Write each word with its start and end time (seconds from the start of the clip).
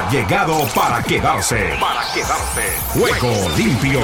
ha 0.00 0.10
llegado 0.10 0.66
para 0.74 1.02
quedarse. 1.02 1.74
Para 1.78 2.02
quedarse. 2.14 2.62
Juego 2.88 3.50
limpio. 3.56 4.00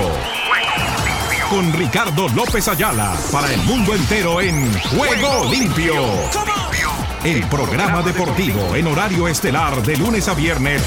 Con 1.48 1.72
Ricardo 1.72 2.28
López 2.30 2.68
Ayala 2.68 3.14
para 3.32 3.52
el 3.52 3.60
mundo 3.62 3.94
entero 3.94 4.40
en 4.40 4.72
Juego 4.80 5.50
limpio. 5.50 5.94
El 7.24 7.42
programa 7.48 8.02
deportivo 8.02 8.74
en 8.74 8.86
horario 8.88 9.26
estelar 9.26 9.82
de 9.82 9.96
lunes 9.96 10.28
a 10.28 10.34
viernes. 10.34 10.82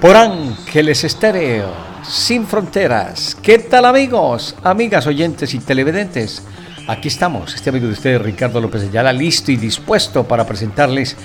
Por 0.00 0.14
Ángeles 0.14 1.02
Estéreo, 1.02 1.72
sin 2.02 2.46
fronteras. 2.46 3.36
¿Qué 3.42 3.58
tal 3.58 3.86
amigos, 3.86 4.54
amigas 4.62 5.06
oyentes 5.06 5.52
y 5.54 5.58
televidentes? 5.58 6.44
Aquí 6.86 7.08
estamos, 7.08 7.54
este 7.54 7.70
amigo 7.70 7.86
de 7.86 7.92
ustedes, 7.92 8.22
Ricardo 8.22 8.60
López 8.60 8.84
Ayala, 8.84 9.12
listo 9.12 9.50
y 9.50 9.56
dispuesto 9.56 10.24
para 10.24 10.46
presentarles 10.46 11.16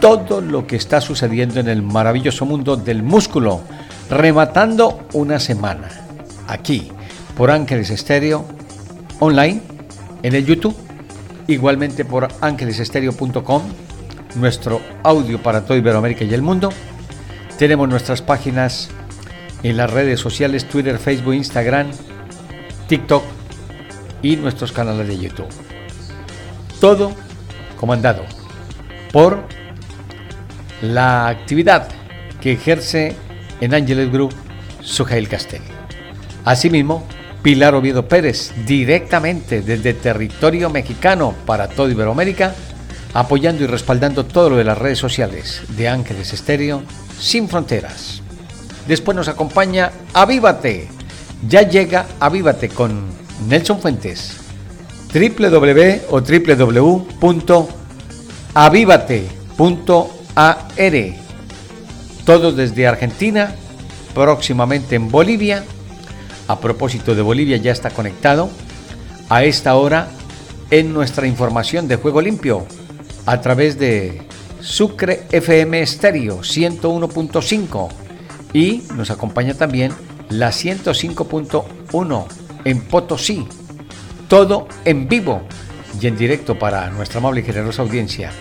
todo 0.00 0.40
lo 0.40 0.66
que 0.66 0.76
está 0.76 1.00
sucediendo 1.00 1.60
en 1.60 1.68
el 1.68 1.82
maravilloso 1.82 2.46
mundo 2.46 2.76
del 2.76 3.02
músculo, 3.02 3.60
rematando 4.08 5.06
una 5.12 5.38
semana. 5.38 5.88
Aquí, 6.48 6.90
por 7.36 7.50
Ángeles 7.50 7.90
Estéreo, 7.90 8.44
online, 9.20 9.60
en 10.22 10.34
el 10.34 10.46
YouTube, 10.46 10.74
igualmente 11.46 12.04
por 12.04 12.28
ángelesestereo.com, 12.40 13.62
nuestro 14.36 14.80
audio 15.02 15.42
para 15.42 15.64
todo 15.64 15.76
Iberoamérica 15.76 16.24
y 16.24 16.32
el 16.32 16.42
mundo. 16.42 16.70
Tenemos 17.58 17.88
nuestras 17.88 18.22
páginas 18.22 18.88
en 19.62 19.76
las 19.76 19.90
redes 19.90 20.18
sociales, 20.18 20.66
Twitter, 20.66 20.98
Facebook, 20.98 21.34
Instagram, 21.34 21.88
TikTok 22.88 23.22
y 24.22 24.36
nuestros 24.36 24.72
canales 24.72 25.06
de 25.06 25.18
YouTube. 25.18 25.48
Todo 26.80 27.12
comandado 27.78 28.22
por 29.12 29.44
la 30.82 31.28
actividad 31.28 31.88
que 32.40 32.52
ejerce 32.52 33.14
en 33.60 33.74
Ángeles 33.74 34.10
Group 34.10 34.34
Sujail 34.82 35.28
Castel. 35.28 35.62
Asimismo, 36.44 37.06
Pilar 37.42 37.74
Oviedo 37.74 38.06
Pérez, 38.08 38.52
directamente 38.66 39.62
desde 39.62 39.94
territorio 39.94 40.70
mexicano 40.70 41.34
para 41.46 41.68
toda 41.68 41.90
Iberoamérica, 41.90 42.54
apoyando 43.14 43.64
y 43.64 43.66
respaldando 43.66 44.24
todo 44.24 44.50
lo 44.50 44.56
de 44.56 44.64
las 44.64 44.78
redes 44.78 44.98
sociales 44.98 45.62
de 45.76 45.88
Ángeles 45.88 46.32
Estéreo 46.32 46.82
sin 47.18 47.48
fronteras. 47.48 48.22
Después 48.86 49.16
nos 49.16 49.28
acompaña 49.28 49.90
Avívate. 50.14 50.88
Ya 51.48 51.62
llega 51.62 52.06
Avívate 52.18 52.68
con 52.68 53.04
Nelson 53.48 53.80
Fuentes. 53.80 54.36
www 55.12 56.00
o 56.10 56.20
www.avívate.ar. 60.34 61.30
Todos 62.24 62.56
desde 62.56 62.86
Argentina, 62.86 63.54
próximamente 64.14 64.94
en 64.94 65.10
Bolivia. 65.10 65.64
A 66.48 66.58
propósito 66.58 67.14
de 67.14 67.22
Bolivia 67.22 67.56
ya 67.56 67.72
está 67.72 67.90
conectado 67.90 68.50
a 69.28 69.44
esta 69.44 69.74
hora 69.76 70.08
en 70.70 70.92
nuestra 70.92 71.26
información 71.26 71.88
de 71.88 71.96
Juego 71.96 72.20
Limpio 72.20 72.66
a 73.26 73.40
través 73.40 73.78
de 73.78 74.22
Sucre 74.60 75.26
FM 75.30 75.80
Estéreo 75.80 76.40
101.5 76.40 77.88
y 78.52 78.82
nos 78.96 79.10
acompaña 79.10 79.54
también 79.54 79.92
la 80.28 80.50
105.1 80.50 82.26
en 82.64 82.80
Potosí. 82.82 83.46
Todo 84.28 84.66
en 84.84 85.08
vivo 85.08 85.42
y 86.00 86.06
en 86.06 86.16
directo 86.16 86.58
para 86.58 86.90
nuestra 86.90 87.18
amable 87.18 87.40
y 87.40 87.44
generosa 87.44 87.82
audiencia. 87.82 88.32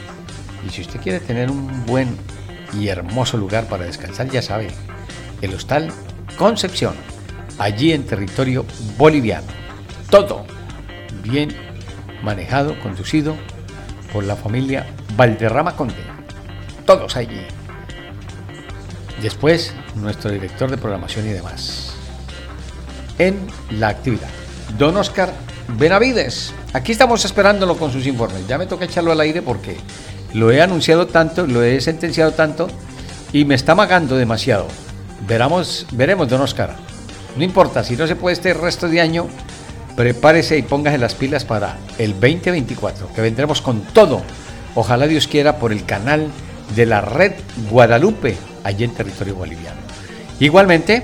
Y 0.66 0.70
si 0.70 0.82
usted 0.82 1.00
quiere 1.00 1.20
tener 1.20 1.50
un 1.50 1.86
buen 1.86 2.18
y 2.74 2.88
hermoso 2.88 3.38
lugar 3.38 3.66
para 3.66 3.86
descansar, 3.86 4.30
ya 4.30 4.42
sabe, 4.42 4.70
el 5.42 5.54
Hostal 5.54 5.92
Concepción, 6.38 6.96
allí 7.58 7.92
en 7.94 8.06
territorio 8.06 8.66
boliviano. 8.98 9.48
Todo 10.10 10.46
bien 11.24 11.56
manejado, 12.24 12.80
conducido 12.80 13.36
por 14.14 14.24
la 14.24 14.36
familia 14.36 14.88
Valderrama 15.16 15.76
Conde. 15.76 15.96
Todos 16.86 17.16
allí. 17.16 17.42
Después, 19.22 19.74
nuestro 19.96 20.32
director 20.32 20.72
de 20.72 20.78
programación 20.78 21.28
y 21.28 21.32
demás. 21.32 21.94
En 23.18 23.48
la 23.72 23.90
actividad. 23.90 24.30
Don 24.78 24.96
Oscar 24.98 25.34
Benavides. 25.78 26.54
Aquí 26.74 26.94
estamos 26.94 27.26
esperándolo 27.26 27.78
con 27.78 27.92
sus 27.92 28.08
informes. 28.08 28.48
Ya 28.48 28.58
me 28.58 28.66
toca 28.66 28.86
echarlo 28.86 29.12
al 29.12 29.20
aire 29.20 29.42
porque 29.42 29.78
lo 30.34 30.52
he 30.52 30.62
anunciado 30.62 31.08
tanto, 31.08 31.48
lo 31.48 31.64
he 31.64 31.82
sentenciado 31.82 32.32
tanto 32.32 32.68
y 33.34 33.46
me 33.46 33.56
está 33.56 33.74
amagando 33.74 34.16
demasiado. 34.16 34.68
Veramos, 35.28 35.86
veremos, 35.92 36.30
don 36.30 36.42
Oscar. 36.42 36.76
No 37.36 37.44
importa, 37.44 37.84
si 37.84 37.96
no 37.96 38.08
se 38.08 38.16
puede 38.16 38.34
este 38.34 38.54
resto 38.54 38.88
de 38.88 39.02
año, 39.02 39.28
prepárese 39.96 40.58
y 40.58 40.62
póngase 40.62 40.98
las 40.98 41.16
pilas 41.16 41.46
para 41.46 41.78
el 41.98 42.14
2024, 42.14 43.14
que 43.14 43.22
vendremos 43.22 43.62
con 43.62 43.82
todo. 43.82 44.22
Ojalá 44.76 45.08
Dios 45.08 45.28
quiera 45.28 45.58
por 45.58 45.72
el 45.72 45.86
canal 45.86 46.28
de 46.76 46.86
la 46.86 47.02
red 47.02 47.34
Guadalupe, 47.70 48.38
allí 48.64 48.84
en 48.84 48.94
territorio 48.94 49.36
boliviano. 49.36 49.80
Igualmente, 50.40 51.04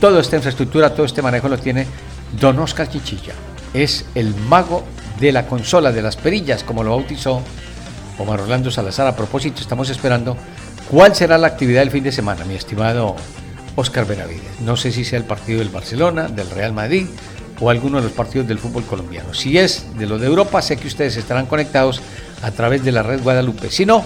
toda 0.00 0.20
esta 0.20 0.36
infraestructura, 0.36 0.94
todo 0.94 1.06
este 1.06 1.22
manejo 1.22 1.48
lo 1.48 1.58
tiene 1.58 1.86
Don 2.40 2.58
Oscar 2.58 2.88
Chichilla. 2.88 3.34
Es 3.74 4.06
el 4.14 4.34
mago 4.34 4.84
de 5.20 5.32
la 5.32 5.46
consola 5.46 5.92
de 5.92 6.02
las 6.02 6.16
perillas, 6.16 6.64
como 6.64 6.82
lo 6.82 6.90
bautizó 6.90 7.42
Omar 8.18 8.40
Orlando 8.40 8.70
Salazar. 8.70 9.06
A 9.06 9.16
propósito, 9.16 9.60
estamos 9.60 9.90
esperando 9.90 10.36
cuál 10.90 11.14
será 11.14 11.38
la 11.38 11.46
actividad 11.46 11.80
del 11.80 11.90
fin 11.90 12.04
de 12.04 12.12
semana, 12.12 12.44
mi 12.44 12.54
estimado 12.54 13.16
Oscar 13.76 14.06
Benavides. 14.06 14.60
No 14.60 14.76
sé 14.76 14.92
si 14.92 15.04
sea 15.04 15.18
el 15.18 15.24
partido 15.24 15.60
del 15.60 15.68
Barcelona, 15.68 16.28
del 16.28 16.50
Real 16.50 16.72
Madrid 16.72 17.06
o 17.60 17.70
alguno 17.70 17.98
de 17.98 18.04
los 18.04 18.12
partidos 18.12 18.46
del 18.46 18.58
fútbol 18.58 18.84
colombiano. 18.84 19.34
Si 19.34 19.58
es 19.58 19.86
de 19.98 20.06
lo 20.06 20.18
de 20.18 20.26
Europa, 20.26 20.62
sé 20.62 20.76
que 20.76 20.86
ustedes 20.86 21.16
estarán 21.16 21.46
conectados 21.46 22.00
a 22.42 22.50
través 22.50 22.84
de 22.84 22.92
la 22.92 23.02
red 23.02 23.22
Guadalupe. 23.22 23.70
Si 23.70 23.84
no, 23.86 24.04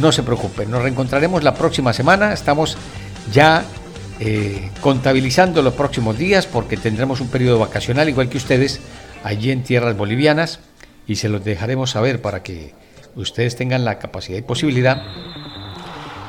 no 0.00 0.12
se 0.12 0.22
preocupen, 0.22 0.70
nos 0.70 0.82
reencontraremos 0.82 1.42
la 1.42 1.54
próxima 1.54 1.92
semana. 1.92 2.32
Estamos 2.32 2.76
ya 3.32 3.64
eh, 4.20 4.70
contabilizando 4.80 5.62
los 5.62 5.74
próximos 5.74 6.16
días 6.16 6.46
porque 6.46 6.76
tendremos 6.76 7.20
un 7.20 7.28
periodo 7.28 7.58
vacacional 7.58 8.08
igual 8.08 8.28
que 8.28 8.38
ustedes 8.38 8.80
allí 9.24 9.50
en 9.50 9.62
tierras 9.62 9.96
bolivianas 9.96 10.60
y 11.06 11.16
se 11.16 11.28
los 11.28 11.44
dejaremos 11.44 11.90
saber 11.90 12.22
para 12.22 12.42
que 12.42 12.74
ustedes 13.16 13.56
tengan 13.56 13.84
la 13.84 13.98
capacidad 13.98 14.38
y 14.38 14.42
posibilidad 14.42 15.02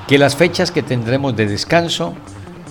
que 0.07 0.17
las 0.17 0.35
fechas 0.35 0.71
que 0.71 0.83
tendremos 0.83 1.35
de 1.35 1.47
descanso 1.47 2.15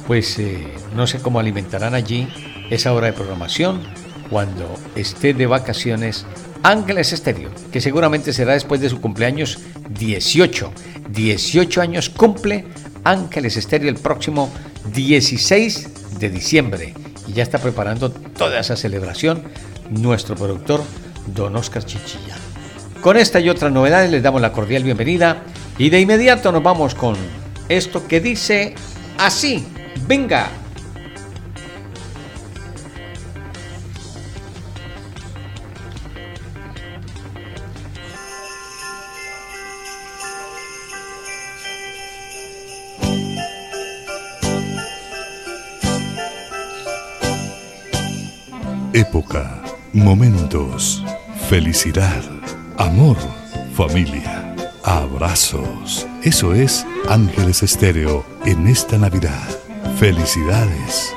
pues 0.06 0.38
eh, 0.38 0.66
no 0.94 1.06
sé 1.06 1.18
cómo 1.20 1.40
alimentarán 1.40 1.94
allí 1.94 2.28
esa 2.70 2.92
hora 2.92 3.08
de 3.08 3.12
programación 3.12 3.82
cuando 4.30 4.74
esté 4.94 5.34
de 5.34 5.46
vacaciones 5.46 6.26
Ángeles 6.62 7.12
Estéreo, 7.12 7.50
que 7.70 7.80
seguramente 7.80 8.32
será 8.32 8.54
después 8.54 8.80
de 8.80 8.88
su 8.88 9.00
cumpleaños 9.00 9.58
18. 9.90 10.72
18 11.10 11.80
años 11.80 12.10
cumple 12.10 12.64
Ángeles 13.04 13.56
Estéreo 13.56 13.88
el 13.88 13.96
próximo 13.96 14.50
16 14.92 16.18
de 16.18 16.30
diciembre. 16.30 16.94
Y 17.28 17.34
ya 17.34 17.42
está 17.42 17.58
preparando 17.58 18.10
toda 18.10 18.58
esa 18.60 18.76
celebración 18.76 19.42
nuestro 19.90 20.34
productor 20.34 20.82
Don 21.34 21.54
Oscar 21.56 21.84
Chichilla. 21.84 22.45
Con 23.06 23.16
esta 23.16 23.38
y 23.38 23.48
otras 23.48 23.70
novedades 23.70 24.10
les 24.10 24.20
damos 24.20 24.40
la 24.40 24.50
cordial 24.50 24.82
bienvenida 24.82 25.44
y 25.78 25.90
de 25.90 26.00
inmediato 26.00 26.50
nos 26.50 26.60
vamos 26.60 26.96
con 26.96 27.14
esto 27.68 28.08
que 28.08 28.18
dice 28.18 28.74
así. 29.16 29.64
Venga, 30.08 30.48
Época, 48.92 49.62
momentos, 49.92 51.04
felicidad, 51.48 52.35
amor, 52.78 53.16
familia, 53.74 54.54
abrazos. 54.82 56.06
Eso 56.22 56.54
es 56.54 56.86
Ángeles 57.08 57.62
Estéreo 57.62 58.24
en 58.44 58.66
esta 58.66 58.98
Navidad. 58.98 59.48
Felicidades. 59.98 61.14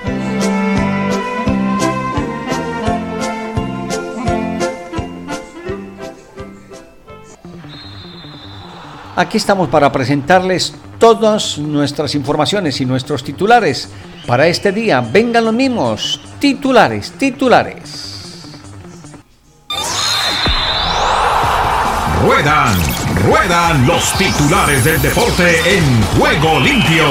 Aquí 9.16 9.38
estamos 9.38 9.68
para 9.68 9.92
presentarles 9.92 10.74
todas 10.98 11.58
nuestras 11.58 12.16
informaciones 12.16 12.80
y 12.80 12.86
nuestros 12.86 13.24
titulares 13.24 13.90
para 14.26 14.48
este 14.48 14.72
día. 14.72 15.02
Vengan 15.02 15.44
los 15.44 15.54
mismos 15.54 16.22
titulares, 16.40 17.12
titulares. 17.12 18.19
Ruedan, 22.30 22.78
ruedan 23.26 23.88
los 23.88 24.14
titulares 24.14 24.86
del 24.86 25.02
deporte 25.02 25.50
en 25.66 26.04
juego 26.16 26.60
limpio. 26.60 27.06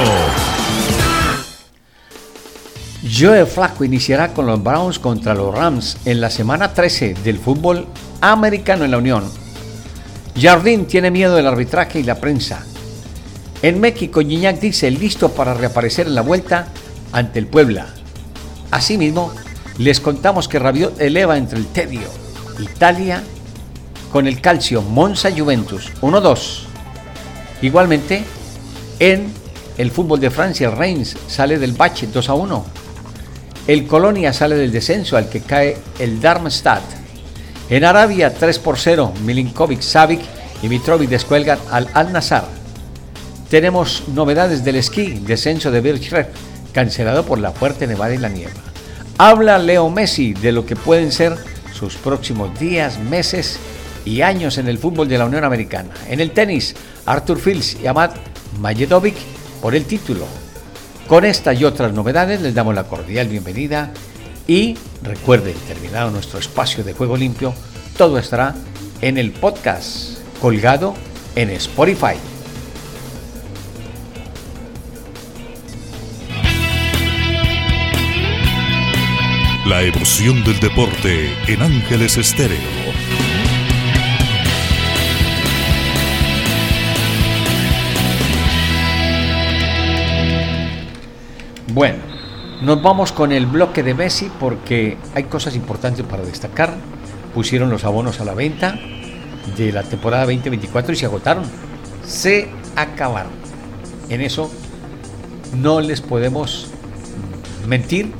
Joe 3.03 3.45
Flaco 3.45 3.83
iniciará 3.83 4.33
con 4.33 4.45
los 4.45 4.63
Browns 4.63 4.97
contra 4.97 5.33
los 5.33 5.53
Rams 5.53 5.97
en 6.05 6.21
la 6.21 6.29
semana 6.29 6.73
13 6.73 7.15
del 7.15 7.37
fútbol 7.37 7.85
americano 8.21 8.85
en 8.85 8.91
la 8.91 8.97
Unión. 8.97 9.29
Jardín 10.39 10.85
tiene 10.85 11.11
miedo 11.11 11.35
del 11.35 11.47
arbitraje 11.47 11.99
y 11.99 12.03
la 12.03 12.15
prensa. 12.15 12.65
En 13.61 13.81
México, 13.81 14.21
Gignac 14.21 14.61
dice 14.61 14.89
listo 14.89 15.31
para 15.31 15.53
reaparecer 15.53 16.07
en 16.07 16.15
la 16.15 16.21
vuelta 16.21 16.67
ante 17.11 17.39
el 17.39 17.47
Puebla. 17.47 17.87
Asimismo, 18.71 19.33
les 19.79 19.99
contamos 19.99 20.47
que 20.47 20.59
Rabiot 20.59 21.01
eleva 21.01 21.35
entre 21.35 21.59
el 21.59 21.67
tedio 21.67 22.07
Italia 22.57 23.21
con 24.11 24.27
el 24.27 24.41
calcio 24.41 24.81
Monza 24.81 25.29
Juventus 25.31 25.91
1-2. 26.01 26.61
Igualmente, 27.61 28.23
en 28.99 29.31
el 29.77 29.91
fútbol 29.91 30.19
de 30.19 30.29
Francia, 30.29 30.71
Reims 30.71 31.15
sale 31.27 31.57
del 31.57 31.73
bache 31.73 32.07
2 32.07 32.29
1. 32.29 32.65
El 33.67 33.85
Colonia 33.85 34.33
sale 34.33 34.55
del 34.55 34.71
descenso 34.71 35.15
al 35.15 35.29
que 35.29 35.41
cae 35.41 35.77
el 35.99 36.19
Darmstadt. 36.19 36.83
En 37.69 37.85
Arabia 37.85 38.33
3 38.33 38.59
por 38.59 38.79
0, 38.79 39.13
Milinkovic, 39.23 39.81
Savic 39.81 40.21
y 40.63 40.69
Mitrovic 40.69 41.09
descuelgan 41.09 41.59
al 41.69 41.87
Al-Nassr. 41.93 42.45
Tenemos 43.49 44.03
novedades 44.07 44.63
del 44.63 44.77
esquí, 44.77 45.21
descenso 45.25 45.71
de 45.71 45.81
Birchreff, 45.81 46.27
cancelado 46.73 47.25
por 47.25 47.39
la 47.39 47.51
fuerte 47.51 47.87
nevada 47.87 48.13
y 48.13 48.17
la 48.17 48.29
niebla. 48.29 48.61
Habla 49.17 49.59
Leo 49.59 49.89
Messi 49.89 50.33
de 50.33 50.51
lo 50.51 50.65
que 50.65 50.75
pueden 50.75 51.11
ser 51.11 51.35
sus 51.73 51.95
próximos 51.95 52.57
días, 52.59 52.99
meses 52.99 53.59
y 54.09 54.23
años 54.23 54.57
en 54.57 54.67
el 54.67 54.79
fútbol 54.79 55.07
de 55.07 55.19
la 55.19 55.25
Unión 55.25 55.43
Americana. 55.43 55.91
En 56.09 56.19
el 56.19 56.31
tenis, 56.31 56.75
Arthur 57.05 57.39
Fields 57.39 57.77
y 57.81 57.85
Amat 57.85 58.15
Majedovic 58.59 59.15
por 59.61 59.75
el 59.75 59.85
título. 59.85 60.25
Con 61.07 61.25
esta 61.25 61.53
y 61.53 61.63
otras 61.63 61.93
novedades 61.93 62.41
les 62.41 62.55
damos 62.55 62.73
la 62.73 62.85
cordial 62.85 63.27
bienvenida 63.27 63.91
y 64.47 64.75
recuerden, 65.03 65.53
terminado 65.67 66.09
nuestro 66.09 66.39
espacio 66.39 66.83
de 66.83 66.93
juego 66.93 67.15
limpio, 67.15 67.53
todo 67.97 68.17
estará 68.17 68.55
en 69.01 69.17
el 69.19 69.31
podcast 69.31 70.17
colgado 70.41 70.95
en 71.35 71.51
Spotify. 71.51 72.15
La 79.67 79.83
emoción 79.83 80.43
del 80.43 80.59
deporte 80.59 81.31
en 81.47 81.61
Ángeles 81.61 82.17
Estéreo. 82.17 83.08
Bueno, 91.79 91.99
nos 92.61 92.81
vamos 92.81 93.13
con 93.13 93.31
el 93.31 93.45
bloque 93.45 93.83
de 93.83 93.93
Messi 93.93 94.29
porque 94.37 94.97
hay 95.15 95.23
cosas 95.23 95.55
importantes 95.55 96.05
para 96.05 96.23
destacar. 96.23 96.73
Pusieron 97.33 97.69
los 97.69 97.85
abonos 97.85 98.19
a 98.19 98.25
la 98.25 98.33
venta 98.33 98.77
de 99.55 99.71
la 99.71 99.83
temporada 99.83 100.25
2024 100.25 100.91
y 100.91 100.95
se 100.97 101.05
agotaron. 101.05 101.45
Se 102.05 102.49
acabaron. 102.75 103.31
En 104.09 104.19
eso 104.19 104.51
no 105.55 105.79
les 105.79 106.01
podemos 106.01 106.67
mentir. 107.65 108.11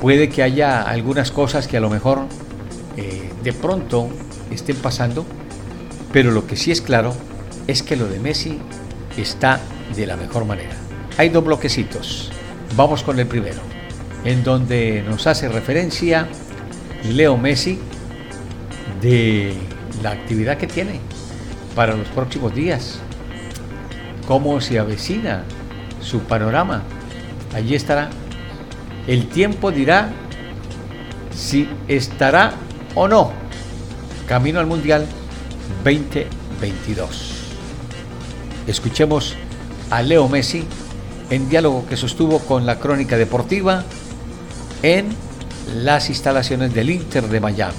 Puede 0.00 0.28
que 0.28 0.42
haya 0.42 0.82
algunas 0.82 1.30
cosas 1.30 1.68
que 1.68 1.76
a 1.76 1.80
lo 1.80 1.88
mejor 1.88 2.22
eh, 2.96 3.30
de 3.44 3.52
pronto 3.52 4.08
estén 4.50 4.74
pasando, 4.78 5.24
pero 6.12 6.32
lo 6.32 6.48
que 6.48 6.56
sí 6.56 6.72
es 6.72 6.80
claro 6.80 7.14
es 7.68 7.84
que 7.84 7.94
lo 7.94 8.08
de 8.08 8.18
Messi 8.18 8.58
está 9.16 9.60
de 9.94 10.04
la 10.04 10.16
mejor 10.16 10.44
manera. 10.46 10.74
Hay 11.16 11.28
dos 11.28 11.44
bloquecitos. 11.44 12.32
Vamos 12.74 13.02
con 13.02 13.18
el 13.18 13.26
primero, 13.26 13.60
en 14.24 14.42
donde 14.42 15.04
nos 15.06 15.26
hace 15.26 15.48
referencia 15.48 16.28
Leo 17.04 17.36
Messi 17.36 17.78
de 19.00 19.54
la 20.02 20.10
actividad 20.10 20.58
que 20.58 20.66
tiene 20.66 21.00
para 21.74 21.94
los 21.94 22.08
próximos 22.08 22.54
días, 22.54 22.98
cómo 24.26 24.60
se 24.60 24.78
avecina 24.78 25.44
su 26.00 26.20
panorama. 26.20 26.82
Allí 27.54 27.74
estará. 27.74 28.10
El 29.06 29.28
tiempo 29.28 29.70
dirá 29.70 30.10
si 31.34 31.68
estará 31.86 32.54
o 32.94 33.06
no 33.06 33.32
camino 34.26 34.58
al 34.58 34.66
Mundial 34.66 35.06
2022. 35.84 37.32
Escuchemos 38.66 39.36
a 39.90 40.02
Leo 40.02 40.28
Messi 40.28 40.64
en 41.30 41.48
diálogo 41.48 41.86
que 41.88 41.96
sostuvo 41.96 42.38
con 42.40 42.66
la 42.66 42.78
crónica 42.78 43.16
deportiva 43.16 43.84
en 44.82 45.08
las 45.74 46.08
instalaciones 46.08 46.72
del 46.72 46.90
Inter 46.90 47.28
de 47.28 47.40
Miami, 47.40 47.74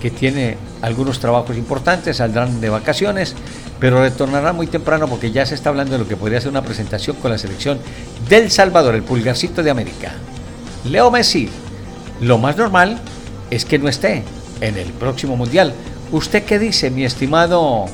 que 0.00 0.10
tiene 0.10 0.56
algunos 0.80 1.20
trabajos 1.20 1.56
importantes, 1.56 2.16
saldrán 2.16 2.60
de 2.60 2.68
vacaciones, 2.68 3.34
pero 3.78 4.00
retornará 4.00 4.52
muy 4.52 4.66
temprano 4.66 5.08
porque 5.08 5.30
ya 5.30 5.46
se 5.46 5.54
está 5.54 5.68
hablando 5.68 5.92
de 5.92 5.98
lo 6.00 6.08
que 6.08 6.16
podría 6.16 6.40
ser 6.40 6.50
una 6.50 6.62
presentación 6.62 7.16
con 7.16 7.30
la 7.30 7.38
selección 7.38 7.78
del 8.28 8.50
Salvador, 8.50 8.94
el 8.94 9.02
pulgarcito 9.02 9.62
de 9.62 9.70
América. 9.70 10.12
Leo 10.84 11.10
Messi, 11.10 11.48
lo 12.20 12.38
más 12.38 12.56
normal 12.56 12.98
es 13.50 13.64
que 13.64 13.78
no 13.78 13.88
esté 13.88 14.24
en 14.60 14.76
el 14.76 14.92
próximo 14.92 15.36
Mundial. 15.36 15.72
¿Usted 16.10 16.44
qué 16.44 16.58
dice, 16.58 16.90
mi 16.90 17.04
estimado 17.04 17.86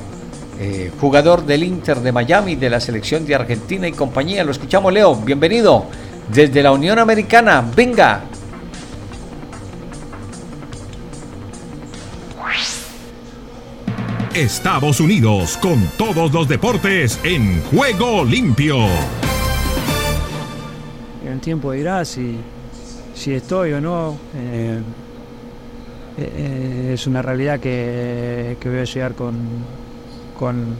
eh, 0.60 0.90
jugador 1.00 1.46
del 1.46 1.62
Inter 1.62 2.00
de 2.00 2.10
Miami, 2.10 2.56
de 2.56 2.68
la 2.68 2.80
selección 2.80 3.24
de 3.24 3.34
Argentina 3.34 3.86
y 3.86 3.92
compañía. 3.92 4.42
Lo 4.42 4.50
escuchamos, 4.50 4.92
Leo. 4.92 5.14
Bienvenido 5.14 5.86
desde 6.32 6.62
la 6.62 6.72
Unión 6.72 6.98
Americana. 6.98 7.64
Venga. 7.76 8.24
Estados 14.34 15.00
Unidos 15.00 15.56
con 15.56 15.84
todos 15.96 16.32
los 16.32 16.48
deportes 16.48 17.18
en 17.24 17.60
juego 17.62 18.24
limpio. 18.24 18.76
El 21.26 21.40
tiempo 21.40 21.72
dirá 21.72 22.04
si, 22.04 22.36
si 23.14 23.34
estoy 23.34 23.72
o 23.72 23.80
no. 23.80 24.16
Eh, 24.36 24.80
eh, 26.18 26.90
es 26.94 27.06
una 27.06 27.22
realidad 27.22 27.58
que, 27.58 28.56
que 28.60 28.68
voy 28.68 28.78
a 28.78 28.84
llegar 28.84 29.14
con, 29.14 29.36
con, 30.38 30.76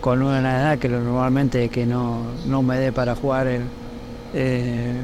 con 0.00 0.22
una 0.22 0.40
edad 0.40 0.78
que 0.78 0.88
normalmente 0.88 1.68
que 1.68 1.86
no, 1.86 2.22
no 2.46 2.62
me 2.62 2.78
dé 2.78 2.92
para 2.92 3.14
jugar 3.14 3.46
el, 3.46 3.62
eh, 4.34 4.94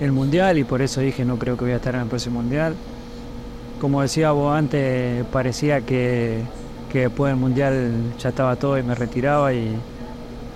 el 0.00 0.12
mundial 0.12 0.58
y 0.58 0.64
por 0.64 0.82
eso 0.82 1.00
dije 1.00 1.24
no 1.24 1.38
creo 1.38 1.56
que 1.56 1.64
voy 1.64 1.72
a 1.72 1.76
estar 1.76 1.94
en 1.94 2.02
el 2.02 2.08
próximo 2.08 2.42
mundial. 2.42 2.74
Como 3.80 4.02
decía 4.02 4.32
vos 4.32 4.56
antes, 4.56 5.24
parecía 5.26 5.82
que, 5.82 6.42
que 6.90 7.00
después 7.00 7.30
del 7.30 7.38
mundial 7.38 7.92
ya 8.18 8.30
estaba 8.30 8.56
todo 8.56 8.78
y 8.78 8.82
me 8.82 8.94
retiraba 8.94 9.52
y, 9.52 9.76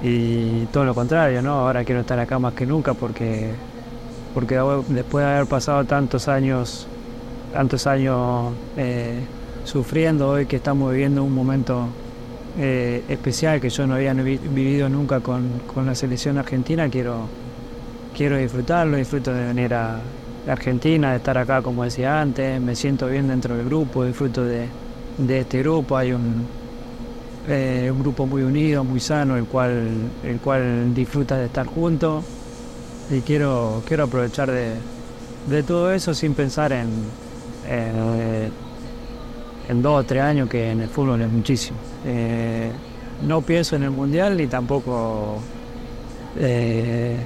y 0.02 0.66
todo 0.72 0.84
lo 0.84 0.94
contrario, 0.94 1.42
¿no? 1.42 1.52
Ahora 1.52 1.84
quiero 1.84 2.00
estar 2.00 2.18
acá 2.18 2.38
más 2.38 2.54
que 2.54 2.66
nunca 2.66 2.94
porque, 2.94 3.50
porque 4.34 4.58
después 4.88 5.24
de 5.24 5.30
haber 5.32 5.46
pasado 5.46 5.84
tantos 5.84 6.28
años, 6.28 6.86
tantos 7.52 7.86
años 7.86 8.52
eh, 8.76 9.20
sufriendo 9.64 10.30
hoy 10.30 10.46
que 10.46 10.56
estamos 10.56 10.90
viviendo 10.90 11.22
un 11.22 11.34
momento 11.34 11.88
eh, 12.58 13.04
especial 13.08 13.60
que 13.60 13.70
yo 13.70 13.86
no 13.86 13.94
había 13.94 14.12
vivido 14.12 14.88
nunca 14.88 15.20
con, 15.20 15.60
la 15.84 15.94
selección 15.94 16.38
argentina, 16.38 16.88
quiero, 16.88 17.28
quiero 18.16 18.36
disfrutarlo, 18.36 18.96
disfruto 18.96 19.32
de 19.32 19.46
venir 19.46 19.72
a 19.74 20.00
Argentina, 20.48 21.10
de 21.10 21.18
estar 21.18 21.36
acá 21.38 21.62
como 21.62 21.84
decía 21.84 22.20
antes, 22.20 22.60
me 22.60 22.74
siento 22.74 23.06
bien 23.06 23.28
dentro 23.28 23.56
del 23.56 23.66
grupo, 23.66 24.04
disfruto 24.04 24.44
de, 24.44 24.68
este 25.28 25.58
grupo, 25.60 25.96
hay 25.96 26.12
un, 26.12 26.46
eh, 27.48 27.90
un 27.92 28.00
grupo 28.00 28.26
muy 28.26 28.42
unido, 28.42 28.82
muy 28.84 29.00
sano, 29.00 29.36
el 29.36 29.44
cual, 29.44 29.88
el 30.24 30.38
cual 30.38 30.94
disfruta 30.94 31.36
de 31.36 31.46
estar 31.46 31.66
juntos 31.66 32.24
y 33.10 33.20
quiero, 33.20 33.82
quiero 33.86 34.04
aprovechar 34.04 34.50
de, 34.50 35.62
todo 35.62 35.92
eso 35.92 36.14
sin 36.14 36.34
pensar 36.34 36.72
en, 36.72 36.88
en, 37.68 38.50
en 39.68 39.82
dos 39.82 40.00
o 40.00 40.04
tres 40.04 40.22
años 40.22 40.48
que 40.48 40.70
en 40.70 40.80
el 40.80 40.88
fútbol 40.88 41.20
es 41.22 41.30
muchísimo. 41.30 41.89
Eh, 42.04 42.70
no 43.26 43.42
pienso 43.42 43.76
en 43.76 43.82
el 43.82 43.90
mundial 43.90 44.36
ni 44.36 44.46
tampoco 44.46 45.38
eh, 46.38 47.16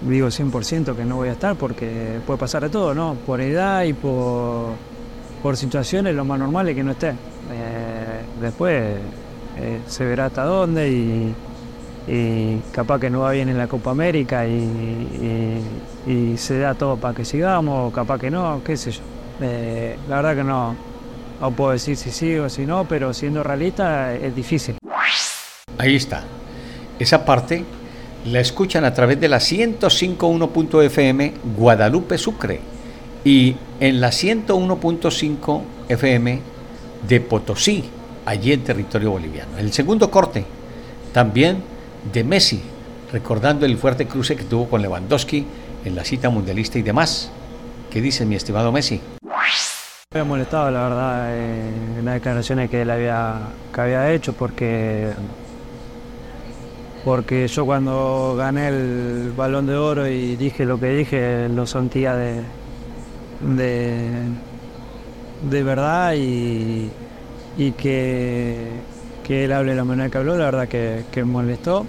digo 0.00 0.26
100% 0.28 0.96
que 0.96 1.04
no 1.04 1.16
voy 1.16 1.28
a 1.28 1.32
estar 1.32 1.54
porque 1.54 2.18
puede 2.26 2.38
pasar 2.38 2.62
de 2.62 2.70
todo, 2.70 2.94
¿no? 2.94 3.16
Por 3.26 3.40
edad 3.40 3.84
y 3.84 3.92
por, 3.92 4.70
por 5.42 5.56
situaciones 5.56 6.14
lo 6.14 6.24
más 6.24 6.38
normal 6.38 6.68
es 6.68 6.74
que 6.74 6.82
no 6.82 6.92
esté. 6.92 7.10
Eh, 7.10 8.22
después 8.40 8.96
se 9.86 10.04
verá 10.04 10.26
hasta 10.26 10.44
dónde 10.44 10.90
y, 10.90 11.34
capaz 12.72 12.98
que 12.98 13.10
no 13.10 13.20
va 13.20 13.30
bien 13.30 13.48
en 13.48 13.58
la 13.58 13.68
Copa 13.68 13.92
América 13.92 14.44
y, 14.46 15.62
y 16.04 16.36
se 16.36 16.58
da 16.58 16.74
todo 16.74 16.96
para 16.96 17.14
que 17.14 17.24
sigamos, 17.24 17.92
capaz 17.92 18.18
que 18.18 18.30
no, 18.30 18.60
qué 18.64 18.76
sé 18.76 18.90
yo. 18.90 19.02
la 20.08 20.16
verdad 20.16 20.34
que 20.34 20.42
no, 20.42 20.74
o 21.42 21.50
puedo 21.50 21.72
decir 21.72 21.96
si 21.96 22.10
sí 22.10 22.36
o 22.36 22.48
si 22.48 22.64
no, 22.64 22.86
pero 22.88 23.12
siendo 23.12 23.42
realista 23.42 24.14
es 24.14 24.34
difícil. 24.34 24.76
Ahí 25.76 25.96
está. 25.96 26.24
Esa 26.98 27.24
parte 27.24 27.64
la 28.26 28.40
escuchan 28.40 28.84
a 28.84 28.94
través 28.94 29.20
de 29.20 29.28
la 29.28 29.38
105.1.fm 29.38 31.34
Guadalupe 31.56 32.16
Sucre 32.16 32.60
y 33.24 33.56
en 33.80 34.00
la 34.00 34.10
101.5 34.10 35.62
FM 35.88 36.40
de 37.08 37.20
Potosí, 37.20 37.84
allí 38.24 38.52
en 38.52 38.62
territorio 38.62 39.10
boliviano. 39.10 39.58
El 39.58 39.72
segundo 39.72 40.10
corte, 40.10 40.44
también 41.12 41.64
de 42.12 42.22
Messi, 42.22 42.62
recordando 43.12 43.66
el 43.66 43.76
fuerte 43.76 44.06
cruce 44.06 44.36
que 44.36 44.44
tuvo 44.44 44.68
con 44.68 44.80
Lewandowski 44.82 45.44
en 45.84 45.96
la 45.96 46.04
cita 46.04 46.30
mundialista 46.30 46.78
y 46.78 46.82
demás. 46.82 47.30
¿Qué 47.90 48.00
dice 48.00 48.24
mi 48.24 48.36
estimado 48.36 48.70
Messi? 48.70 49.00
Me 50.12 50.20
había 50.20 50.28
molestado, 50.28 50.70
la 50.70 50.82
verdad, 50.82 51.34
eh, 51.34 51.70
en 51.98 52.04
las 52.04 52.14
declaraciones 52.14 52.68
que 52.68 52.82
él 52.82 52.90
había, 52.90 53.48
que 53.72 53.80
había 53.80 54.12
hecho, 54.12 54.34
porque, 54.34 55.10
porque 57.02 57.48
yo 57.48 57.64
cuando 57.64 58.34
gané 58.36 58.68
el 58.68 59.32
balón 59.34 59.66
de 59.66 59.74
oro 59.74 60.06
y 60.06 60.36
dije 60.36 60.66
lo 60.66 60.78
que 60.78 60.90
dije, 60.90 61.48
lo 61.48 61.64
sentía 61.64 62.14
de, 62.14 62.42
de, 63.40 64.10
de 65.50 65.62
verdad 65.62 66.12
y, 66.12 66.90
y 67.56 67.72
que, 67.72 68.68
que, 69.24 69.46
él 69.46 69.52
hable 69.52 69.74
la 69.74 69.84
manera 69.84 70.10
que 70.10 70.18
habló, 70.18 70.36
la 70.36 70.44
verdad 70.44 70.68
que, 70.68 71.04
que 71.10 71.24
molestó. 71.24 71.86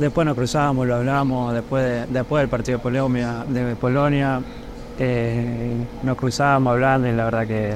Después 0.00 0.26
nos 0.26 0.36
cruzábamos, 0.36 0.88
lo 0.88 0.96
hablábamos 0.96 1.54
después, 1.54 2.12
después 2.12 2.42
del 2.42 2.48
partido 2.48 2.78
de 2.78 2.82
Polonia, 2.82 3.44
de 3.48 3.76
Polonia 3.76 4.42
eh, 4.98 5.74
nos 6.02 6.16
cruzábamos 6.16 6.72
hablando 6.72 7.08
y 7.08 7.12
la 7.12 7.24
verdad 7.24 7.46
que, 7.46 7.74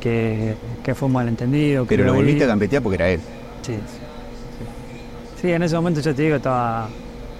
que, 0.00 0.54
que 0.82 0.94
fue 0.94 1.06
un 1.06 1.12
malentendido. 1.12 1.86
Pero 1.86 2.04
lo 2.04 2.14
volviste 2.14 2.44
a 2.44 2.48
gambetear 2.48 2.82
porque 2.82 2.96
era 2.96 3.08
él. 3.08 3.20
Sí, 3.62 3.74
sí, 3.74 5.40
sí. 5.40 5.52
en 5.52 5.62
ese 5.62 5.76
momento 5.76 6.00
yo 6.00 6.14
te 6.14 6.22
digo, 6.22 6.36
estaba, 6.36 6.88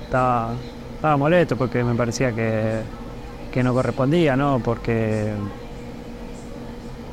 estaba, 0.04 0.54
estaba 0.94 1.16
molesto 1.16 1.56
porque 1.56 1.82
me 1.82 1.94
parecía 1.94 2.32
que, 2.32 2.80
que 3.52 3.62
no 3.62 3.74
correspondía, 3.74 4.36
¿no? 4.36 4.60
Porque 4.64 5.32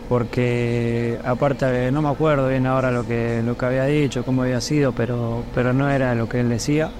porque 0.07 1.17
aparte 1.23 1.89
no 1.89 2.01
me 2.01 2.09
acuerdo 2.09 2.49
bien 2.49 2.67
ahora 2.67 2.91
lo 2.91 3.07
que, 3.07 3.41
lo 3.45 3.57
que 3.57 3.65
había 3.65 3.85
dicho, 3.85 4.25
cómo 4.25 4.41
había 4.41 4.59
sido, 4.59 4.91
pero, 4.91 5.45
pero 5.55 5.71
no 5.71 5.89
era 5.89 6.13
lo 6.15 6.27
que 6.27 6.41
él 6.41 6.49
decía. 6.49 6.91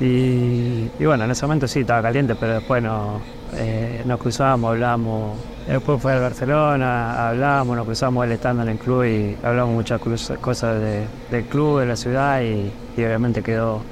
Y, 0.00 0.88
y 0.98 1.04
bueno, 1.04 1.24
en 1.24 1.30
ese 1.32 1.44
momento 1.44 1.68
sí 1.68 1.80
estaba 1.80 2.00
caliente, 2.00 2.34
pero 2.34 2.54
después 2.54 2.82
no, 2.82 3.20
eh, 3.54 4.02
nos 4.04 4.18
cruzábamos, 4.18 4.70
hablábamos. 4.70 5.38
Después 5.66 6.02
fue 6.02 6.12
al 6.12 6.20
Barcelona, 6.20 7.28
hablábamos, 7.28 7.76
nos 7.76 7.86
cruzamos 7.86 8.24
él 8.24 8.32
estando 8.32 8.62
en 8.62 8.70
el 8.70 8.78
club 8.78 9.04
y 9.04 9.36
hablamos 9.44 9.74
muchas 9.74 10.00
cosas 10.00 10.80
de, 10.80 11.06
del 11.30 11.44
club, 11.44 11.80
de 11.80 11.86
la 11.86 11.96
ciudad 11.96 12.40
y, 12.40 12.72
y, 12.96 13.04
obviamente 13.04 13.42
quedó, 13.42 13.82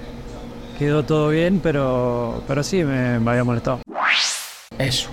quedó 0.79 1.05
todo 1.05 1.29
bien, 1.29 1.61
pero, 1.63 2.43
pero 2.49 2.63
sí 2.63 2.83
me, 2.83 3.21
me 3.21 3.31
había 3.31 3.45
molestado. 3.45 3.81
Eso 4.79 5.11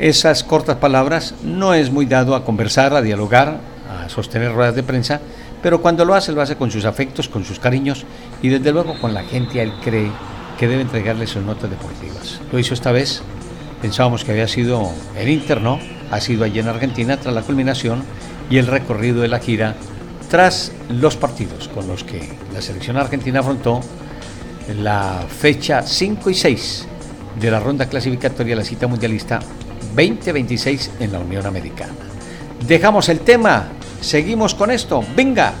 esas 0.00 0.42
cortas 0.42 0.78
palabras, 0.78 1.34
no 1.44 1.74
es 1.74 1.90
muy 1.90 2.06
dado 2.06 2.34
a 2.34 2.42
conversar, 2.42 2.94
a 2.94 3.02
dialogar, 3.02 3.60
a 3.86 4.08
sostener 4.08 4.50
ruedas 4.54 4.74
de 4.74 4.82
prensa, 4.82 5.20
pero 5.62 5.82
cuando 5.82 6.06
lo 6.06 6.14
hace, 6.14 6.32
lo 6.32 6.40
hace 6.40 6.56
con 6.56 6.70
sus 6.70 6.86
afectos, 6.86 7.28
con 7.28 7.44
sus 7.44 7.58
cariños 7.58 8.06
y 8.40 8.48
desde 8.48 8.72
luego 8.72 8.98
con 8.98 9.12
la 9.12 9.24
gente 9.24 9.60
a 9.60 9.62
él 9.62 9.74
cree 9.84 10.10
que 10.58 10.66
debe 10.66 10.80
entregarle 10.80 11.26
sus 11.26 11.42
notas 11.42 11.68
deportivas. 11.68 12.40
Lo 12.50 12.58
hizo 12.58 12.72
esta 12.72 12.92
vez, 12.92 13.22
pensábamos 13.80 14.24
que 14.24 14.32
había 14.32 14.48
sido 14.48 14.90
el 15.16 15.28
Inter, 15.28 15.60
¿no? 15.60 15.78
Ha 16.10 16.20
sido 16.20 16.44
allí 16.44 16.58
en 16.58 16.68
Argentina 16.68 17.16
tras 17.16 17.34
la 17.34 17.42
culminación 17.42 18.02
y 18.50 18.58
el 18.58 18.66
recorrido 18.66 19.22
de 19.22 19.28
la 19.28 19.38
gira 19.38 19.76
tras 20.30 20.72
los 20.88 21.16
partidos 21.16 21.68
con 21.68 21.88
los 21.88 22.04
que 22.04 22.28
la 22.52 22.62
selección 22.62 22.96
argentina 22.96 23.40
afrontó 23.40 23.80
la 24.76 25.24
fecha 25.28 25.82
5 25.82 26.30
y 26.30 26.34
6 26.34 26.86
de 27.40 27.50
la 27.50 27.58
ronda 27.58 27.88
clasificatoria 27.88 28.54
de 28.54 28.62
la 28.62 28.64
cita 28.64 28.86
mundialista 28.86 29.40
2026 29.96 30.90
en 31.00 31.12
la 31.12 31.18
Unión 31.18 31.46
Americana. 31.46 31.92
Dejamos 32.66 33.08
el 33.08 33.20
tema, 33.20 33.68
seguimos 34.00 34.54
con 34.54 34.70
esto, 34.70 35.02
venga. 35.16 35.52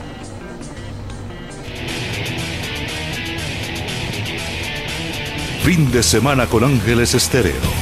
Fin 5.64 5.90
de 5.90 6.02
semana 6.02 6.46
con 6.46 6.64
Ángeles 6.64 7.14
Estéreo. 7.14 7.79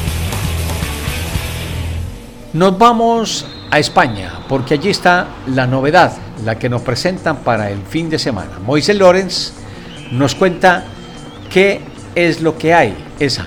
Nos 2.58 2.76
vamos 2.76 3.46
a 3.70 3.78
España, 3.78 4.40
porque 4.48 4.74
allí 4.74 4.90
está 4.90 5.28
la 5.46 5.64
novedad, 5.68 6.12
la 6.44 6.58
que 6.58 6.68
nos 6.68 6.82
presentan 6.82 7.36
para 7.36 7.70
el 7.70 7.80
fin 7.82 8.10
de 8.10 8.18
semana. 8.18 8.58
Moisés 8.66 8.96
Lorenz 8.96 9.52
nos 10.10 10.34
cuenta 10.34 10.82
qué 11.52 11.80
es 12.16 12.40
lo 12.40 12.58
que 12.58 12.74
hay 12.74 12.96
esa 13.20 13.46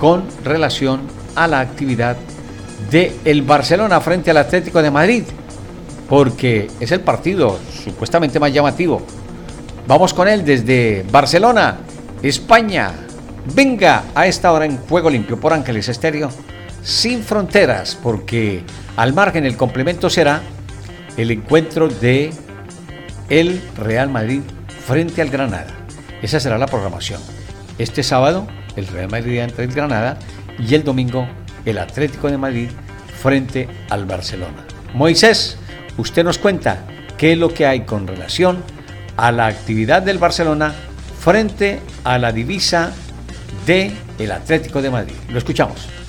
con 0.00 0.24
relación 0.42 1.02
a 1.36 1.46
la 1.46 1.60
actividad 1.60 2.16
de 2.90 3.16
el 3.24 3.42
Barcelona 3.42 4.00
frente 4.00 4.32
al 4.32 4.38
Atlético 4.38 4.82
de 4.82 4.90
Madrid, 4.90 5.22
porque 6.08 6.68
es 6.80 6.90
el 6.90 7.02
partido 7.02 7.60
supuestamente 7.84 8.40
más 8.40 8.52
llamativo. 8.52 9.02
Vamos 9.86 10.12
con 10.12 10.26
él 10.26 10.44
desde 10.44 11.06
Barcelona, 11.12 11.76
España. 12.24 12.90
Venga 13.54 14.06
a 14.16 14.26
esta 14.26 14.50
hora 14.50 14.64
en 14.64 14.78
Juego 14.78 15.08
Limpio 15.10 15.38
por 15.38 15.52
Ángeles 15.52 15.88
Estéreo, 15.88 16.28
sin 16.82 17.22
fronteras, 17.22 17.96
porque 18.02 18.62
al 18.96 19.12
margen 19.12 19.44
el 19.44 19.56
complemento 19.56 20.10
será 20.10 20.40
el 21.16 21.30
encuentro 21.30 21.88
de 21.88 22.32
el 23.28 23.60
Real 23.76 24.08
Madrid 24.10 24.42
frente 24.86 25.22
al 25.22 25.30
Granada. 25.30 25.86
Esa 26.22 26.40
será 26.40 26.58
la 26.58 26.66
programación. 26.66 27.20
Este 27.78 28.02
sábado, 28.02 28.46
el 28.76 28.86
Real 28.86 29.10
Madrid 29.10 29.40
ante 29.40 29.62
el 29.62 29.72
Granada 29.72 30.18
y 30.58 30.74
el 30.74 30.84
domingo 30.84 31.26
el 31.64 31.78
Atlético 31.78 32.30
de 32.30 32.38
Madrid 32.38 32.70
frente 33.20 33.68
al 33.90 34.06
Barcelona. 34.06 34.64
Moisés, 34.94 35.58
usted 35.96 36.24
nos 36.24 36.38
cuenta 36.38 36.84
qué 37.16 37.32
es 37.32 37.38
lo 37.38 37.52
que 37.52 37.66
hay 37.66 37.82
con 37.82 38.06
relación 38.06 38.62
a 39.16 39.30
la 39.30 39.46
actividad 39.46 40.02
del 40.02 40.18
Barcelona 40.18 40.74
frente 41.20 41.80
a 42.04 42.18
la 42.18 42.32
divisa 42.32 42.92
de 43.66 43.92
el 44.18 44.32
Atlético 44.32 44.80
de 44.80 44.90
Madrid. 44.90 45.14
Lo 45.28 45.38
escuchamos. 45.38 45.99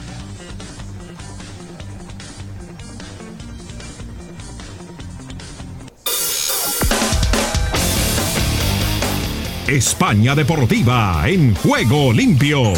España 9.71 10.35
Deportiva 10.35 11.23
en 11.27 11.55
juego 11.55 12.11
limpio. 12.11 12.73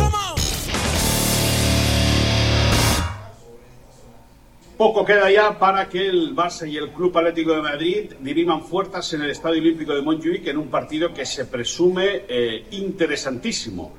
Poco 4.78 5.04
queda 5.04 5.32
ya 5.32 5.58
para 5.58 5.90
que 5.90 6.08
el 6.08 6.36
Barça 6.36 6.70
y 6.70 6.78
el 6.78 6.92
Club 6.92 7.18
Atlético 7.18 7.54
de 7.54 7.62
Madrid 7.64 8.14
diriman 8.20 8.62
fuerzas 8.64 9.12
en 9.14 9.24
el 9.24 9.32
Estadio 9.32 9.60
Olímpico 9.60 9.96
de 9.96 10.04
Montjuic 10.04 10.46
en 10.46 10.58
un 10.58 10.68
partido 10.68 11.12
que 11.12 11.26
se 11.26 11.46
presume 11.46 12.26
eh, 12.28 12.68
interesantísimo, 12.70 13.92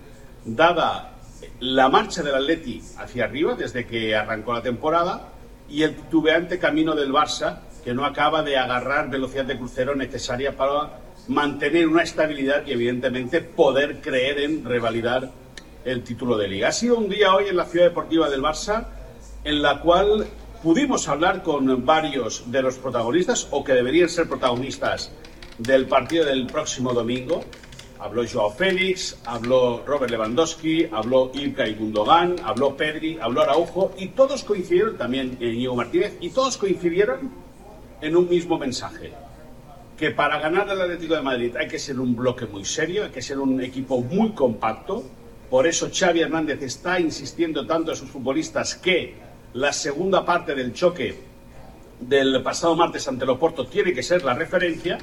dada 0.44 1.16
la 1.58 1.88
marcha 1.88 2.22
del 2.22 2.36
Atleti 2.36 2.80
hacia 2.98 3.24
arriba 3.24 3.56
desde 3.56 3.86
que 3.86 4.14
arrancó 4.14 4.52
la 4.52 4.62
temporada 4.62 5.32
y 5.68 5.82
el 5.82 5.96
titubeante 5.96 6.60
camino 6.60 6.94
del 6.94 7.12
Barça 7.12 7.58
que 7.82 7.92
no 7.92 8.04
acaba 8.04 8.44
de 8.44 8.56
agarrar 8.56 9.10
velocidad 9.10 9.46
de 9.46 9.58
crucero 9.58 9.96
necesaria 9.96 10.56
para 10.56 11.03
mantener 11.28 11.88
una 11.88 12.02
estabilidad 12.02 12.66
y 12.66 12.72
evidentemente 12.72 13.40
poder 13.40 14.00
creer 14.00 14.40
en 14.40 14.64
revalidar 14.64 15.30
el 15.84 16.02
título 16.02 16.36
de 16.36 16.48
liga. 16.48 16.68
Ha 16.68 16.72
sido 16.72 16.96
un 16.96 17.08
día 17.08 17.34
hoy 17.34 17.48
en 17.48 17.56
la 17.56 17.66
ciudad 17.66 17.86
deportiva 17.86 18.28
del 18.28 18.42
Barça 18.42 18.86
en 19.44 19.60
la 19.60 19.80
cual 19.80 20.26
Pudimos 20.64 21.08
hablar 21.08 21.42
con 21.42 21.84
varios 21.84 22.50
de 22.50 22.62
los 22.62 22.78
protagonistas 22.78 23.48
o 23.50 23.62
que 23.62 23.74
deberían 23.74 24.08
ser 24.08 24.26
protagonistas 24.26 25.12
del 25.58 25.84
partido 25.86 26.24
del 26.24 26.46
próximo 26.46 26.94
domingo. 26.94 27.44
Habló 27.98 28.24
Joao 28.26 28.50
Félix, 28.50 29.18
habló 29.26 29.82
Robert 29.84 30.10
Lewandowski, 30.10 30.88
habló 30.90 31.30
Ilkay 31.34 31.74
Gundogan, 31.74 32.36
habló 32.42 32.78
Pedri, 32.78 33.18
habló 33.20 33.42
Araujo 33.42 33.92
y 33.98 34.08
todos 34.08 34.42
coincidieron, 34.42 34.96
también 34.96 35.36
Íñigo 35.38 35.76
Martínez, 35.76 36.16
y 36.22 36.30
todos 36.30 36.56
coincidieron 36.56 37.30
en 38.00 38.16
un 38.16 38.26
mismo 38.26 38.58
mensaje. 38.58 39.12
Que 39.96 40.10
para 40.10 40.38
ganar 40.40 40.68
el 40.68 40.80
Atlético 40.80 41.14
de 41.14 41.22
Madrid 41.22 41.56
hay 41.56 41.68
que 41.68 41.78
ser 41.78 42.00
un 42.00 42.16
bloque 42.16 42.46
muy 42.46 42.64
serio, 42.64 43.04
hay 43.04 43.10
que 43.10 43.22
ser 43.22 43.38
un 43.38 43.60
equipo 43.60 44.00
muy 44.00 44.32
compacto. 44.32 45.04
Por 45.48 45.66
eso 45.66 45.88
Xavi 45.92 46.20
Hernández 46.20 46.62
está 46.62 46.98
insistiendo 46.98 47.66
tanto 47.66 47.92
a 47.92 47.96
sus 47.96 48.10
futbolistas 48.10 48.74
que 48.74 49.14
la 49.52 49.72
segunda 49.72 50.24
parte 50.24 50.54
del 50.54 50.72
choque 50.72 51.14
del 52.00 52.42
pasado 52.42 52.74
martes 52.74 53.06
ante 53.06 53.24
el 53.24 53.30
Oporto 53.30 53.66
tiene 53.66 53.92
que 53.92 54.02
ser 54.02 54.24
la 54.24 54.34
referencia 54.34 54.98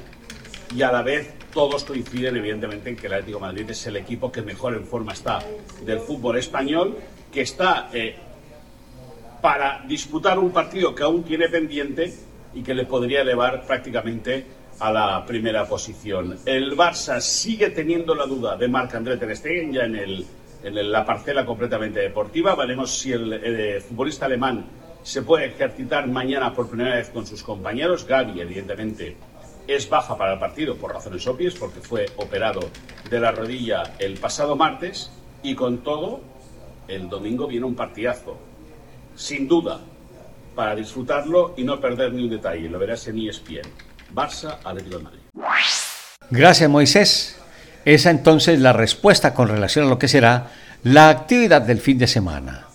y 0.74 0.82
a 0.82 0.92
la 0.92 1.02
vez 1.02 1.34
todos 1.52 1.84
coinciden 1.84 2.36
evidentemente 2.36 2.90
en 2.90 2.96
que 2.96 3.06
el 3.06 3.14
Atlético 3.14 3.38
de 3.38 3.46
Madrid 3.46 3.70
es 3.70 3.86
el 3.86 3.96
equipo 3.96 4.30
que 4.30 4.42
mejor 4.42 4.74
en 4.74 4.86
forma 4.86 5.12
está 5.12 5.40
del 5.84 6.00
fútbol 6.00 6.38
español, 6.38 6.96
que 7.30 7.42
está 7.42 7.90
eh, 7.92 8.16
para 9.40 9.84
disputar 9.86 10.38
un 10.38 10.50
partido 10.50 10.94
que 10.94 11.02
aún 11.02 11.24
tiene 11.24 11.48
pendiente 11.48 12.14
y 12.54 12.62
que 12.62 12.74
le 12.74 12.86
podría 12.86 13.22
elevar 13.22 13.66
prácticamente 13.66 14.46
a 14.78 14.92
la 14.92 15.24
primera 15.26 15.66
posición. 15.66 16.38
El 16.44 16.76
Barça 16.76 17.20
sigue 17.20 17.70
teniendo 17.70 18.14
la 18.14 18.26
duda 18.26 18.56
de 18.56 18.68
Marc 18.68 18.94
André 18.94 19.16
Ter 19.16 19.36
Stegen 19.36 19.72
ya 19.72 19.84
en, 19.84 19.96
el, 19.96 20.26
en 20.62 20.92
la 20.92 21.04
parcela 21.04 21.44
completamente 21.46 22.00
deportiva. 22.00 22.54
Veremos 22.54 22.98
si 22.98 23.12
el, 23.12 23.32
el, 23.32 23.80
futbolista 23.80 24.26
alemán 24.26 24.64
se 25.02 25.22
puede 25.22 25.46
ejercitar 25.46 26.06
mañana 26.08 26.52
por 26.52 26.68
primera 26.68 26.96
vez 26.96 27.10
con 27.10 27.26
sus 27.26 27.42
compañeros. 27.42 28.06
Gaby, 28.06 28.40
evidentemente, 28.40 29.16
es 29.66 29.88
baja 29.88 30.16
para 30.16 30.34
el 30.34 30.38
partido 30.38 30.76
por 30.76 30.92
razones 30.92 31.26
obvias, 31.26 31.54
porque 31.54 31.80
fue 31.80 32.06
operado 32.16 32.60
de 33.08 33.20
la 33.20 33.32
rodilla 33.32 33.94
el 33.98 34.18
pasado 34.18 34.56
martes 34.56 35.10
y 35.42 35.54
con 35.54 35.78
todo, 35.78 36.20
el 36.88 37.08
domingo 37.08 37.46
viene 37.46 37.66
un 37.66 37.74
partidazo. 37.74 38.36
Sin 39.14 39.46
duda, 39.46 39.80
para 40.54 40.74
disfrutarlo 40.74 41.54
y 41.56 41.64
no 41.64 41.80
perder 41.80 42.12
ni 42.12 42.24
un 42.24 42.30
detalle. 42.30 42.68
Lo 42.68 42.78
verás 42.78 43.06
en 43.08 43.18
ESPN. 43.18 43.68
Barça, 44.14 44.58
Atlético 44.64 44.98
de 44.98 45.04
Madrid. 45.04 45.20
Gracias, 46.30 46.70
Moisés. 46.70 47.36
Esa 47.84 48.10
entonces 48.10 48.60
la 48.60 48.72
respuesta 48.72 49.34
con 49.34 49.48
relación 49.48 49.86
a 49.86 49.88
lo 49.88 49.98
que 49.98 50.08
será 50.08 50.50
la 50.82 51.08
actividad 51.08 51.62
del 51.62 51.80
fin 51.80 51.98
de 51.98 52.06
semana. 52.06 52.66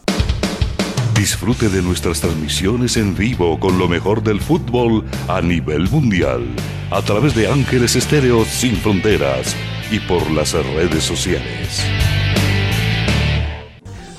Disfrute 1.16 1.70
de 1.70 1.82
nuestras 1.82 2.22
transmisiones 2.22 2.98
en 2.98 3.16
vivo 3.16 3.60
con 3.60 3.78
lo 3.78 3.88
mejor 3.88 4.22
del 4.22 4.40
fútbol 4.42 5.06
a 5.28 5.42
nivel 5.42 5.90
mundial, 5.90 6.46
a 6.92 7.02
través 7.02 7.36
de 7.36 7.48
Ángeles 7.48 7.96
Estéreo 7.96 8.46
Sin 8.46 8.76
Fronteras 8.76 9.56
y 9.92 10.00
por 10.00 10.30
las 10.32 10.54
redes 10.54 11.04
sociales. 11.04 11.84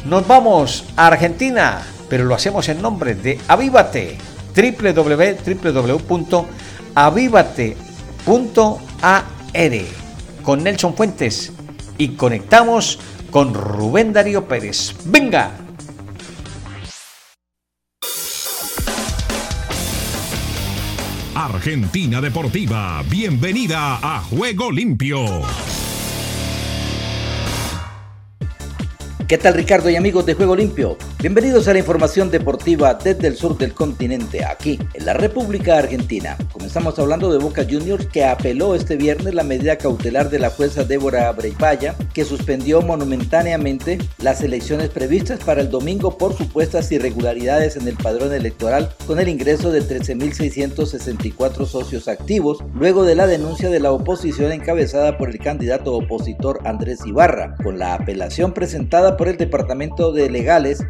Nos 0.04 0.26
vamos 0.26 0.87
a 0.96 1.08
Argentina, 1.08 1.82
pero 2.08 2.25
lo 2.25 2.34
hacemos 2.34 2.68
en 2.68 2.80
nombre 2.80 3.14
de 3.14 3.38
Avívate, 3.46 4.16
www.avívate.ar 6.95 9.25
con 10.42 10.62
Nelson 10.62 10.95
Fuentes 10.95 11.52
y 11.99 12.09
conectamos 12.11 12.99
con 13.30 13.54
Rubén 13.54 14.12
Darío 14.12 14.47
Pérez. 14.47 14.95
¡Venga! 15.04 15.52
Argentina 21.35 22.21
Deportiva, 22.21 23.02
bienvenida 23.09 23.99
a 24.02 24.21
Juego 24.23 24.73
Limpio. 24.73 25.42
¿Qué 29.28 29.37
tal 29.37 29.52
Ricardo 29.52 29.90
y 29.90 29.97
amigos 29.97 30.25
de 30.25 30.32
Juego 30.32 30.56
Limpio? 30.56 30.97
Bienvenidos 31.20 31.68
a 31.68 31.75
la 31.75 31.80
información 31.80 32.30
deportiva 32.30 32.94
desde 32.94 33.26
el 33.26 33.37
sur 33.37 33.58
del 33.58 33.75
continente, 33.75 34.42
aquí 34.42 34.78
en 34.94 35.04
la 35.04 35.12
República 35.12 35.76
Argentina. 35.76 36.38
Comenzamos 36.50 36.99
hablando 36.99 37.30
de 37.30 37.37
Boca 37.37 37.66
Juniors 37.68 38.06
que 38.06 38.25
apeló 38.25 38.75
este 38.75 38.97
viernes 38.97 39.35
la 39.35 39.42
medida 39.42 39.76
cautelar 39.76 40.30
de 40.30 40.38
la 40.38 40.49
jueza 40.49 40.85
Débora 40.85 41.30
Breivaya 41.32 41.94
que 42.14 42.25
suspendió 42.25 42.80
monumentáneamente 42.80 43.99
las 44.23 44.40
elecciones 44.40 44.88
previstas 44.88 45.40
para 45.44 45.61
el 45.61 45.68
domingo 45.68 46.16
por 46.16 46.35
supuestas 46.35 46.90
irregularidades 46.90 47.76
en 47.76 47.87
el 47.87 47.99
padrón 47.99 48.32
electoral 48.32 48.94
con 49.06 49.20
el 49.20 49.28
ingreso 49.28 49.70
de 49.70 49.82
13.664 49.82 51.66
socios 51.66 52.08
activos 52.08 52.64
luego 52.73 53.04
de 53.04 53.14
la 53.14 53.26
denuncia 53.26 53.68
de 53.68 53.80
la 53.80 53.92
oposición 53.92 54.52
encabezada 54.52 55.18
por 55.18 55.28
el 55.28 55.38
candidato 55.38 55.92
opositor 55.92 56.61
Andrés 56.64 57.00
Ibarra. 57.04 57.56
Con 57.62 57.78
la 57.78 57.92
apelación 57.92 58.54
presentada 58.54 59.17
por 59.18 59.28
el 59.28 59.37
Departamento 59.37 60.12
de 60.12 60.30
Legales, 60.30 60.82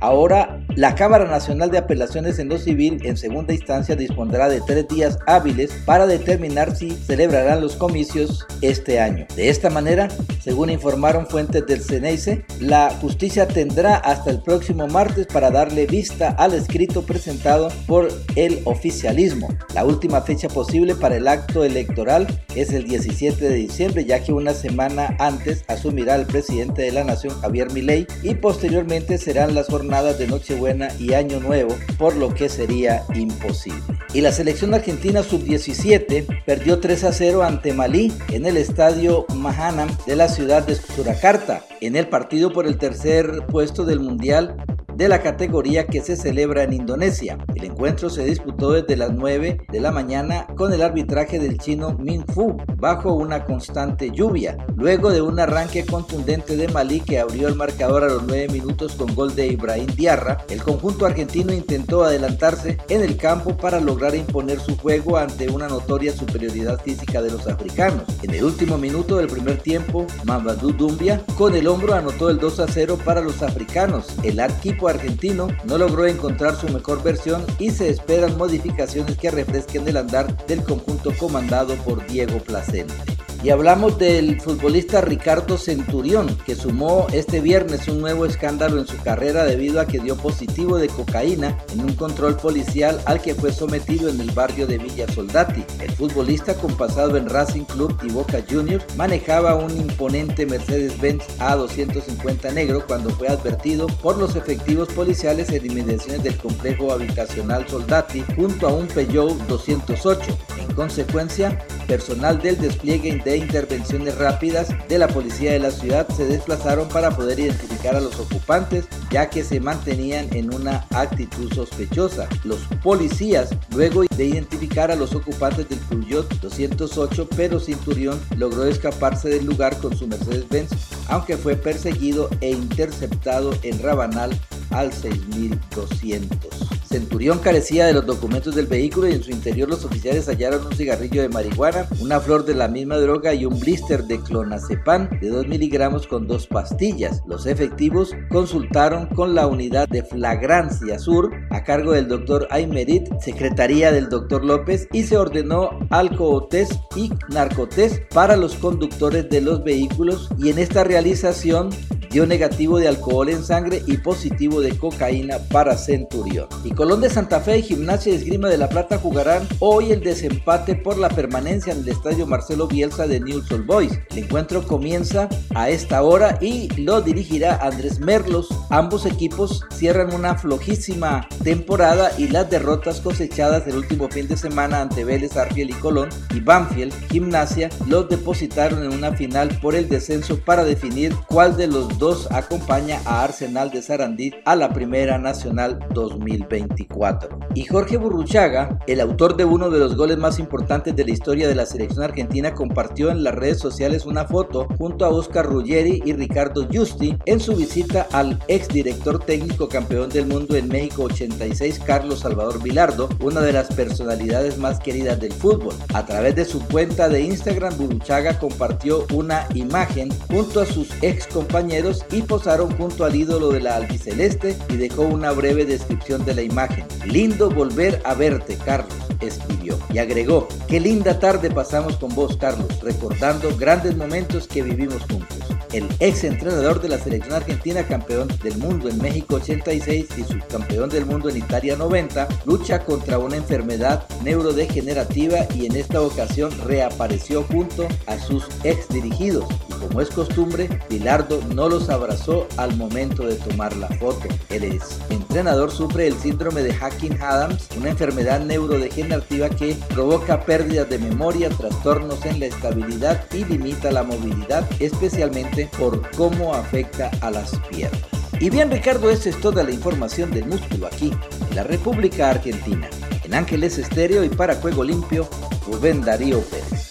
ahora 0.00 0.60
la 0.78 0.94
Cámara 0.94 1.24
Nacional 1.24 1.72
de 1.72 1.78
Apelaciones 1.78 2.38
en 2.38 2.48
lo 2.48 2.56
Civil 2.56 3.00
en 3.02 3.16
segunda 3.16 3.52
instancia 3.52 3.96
dispondrá 3.96 4.48
de 4.48 4.60
tres 4.60 4.86
días 4.86 5.18
hábiles 5.26 5.72
para 5.84 6.06
determinar 6.06 6.76
si 6.76 6.92
celebrarán 6.92 7.60
los 7.60 7.74
comicios 7.74 8.46
este 8.60 9.00
año. 9.00 9.26
De 9.34 9.48
esta 9.48 9.70
manera, 9.70 10.06
según 10.40 10.70
informaron 10.70 11.26
fuentes 11.26 11.66
del 11.66 11.82
CNEICE, 11.82 12.44
la 12.60 12.90
justicia 13.00 13.48
tendrá 13.48 13.96
hasta 13.96 14.30
el 14.30 14.40
próximo 14.40 14.86
martes 14.86 15.26
para 15.26 15.50
darle 15.50 15.86
vista 15.86 16.28
al 16.38 16.54
escrito 16.54 17.02
presentado 17.02 17.72
por 17.88 18.06
el 18.36 18.60
oficialismo. 18.62 19.48
La 19.74 19.84
última 19.84 20.20
fecha 20.20 20.46
posible 20.46 20.94
para 20.94 21.16
el 21.16 21.26
acto 21.26 21.64
electoral 21.64 22.28
es 22.54 22.72
el 22.72 22.84
17 22.84 23.48
de 23.48 23.54
diciembre, 23.56 24.04
ya 24.04 24.22
que 24.22 24.32
una 24.32 24.54
semana 24.54 25.16
antes 25.18 25.64
asumirá 25.66 26.14
el 26.14 26.26
presidente 26.26 26.82
de 26.82 26.92
la 26.92 27.02
Nación 27.02 27.34
Javier 27.40 27.72
Milei 27.72 28.06
y 28.22 28.36
posteriormente 28.36 29.18
se 29.18 29.28
serán 29.28 29.56
las 29.56 29.66
jornadas 29.66 30.18
de 30.20 30.26
Nochebuena 30.28 30.67
y 30.98 31.14
Año 31.14 31.40
Nuevo, 31.40 31.76
por 31.98 32.16
lo 32.16 32.34
que 32.34 32.48
sería 32.48 33.04
imposible. 33.14 33.82
Y 34.14 34.20
la 34.20 34.32
selección 34.32 34.74
argentina 34.74 35.22
sub-17 35.22 36.44
perdió 36.44 36.80
3 36.80 37.04
a 37.04 37.12
0 37.12 37.42
ante 37.42 37.72
Malí 37.72 38.12
en 38.30 38.46
el 38.46 38.56
estadio 38.56 39.26
Mahanam 39.34 39.88
de 40.06 40.16
la 40.16 40.28
ciudad 40.28 40.66
de 40.66 40.74
Surakarta, 40.74 41.62
en 41.80 41.96
el 41.96 42.08
partido 42.08 42.52
por 42.52 42.66
el 42.66 42.78
tercer 42.78 43.44
puesto 43.50 43.84
del 43.84 44.00
Mundial 44.00 44.56
de 44.98 45.08
la 45.08 45.22
categoría 45.22 45.86
que 45.86 46.02
se 46.02 46.16
celebra 46.16 46.64
en 46.64 46.72
Indonesia. 46.72 47.38
El 47.54 47.62
encuentro 47.62 48.10
se 48.10 48.24
disputó 48.24 48.72
desde 48.72 48.96
las 48.96 49.12
9 49.12 49.60
de 49.70 49.80
la 49.80 49.92
mañana 49.92 50.48
con 50.56 50.72
el 50.72 50.82
arbitraje 50.82 51.38
del 51.38 51.56
chino 51.56 51.96
Min 52.00 52.26
Fu 52.26 52.56
bajo 52.76 53.12
una 53.14 53.44
constante 53.44 54.10
lluvia. 54.10 54.56
Luego 54.74 55.12
de 55.12 55.22
un 55.22 55.38
arranque 55.38 55.86
contundente 55.86 56.56
de 56.56 56.66
Malí 56.66 56.98
que 56.98 57.20
abrió 57.20 57.46
el 57.46 57.54
marcador 57.54 58.02
a 58.02 58.08
los 58.08 58.24
9 58.24 58.48
minutos 58.48 58.96
con 58.96 59.14
gol 59.14 59.36
de 59.36 59.46
Ibrahim 59.46 59.86
Diarra, 59.86 60.38
el 60.50 60.64
conjunto 60.64 61.06
argentino 61.06 61.52
intentó 61.52 62.02
adelantarse 62.02 62.78
en 62.88 63.02
el 63.02 63.16
campo 63.16 63.56
para 63.56 63.78
lograr 63.78 64.16
imponer 64.16 64.58
su 64.58 64.76
juego 64.76 65.16
ante 65.16 65.48
una 65.48 65.68
notoria 65.68 66.12
superioridad 66.12 66.80
física 66.80 67.22
de 67.22 67.30
los 67.30 67.46
africanos. 67.46 68.02
En 68.24 68.34
el 68.34 68.42
último 68.42 68.76
minuto 68.76 69.18
del 69.18 69.28
primer 69.28 69.58
tiempo, 69.58 70.08
Mamadou 70.24 70.72
Dumbia 70.72 71.22
con 71.36 71.54
el 71.54 71.68
hombro 71.68 71.94
anotó 71.94 72.30
el 72.30 72.38
2 72.38 72.58
a 72.58 72.66
0 72.66 72.98
para 73.04 73.20
los 73.20 73.44
africanos. 73.44 74.06
El 74.24 74.40
equipo 74.40 74.87
argentino 74.88 75.48
no 75.64 75.78
logró 75.78 76.06
encontrar 76.06 76.56
su 76.56 76.68
mejor 76.68 77.02
versión 77.02 77.44
y 77.58 77.70
se 77.70 77.88
esperan 77.88 78.36
modificaciones 78.36 79.16
que 79.16 79.30
refresquen 79.30 79.86
el 79.88 79.96
andar 79.96 80.46
del 80.46 80.62
conjunto 80.62 81.12
comandado 81.18 81.74
por 81.76 82.06
Diego 82.06 82.38
Placente. 82.38 82.94
Y 83.40 83.50
hablamos 83.50 83.98
del 83.98 84.40
futbolista 84.40 85.00
Ricardo 85.00 85.58
Centurión, 85.58 86.36
que 86.44 86.56
sumó 86.56 87.06
este 87.12 87.40
viernes 87.40 87.86
un 87.86 88.00
nuevo 88.00 88.26
escándalo 88.26 88.80
en 88.80 88.86
su 88.88 88.96
carrera 88.98 89.44
debido 89.44 89.80
a 89.80 89.86
que 89.86 90.00
dio 90.00 90.16
positivo 90.16 90.76
de 90.76 90.88
cocaína 90.88 91.56
en 91.72 91.82
un 91.82 91.92
control 91.94 92.36
policial 92.36 93.00
al 93.06 93.22
que 93.22 93.36
fue 93.36 93.52
sometido 93.52 94.08
en 94.08 94.20
el 94.20 94.32
barrio 94.32 94.66
de 94.66 94.78
Villa 94.78 95.06
Soldati. 95.12 95.64
El 95.80 95.92
futbolista, 95.92 96.54
con 96.54 96.76
pasado 96.76 97.16
en 97.16 97.28
Racing 97.28 97.62
Club 97.62 97.96
y 98.02 98.10
Boca 98.10 98.42
Juniors, 98.50 98.84
manejaba 98.96 99.54
un 99.54 99.70
imponente 99.76 100.44
Mercedes-Benz 100.44 101.22
A250 101.38 102.52
negro 102.52 102.84
cuando 102.88 103.10
fue 103.10 103.28
advertido 103.28 103.86
por 103.86 104.18
los 104.18 104.34
efectivos 104.34 104.88
policiales 104.88 105.50
en 105.50 105.64
inmediaciones 105.64 106.24
del 106.24 106.36
complejo 106.38 106.92
habitacional 106.92 107.68
Soldati 107.68 108.24
junto 108.34 108.66
a 108.66 108.72
un 108.72 108.88
Peugeot 108.88 109.36
208. 109.46 110.38
En 110.58 110.74
consecuencia, 110.74 111.56
personal 111.86 112.40
del 112.40 112.58
despliegue 112.58 113.08
de 113.28 113.36
intervenciones 113.36 114.16
rápidas 114.16 114.68
de 114.88 114.98
la 114.98 115.06
policía 115.08 115.52
de 115.52 115.58
la 115.58 115.70
ciudad 115.70 116.08
se 116.16 116.24
desplazaron 116.24 116.88
para 116.88 117.10
poder 117.10 117.38
identificar 117.38 117.94
a 117.94 118.00
los 118.00 118.18
ocupantes 118.18 118.86
ya 119.10 119.28
que 119.28 119.44
se 119.44 119.60
mantenían 119.60 120.28
en 120.34 120.54
una 120.54 120.86
actitud 120.94 121.52
sospechosa. 121.52 122.26
Los 122.44 122.60
policías 122.82 123.50
luego 123.74 124.04
de 124.04 124.24
identificar 124.24 124.90
a 124.90 124.96
los 124.96 125.14
ocupantes 125.14 125.68
del 125.68 125.78
Peugeot 125.78 126.40
208 126.40 127.28
pero 127.36 127.60
Cinturión 127.60 128.18
logró 128.36 128.64
escaparse 128.64 129.28
del 129.28 129.44
lugar 129.44 129.76
con 129.78 129.94
su 129.96 130.06
Mercedes-Benz 130.06 130.70
aunque 131.08 131.36
fue 131.36 131.56
perseguido 131.56 132.30
e 132.40 132.50
interceptado 132.50 133.52
en 133.62 133.82
Rabanal 133.82 134.38
al 134.70 134.92
6200. 134.92 136.50
Centurión 136.88 137.38
carecía 137.38 137.86
de 137.86 137.92
los 137.92 138.06
documentos 138.06 138.54
del 138.54 138.66
vehículo 138.66 139.08
y 139.08 139.12
en 139.12 139.22
su 139.22 139.30
interior 139.30 139.68
los 139.68 139.84
oficiales 139.84 140.26
hallaron 140.26 140.66
un 140.66 140.74
cigarrillo 140.74 141.20
de 141.20 141.28
marihuana, 141.28 141.86
una 142.00 142.20
flor 142.20 142.44
de 142.44 142.54
la 142.54 142.68
misma 142.68 142.96
droga 142.96 143.17
y 143.34 143.44
un 143.44 143.58
blister 143.58 144.04
de 144.04 144.20
clonazepam 144.20 145.08
de 145.20 145.28
2 145.28 145.48
miligramos 145.48 146.06
con 146.06 146.26
dos 146.26 146.46
pastillas. 146.46 147.22
Los 147.26 147.46
efectivos 147.46 148.14
consultaron 148.30 149.06
con 149.06 149.34
la 149.34 149.46
unidad 149.46 149.88
de 149.88 150.02
flagrancia 150.02 150.98
sur 150.98 151.30
a 151.50 151.64
cargo 151.64 151.92
del 151.92 152.06
doctor 152.06 152.46
Aymerit, 152.50 153.08
secretaría 153.20 153.90
del 153.90 154.08
doctor 154.08 154.44
López, 154.44 154.86
y 154.92 155.02
se 155.02 155.16
ordenó 155.16 155.70
alcohotest 155.90 156.72
y 156.96 157.10
narcotest 157.30 158.02
para 158.14 158.36
los 158.36 158.54
conductores 158.54 159.28
de 159.28 159.40
los 159.40 159.64
vehículos 159.64 160.28
y 160.38 160.50
en 160.50 160.58
esta 160.58 160.84
realización 160.84 161.70
dio 162.10 162.26
negativo 162.26 162.78
de 162.78 162.88
alcohol 162.88 163.28
en 163.28 163.44
sangre 163.44 163.82
y 163.86 163.98
positivo 163.98 164.60
de 164.60 164.76
cocaína 164.76 165.38
para 165.50 165.76
Centurión. 165.76 166.48
Y 166.64 166.70
Colón 166.70 167.00
de 167.00 167.10
Santa 167.10 167.40
Fe 167.40 167.58
y 167.58 167.62
Gimnasia 167.62 168.12
y 168.12 168.16
Esgrima 168.16 168.48
de 168.48 168.58
la 168.58 168.68
Plata 168.68 168.98
jugarán 168.98 169.46
hoy 169.58 169.92
el 169.92 170.00
desempate 170.00 170.74
por 170.74 170.98
la 170.98 171.08
permanencia 171.08 171.72
en 171.72 171.80
el 171.80 171.88
estadio 171.88 172.26
Marcelo 172.26 172.68
Bielsa 172.68 173.06
de 173.06 173.20
News 173.20 173.50
Old 173.50 173.66
Boys. 173.66 173.92
El 174.10 174.18
encuentro 174.18 174.62
comienza 174.66 175.28
a 175.54 175.70
esta 175.70 176.02
hora 176.02 176.38
y 176.40 176.68
lo 176.80 177.00
dirigirá 177.00 177.56
Andrés 177.56 178.00
Merlos. 178.00 178.48
Ambos 178.70 179.06
equipos 179.06 179.64
cierran 179.74 180.14
una 180.14 180.36
flojísima 180.36 181.28
temporada 181.42 182.10
y 182.18 182.28
las 182.28 182.50
derrotas 182.50 183.00
cosechadas 183.00 183.66
el 183.66 183.76
último 183.76 184.08
fin 184.08 184.28
de 184.28 184.36
semana 184.36 184.80
ante 184.80 185.04
Vélez, 185.04 185.36
Arfiel 185.36 185.70
y 185.70 185.74
Colón 185.74 186.08
y 186.34 186.40
Banfield, 186.40 186.94
Gimnasia, 187.10 187.70
los 187.86 188.08
depositaron 188.08 188.84
en 188.84 188.92
una 188.92 189.12
final 189.12 189.58
por 189.60 189.74
el 189.74 189.88
descenso 189.88 190.38
para 190.44 190.64
definir 190.64 191.14
cuál 191.26 191.56
de 191.56 191.66
los 191.66 191.97
acompaña 192.30 193.00
a 193.04 193.24
Arsenal 193.24 193.72
de 193.72 193.82
Sarandí 193.82 194.32
a 194.44 194.54
la 194.54 194.72
Primera 194.72 195.18
Nacional 195.18 195.80
2024. 195.92 197.40
Y 197.56 197.64
Jorge 197.64 197.96
Burruchaga, 197.96 198.78
el 198.86 199.00
autor 199.00 199.36
de 199.36 199.44
uno 199.44 199.68
de 199.68 199.80
los 199.80 199.96
goles 199.96 200.16
más 200.16 200.38
importantes 200.38 200.94
de 200.94 201.04
la 201.04 201.10
historia 201.10 201.48
de 201.48 201.56
la 201.56 201.66
selección 201.66 202.04
argentina, 202.04 202.54
compartió 202.54 203.10
en 203.10 203.24
las 203.24 203.34
redes 203.34 203.58
sociales 203.58 204.06
una 204.06 204.26
foto 204.26 204.68
junto 204.78 205.04
a 205.04 205.08
Oscar 205.08 205.46
Ruggeri 205.46 206.00
y 206.04 206.12
Ricardo 206.12 206.68
Justi 206.72 207.16
en 207.26 207.40
su 207.40 207.56
visita 207.56 208.06
al 208.12 208.38
exdirector 208.46 209.18
técnico 209.24 209.68
campeón 209.68 210.08
del 210.08 210.26
mundo 210.26 210.54
en 210.54 210.68
México 210.68 211.04
86, 211.04 211.80
Carlos 211.84 212.20
Salvador 212.20 212.62
Vilardo, 212.62 213.08
una 213.20 213.40
de 213.40 213.52
las 213.52 213.74
personalidades 213.74 214.56
más 214.56 214.78
queridas 214.78 215.18
del 215.18 215.32
fútbol. 215.32 215.74
A 215.94 216.06
través 216.06 216.36
de 216.36 216.44
su 216.44 216.64
cuenta 216.68 217.08
de 217.08 217.22
Instagram, 217.22 217.76
Burruchaga 217.76 218.38
compartió 218.38 219.04
una 219.12 219.48
imagen 219.54 220.10
junto 220.28 220.60
a 220.60 220.66
sus 220.66 220.90
ex 221.02 221.26
compañeros 221.26 221.87
y 222.10 222.22
posaron 222.22 222.76
junto 222.76 223.04
al 223.04 223.16
ídolo 223.16 223.50
de 223.50 223.60
la 223.60 223.76
albiceleste 223.76 224.56
y 224.68 224.76
dejó 224.76 225.02
una 225.02 225.32
breve 225.32 225.64
descripción 225.64 226.24
de 226.24 226.34
la 226.34 226.42
imagen. 226.42 226.86
Lindo 227.06 227.50
volver 227.50 228.00
a 228.04 228.14
verte, 228.14 228.58
Carlos, 228.64 228.94
escribió. 229.20 229.78
Y 229.92 229.98
agregó, 229.98 230.48
qué 230.68 230.80
linda 230.80 231.18
tarde 231.18 231.50
pasamos 231.50 231.96
con 231.96 232.14
vos, 232.14 232.36
Carlos, 232.36 232.80
recordando 232.82 233.56
grandes 233.56 233.96
momentos 233.96 234.46
que 234.46 234.62
vivimos 234.62 235.02
juntos 235.04 235.38
el 235.72 235.86
ex 236.00 236.24
entrenador 236.24 236.80
de 236.80 236.88
la 236.88 236.98
selección 236.98 237.34
argentina, 237.34 237.86
campeón 237.86 238.28
del 238.42 238.56
mundo 238.58 238.88
en 238.88 238.98
México 238.98 239.36
86 239.36 240.06
y 240.16 240.24
subcampeón 240.24 240.88
del 240.88 241.06
mundo 241.06 241.28
en 241.28 241.38
Italia 241.38 241.76
90, 241.76 242.28
lucha 242.46 242.84
contra 242.84 243.18
una 243.18 243.36
enfermedad 243.36 244.06
neurodegenerativa 244.22 245.46
y 245.54 245.66
en 245.66 245.76
esta 245.76 246.00
ocasión 246.00 246.50
reapareció 246.64 247.44
junto 247.44 247.86
a 248.06 248.18
sus 248.18 248.46
ex 248.64 248.88
dirigidos. 248.88 249.44
Como 249.80 250.00
es 250.00 250.10
costumbre, 250.10 250.68
Bilardo 250.90 251.40
no 251.54 251.68
los 251.68 251.88
abrazó 251.88 252.46
al 252.56 252.76
momento 252.76 253.24
de 253.24 253.36
tomar 253.36 253.76
la 253.76 253.88
foto. 253.88 254.28
El 254.50 254.80
entrenador 255.08 255.70
sufre 255.70 256.06
el 256.06 256.18
síndrome 256.18 256.62
de 256.62 256.74
Hacking 256.74 257.20
Adams, 257.22 257.68
una 257.76 257.90
enfermedad 257.90 258.40
neurodegenerativa 258.40 259.48
que 259.50 259.76
provoca 259.88 260.40
pérdidas 260.40 260.88
de 260.88 260.98
memoria, 260.98 261.48
trastornos 261.48 262.24
en 262.26 262.40
la 262.40 262.46
estabilidad 262.46 263.24
y 263.32 263.44
limita 263.44 263.92
la 263.92 264.02
movilidad, 264.02 264.68
especialmente 264.80 265.68
por 265.78 266.10
cómo 266.16 266.54
afecta 266.54 267.10
a 267.20 267.30
las 267.30 267.58
piernas. 267.70 268.02
Y 268.40 268.50
bien 268.50 268.70
Ricardo, 268.70 269.10
esa 269.10 269.30
es 269.30 269.40
toda 269.40 269.64
la 269.64 269.72
información 269.72 270.30
del 270.30 270.46
músculo 270.46 270.86
aquí, 270.86 271.12
en 271.50 271.56
la 271.56 271.64
República 271.64 272.30
Argentina. 272.30 272.88
En 273.24 273.34
Ángeles 273.34 273.78
Estéreo 273.78 274.24
y 274.24 274.28
para 274.28 274.54
Juego 274.56 274.84
Limpio, 274.84 275.28
Rubén 275.66 276.02
Darío 276.02 276.40
Pérez. 276.42 276.87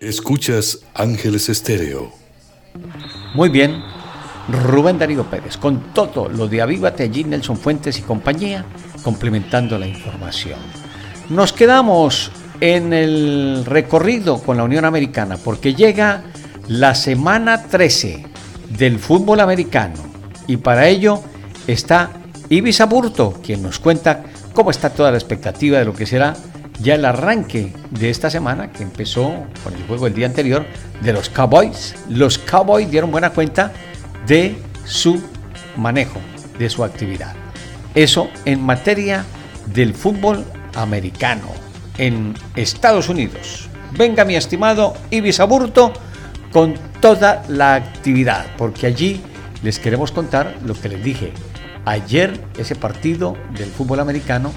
Escuchas 0.00 0.78
Ángeles 0.94 1.48
Estéreo. 1.48 2.12
Muy 3.34 3.48
bien, 3.48 3.82
Rubén 4.48 4.96
Darío 4.96 5.24
Pérez, 5.24 5.56
con 5.56 5.92
todo 5.92 6.28
lo 6.28 6.46
de 6.46 6.62
Avívate 6.62 7.02
allí, 7.02 7.24
Nelson 7.24 7.56
Fuentes 7.56 7.98
y 7.98 8.02
compañía, 8.02 8.64
complementando 9.02 9.76
la 9.76 9.88
información. 9.88 10.60
Nos 11.30 11.52
quedamos 11.52 12.30
en 12.60 12.92
el 12.92 13.64
recorrido 13.66 14.40
con 14.40 14.56
la 14.56 14.62
Unión 14.62 14.84
Americana 14.84 15.36
porque 15.36 15.74
llega 15.74 16.22
la 16.68 16.94
semana 16.94 17.64
13 17.64 18.24
del 18.70 19.00
fútbol 19.00 19.40
americano 19.40 19.96
y 20.46 20.58
para 20.58 20.86
ello 20.86 21.24
está 21.66 22.12
Ibis 22.48 22.80
Aburto, 22.80 23.40
quien 23.42 23.62
nos 23.62 23.80
cuenta 23.80 24.22
cómo 24.54 24.70
está 24.70 24.90
toda 24.90 25.10
la 25.10 25.18
expectativa 25.18 25.80
de 25.80 25.84
lo 25.84 25.92
que 25.92 26.06
será 26.06 26.36
ya 26.80 26.94
el 26.94 27.04
arranque 27.04 27.72
de 27.90 28.10
esta 28.10 28.30
semana 28.30 28.70
que 28.70 28.82
empezó 28.82 29.32
con 29.64 29.74
el 29.74 29.82
juego 29.86 30.06
el 30.06 30.14
día 30.14 30.26
anterior 30.26 30.64
de 31.00 31.12
los 31.12 31.28
Cowboys. 31.28 31.94
Los 32.08 32.38
Cowboys 32.38 32.90
dieron 32.90 33.10
buena 33.10 33.30
cuenta 33.30 33.72
de 34.26 34.56
su 34.84 35.22
manejo, 35.76 36.20
de 36.58 36.70
su 36.70 36.84
actividad. 36.84 37.34
Eso 37.94 38.30
en 38.44 38.62
materia 38.62 39.24
del 39.66 39.94
fútbol 39.94 40.44
americano 40.74 41.48
en 41.98 42.34
Estados 42.54 43.08
Unidos. 43.08 43.68
Venga 43.96 44.24
mi 44.24 44.36
estimado 44.36 44.94
Ibis 45.10 45.40
Aburto 45.40 45.92
con 46.52 46.74
toda 47.00 47.42
la 47.48 47.74
actividad, 47.74 48.46
porque 48.56 48.86
allí 48.86 49.20
les 49.62 49.78
queremos 49.78 50.12
contar 50.12 50.56
lo 50.64 50.74
que 50.74 50.88
les 50.88 51.02
dije. 51.02 51.32
Ayer 51.84 52.40
ese 52.58 52.76
partido 52.76 53.36
del 53.56 53.70
fútbol 53.70 54.00
americano 54.00 54.52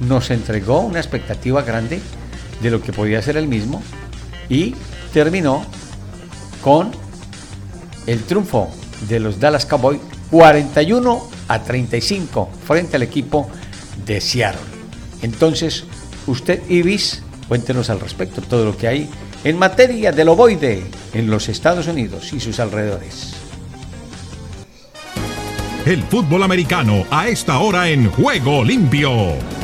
nos 0.00 0.30
entregó 0.30 0.80
una 0.80 0.98
expectativa 0.98 1.62
grande 1.62 2.00
de 2.60 2.70
lo 2.70 2.82
que 2.82 2.92
podía 2.92 3.22
ser 3.22 3.36
el 3.36 3.48
mismo 3.48 3.82
y 4.48 4.74
terminó 5.12 5.64
con 6.62 6.90
el 8.06 8.22
triunfo 8.22 8.70
de 9.08 9.20
los 9.20 9.40
Dallas 9.40 9.66
Cowboys 9.66 10.00
41 10.30 11.28
a 11.48 11.62
35 11.62 12.50
frente 12.64 12.96
al 12.96 13.02
equipo 13.02 13.48
de 14.04 14.20
Seattle. 14.20 14.60
Entonces, 15.22 15.84
usted, 16.26 16.62
Ibis, 16.68 17.22
cuéntenos 17.48 17.90
al 17.90 18.00
respecto 18.00 18.42
todo 18.42 18.64
lo 18.64 18.76
que 18.76 18.88
hay 18.88 19.10
en 19.44 19.58
materia 19.58 20.12
del 20.12 20.28
ovoide 20.28 20.84
en 21.14 21.30
los 21.30 21.48
Estados 21.48 21.86
Unidos 21.86 22.32
y 22.32 22.40
sus 22.40 22.58
alrededores. 22.60 23.34
El 25.84 26.02
fútbol 26.02 26.42
americano 26.42 27.04
a 27.10 27.28
esta 27.28 27.58
hora 27.60 27.88
en 27.88 28.10
Juego 28.10 28.64
Limpio. 28.64 29.55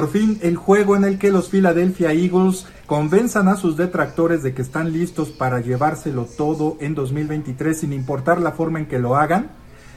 Por 0.00 0.08
fin, 0.08 0.38
el 0.40 0.56
juego 0.56 0.96
en 0.96 1.04
el 1.04 1.18
que 1.18 1.30
los 1.30 1.50
Philadelphia 1.50 2.14
Eagles 2.14 2.64
convenzan 2.86 3.48
a 3.48 3.56
sus 3.56 3.76
detractores 3.76 4.42
de 4.42 4.54
que 4.54 4.62
están 4.62 4.94
listos 4.94 5.28
para 5.28 5.60
llevárselo 5.60 6.24
todo 6.24 6.78
en 6.80 6.94
2023 6.94 7.78
sin 7.80 7.92
importar 7.92 8.40
la 8.40 8.52
forma 8.52 8.78
en 8.78 8.86
que 8.86 8.98
lo 8.98 9.16
hagan, 9.16 9.50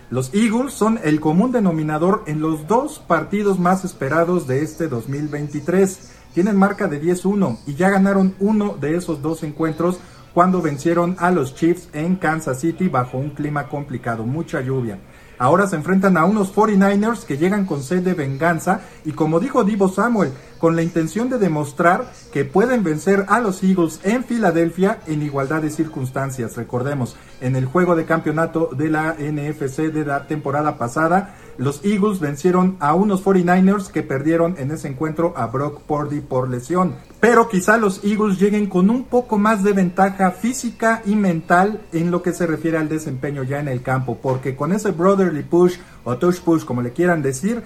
los 0.10 0.34
Eagles 0.34 0.74
son 0.74 1.00
el 1.06 1.22
común 1.22 1.54
denominador 1.54 2.24
en 2.28 2.42
los 2.42 2.68
dos 2.68 3.00
partidos 3.00 3.60
más 3.60 3.86
esperados 3.86 4.46
de 4.46 4.62
este 4.62 4.90
2023. 4.90 6.12
Tienen 6.34 6.58
marca 6.58 6.90
de 6.90 7.02
10-1 7.02 7.60
y 7.66 7.76
ya 7.76 7.90
ganaron 7.90 8.36
uno 8.42 8.76
de 8.76 8.98
esos 8.98 9.22
dos 9.22 9.42
encuentros 9.44 10.02
cuando 10.34 10.62
vencieron 10.62 11.16
a 11.20 11.32
los 11.32 11.56
Chiefs 11.56 11.88
en 11.94 12.18
Kansas 12.18 12.60
City 12.60 12.90
bajo 12.90 13.18
un 13.18 13.30
clima 13.30 13.70
complicado, 13.70 14.26
mucha 14.26 14.60
lluvia. 14.60 15.00
Ahora 15.38 15.68
se 15.68 15.76
enfrentan 15.76 16.18
a 16.18 16.26
unos 16.26 16.54
49ers 16.54 17.26
que 17.26 17.38
llegan 17.38 17.66
con 17.66 17.84
sed 17.84 18.04
de 18.04 18.14
venganza 18.14 18.82
y 19.04 19.12
como 19.12 19.40
dijo 19.40 19.64
Divo 19.64 19.90
Samuel, 19.90 20.32
con 20.64 20.78
la 20.78 20.82
intención 20.82 21.28
de 21.28 21.40
demostrar 21.40 22.10
que 22.32 22.46
pueden 22.46 22.86
vencer 22.86 23.26
a 23.28 23.42
los 23.42 23.62
Eagles 23.64 24.00
en 24.04 24.24
Filadelfia 24.24 25.02
en 25.08 25.22
igualdad 25.22 25.62
de 25.62 25.70
circunstancias. 25.70 26.56
Recordemos, 26.56 27.18
en 27.42 27.58
el 27.58 27.66
juego 27.66 27.98
de 27.98 28.06
campeonato 28.06 28.70
de 28.72 28.90
la 28.90 29.14
NFC 29.20 29.92
de 29.92 30.06
la 30.06 30.26
temporada 30.26 30.78
pasada, 30.78 31.36
los 31.58 31.84
Eagles 31.84 32.22
vencieron 32.22 32.78
a 32.80 32.94
unos 32.94 33.26
49ers 33.26 33.92
que 33.92 34.04
perdieron 34.04 34.56
en 34.58 34.72
ese 34.72 34.88
encuentro 34.88 35.34
a 35.36 35.48
Brock 35.48 35.82
Purdy 35.82 36.22
por 36.22 36.50
lesión. 36.50 36.96
Pero 37.20 37.50
quizá 37.50 37.76
los 37.76 38.02
Eagles 38.02 38.40
lleguen 38.40 38.68
con 38.68 38.90
un 38.90 39.04
poco 39.04 39.38
más 39.38 39.64
de 39.64 39.74
ventaja 39.74 40.32
física 40.32 41.02
y 41.06 41.16
mental 41.16 41.82
en 41.92 42.10
lo 42.10 42.22
que 42.22 42.32
se 42.32 42.48
refiere 42.48 42.78
al 42.78 42.88
desempeño 42.88 43.44
ya 43.44 43.60
en 43.60 43.68
el 43.68 43.82
campo, 43.82 44.18
porque 44.22 44.56
con 44.56 44.72
ese 44.72 44.92
brotherly 44.92 45.44
push 45.44 45.76
o 46.06 46.18
touch 46.18 46.40
push, 46.40 46.64
como 46.64 46.82
le 46.82 46.94
quieran 46.94 47.22
decir, 47.22 47.64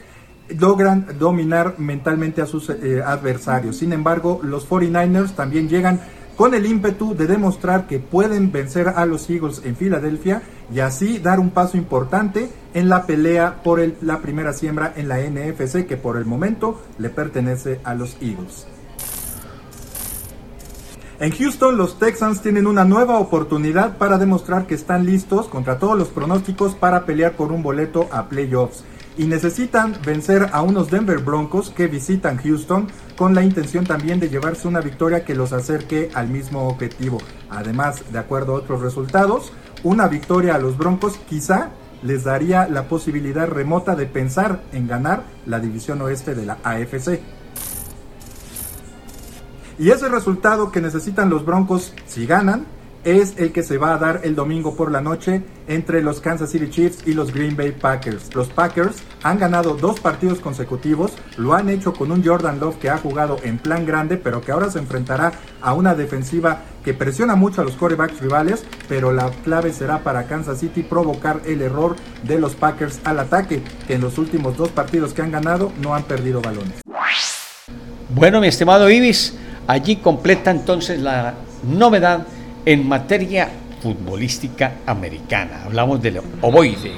logran 0.49 1.07
dominar 1.19 1.75
mentalmente 1.77 2.41
a 2.41 2.45
sus 2.45 2.69
eh, 2.69 3.01
adversarios. 3.05 3.77
Sin 3.77 3.93
embargo, 3.93 4.39
los 4.43 4.67
49ers 4.67 5.35
también 5.35 5.69
llegan 5.69 5.99
con 6.37 6.53
el 6.53 6.67
ímpetu 6.67 7.15
de 7.15 7.25
demostrar 7.25 7.87
que 7.87 7.99
pueden 7.99 8.51
vencer 8.51 8.89
a 8.89 9.05
los 9.07 9.27
Eagles 9.29 9.61
en 9.65 9.75
Filadelfia 9.75 10.43
y 10.71 10.81
así 10.81 11.17
dar 11.17 11.39
un 11.39 11.49
paso 11.49 11.77
importante 11.77 12.49
en 12.75 12.89
la 12.89 13.07
pelea 13.07 13.63
por 13.63 13.81
la 14.01 14.19
primera 14.19 14.53
siembra 14.53 14.93
en 14.95 15.07
la 15.07 15.17
NFC 15.19 15.87
que 15.87 15.97
por 15.97 16.15
el 16.15 16.25
momento 16.25 16.79
le 16.99 17.09
pertenece 17.09 17.79
a 17.83 17.95
los 17.95 18.17
Eagles. 18.21 18.67
En 21.19 21.31
Houston 21.31 21.75
los 21.75 21.97
Texans 21.97 22.43
tienen 22.43 22.67
una 22.67 22.85
nueva 22.85 23.17
oportunidad 23.17 23.97
para 23.97 24.19
demostrar 24.19 24.67
que 24.67 24.75
están 24.75 25.07
listos 25.07 25.47
contra 25.47 25.79
todos 25.79 25.97
los 25.97 26.09
pronósticos 26.09 26.75
para 26.75 27.05
pelear 27.05 27.31
por 27.31 27.51
un 27.51 27.63
boleto 27.63 28.07
a 28.11 28.29
playoffs. 28.29 28.83
Y 29.17 29.25
necesitan 29.25 29.97
vencer 30.05 30.49
a 30.53 30.61
unos 30.61 30.91
Denver 30.91 31.19
Broncos 31.19 31.71
que 31.71 31.87
visitan 31.87 32.37
Houston 32.37 32.87
con 33.15 33.33
la 33.33 33.43
intención 33.43 33.85
también 33.85 34.19
de 34.19 34.29
llevarse 34.29 34.67
una 34.67 34.79
victoria 34.79 35.25
que 35.25 35.35
los 35.35 35.53
acerque 35.53 36.09
al 36.13 36.27
mismo 36.29 36.67
objetivo. 36.67 37.17
Además, 37.49 38.03
de 38.11 38.19
acuerdo 38.19 38.53
a 38.53 38.59
otros 38.59 38.81
resultados, 38.81 39.51
una 39.83 40.07
victoria 40.07 40.55
a 40.55 40.59
los 40.59 40.77
Broncos 40.77 41.17
quizá 41.27 41.71
les 42.03 42.23
daría 42.23 42.67
la 42.67 42.87
posibilidad 42.87 43.47
remota 43.47 43.95
de 43.95 44.05
pensar 44.05 44.61
en 44.71 44.87
ganar 44.87 45.23
la 45.47 45.59
división 45.59 46.01
oeste 46.01 46.35
de 46.35 46.45
la 46.45 46.59
AFC. 46.63 47.19
Y 49.79 49.89
ese 49.89 50.09
resultado 50.09 50.71
que 50.71 50.81
necesitan 50.81 51.29
los 51.29 51.45
Broncos 51.45 51.93
si 52.05 52.25
ganan 52.25 52.65
es 53.03 53.35
el 53.37 53.51
que 53.51 53.63
se 53.63 53.77
va 53.77 53.93
a 53.93 53.97
dar 53.97 54.21
el 54.23 54.35
domingo 54.35 54.75
por 54.75 54.91
la 54.91 55.01
noche 55.01 55.41
entre 55.67 56.01
los 56.01 56.19
Kansas 56.19 56.51
City 56.51 56.69
Chiefs 56.69 57.07
y 57.07 57.13
los 57.13 57.33
Green 57.33 57.55
Bay 57.55 57.71
Packers. 57.71 58.33
Los 58.35 58.47
Packers 58.49 58.97
han 59.23 59.39
ganado 59.39 59.75
dos 59.75 59.99
partidos 59.99 60.39
consecutivos, 60.39 61.13
lo 61.37 61.53
han 61.53 61.69
hecho 61.69 61.93
con 61.93 62.11
un 62.11 62.23
Jordan 62.23 62.59
Love 62.59 62.77
que 62.77 62.89
ha 62.89 62.97
jugado 62.97 63.37
en 63.43 63.57
plan 63.57 63.85
grande, 63.85 64.17
pero 64.17 64.41
que 64.41 64.51
ahora 64.51 64.69
se 64.69 64.79
enfrentará 64.79 65.33
a 65.61 65.73
una 65.73 65.95
defensiva 65.95 66.61
que 66.83 66.93
presiona 66.93 67.35
mucho 67.35 67.61
a 67.61 67.65
los 67.65 67.75
corebacks 67.75 68.21
rivales, 68.21 68.65
pero 68.87 69.11
la 69.11 69.29
clave 69.43 69.73
será 69.73 70.03
para 70.03 70.27
Kansas 70.27 70.59
City 70.59 70.83
provocar 70.83 71.41
el 71.45 71.61
error 71.61 71.95
de 72.23 72.39
los 72.39 72.55
Packers 72.55 72.99
al 73.03 73.19
ataque, 73.19 73.61
que 73.87 73.95
en 73.95 74.01
los 74.01 74.17
últimos 74.17 74.55
dos 74.57 74.69
partidos 74.69 75.13
que 75.13 75.21
han 75.21 75.31
ganado 75.31 75.71
no 75.81 75.95
han 75.95 76.03
perdido 76.03 76.41
balones. 76.41 76.81
Bueno, 78.09 78.39
mi 78.39 78.47
estimado 78.47 78.89
Ibis, 78.89 79.37
allí 79.67 79.97
completa 79.97 80.49
entonces 80.49 81.01
la 81.01 81.35
novedad 81.63 82.25
en 82.67 82.85
materia 82.85 83.49
futbolística 83.81 84.79
americana. 84.85 85.63
Hablamos 85.63 86.01
del 86.01 86.19
ovoide. 86.41 86.91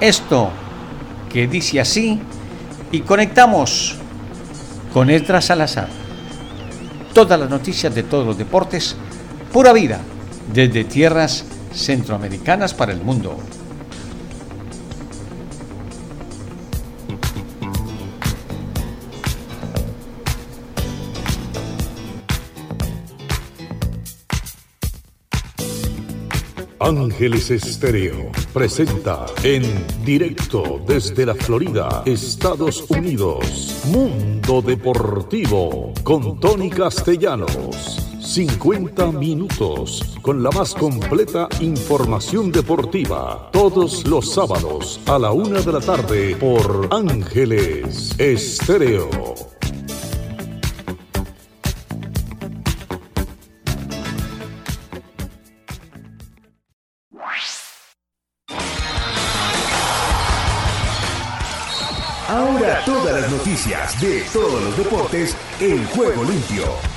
Esto 0.00 0.50
que 1.32 1.46
dice 1.46 1.78
así 1.78 2.18
y 2.90 3.02
conectamos 3.02 3.94
con 4.92 5.10
Edra 5.10 5.40
Salazar. 5.40 5.88
Todas 7.12 7.38
las 7.38 7.48
noticias 7.48 7.94
de 7.94 8.02
todos 8.02 8.26
los 8.26 8.36
deportes, 8.36 8.96
pura 9.52 9.72
vida, 9.72 10.00
desde 10.52 10.82
tierras 10.82 11.44
centroamericanas 11.72 12.74
para 12.74 12.90
el 12.90 13.00
mundo. 13.00 13.38
Ángeles 26.84 27.50
Estéreo 27.50 28.30
presenta 28.52 29.24
en 29.42 29.62
directo 30.04 30.82
desde 30.86 31.24
la 31.24 31.34
Florida, 31.34 32.02
Estados 32.04 32.84
Unidos, 32.90 33.74
Mundo 33.86 34.60
Deportivo 34.60 35.94
con 36.02 36.38
Tony 36.38 36.68
Castellanos. 36.68 38.10
50 38.20 39.12
minutos 39.12 40.18
con 40.20 40.42
la 40.42 40.50
más 40.50 40.74
completa 40.74 41.48
información 41.60 42.52
deportiva. 42.52 43.48
Todos 43.50 44.06
los 44.06 44.34
sábados 44.34 45.00
a 45.06 45.18
la 45.18 45.32
una 45.32 45.62
de 45.62 45.72
la 45.72 45.80
tarde 45.80 46.36
por 46.36 46.88
Ángeles 46.90 48.14
Estéreo. 48.18 49.53
Noticias 63.28 64.00
de 64.00 64.20
todos 64.32 64.62
los 64.62 64.76
deportes 64.76 65.36
en 65.60 65.84
juego 65.86 66.24
limpio. 66.24 66.93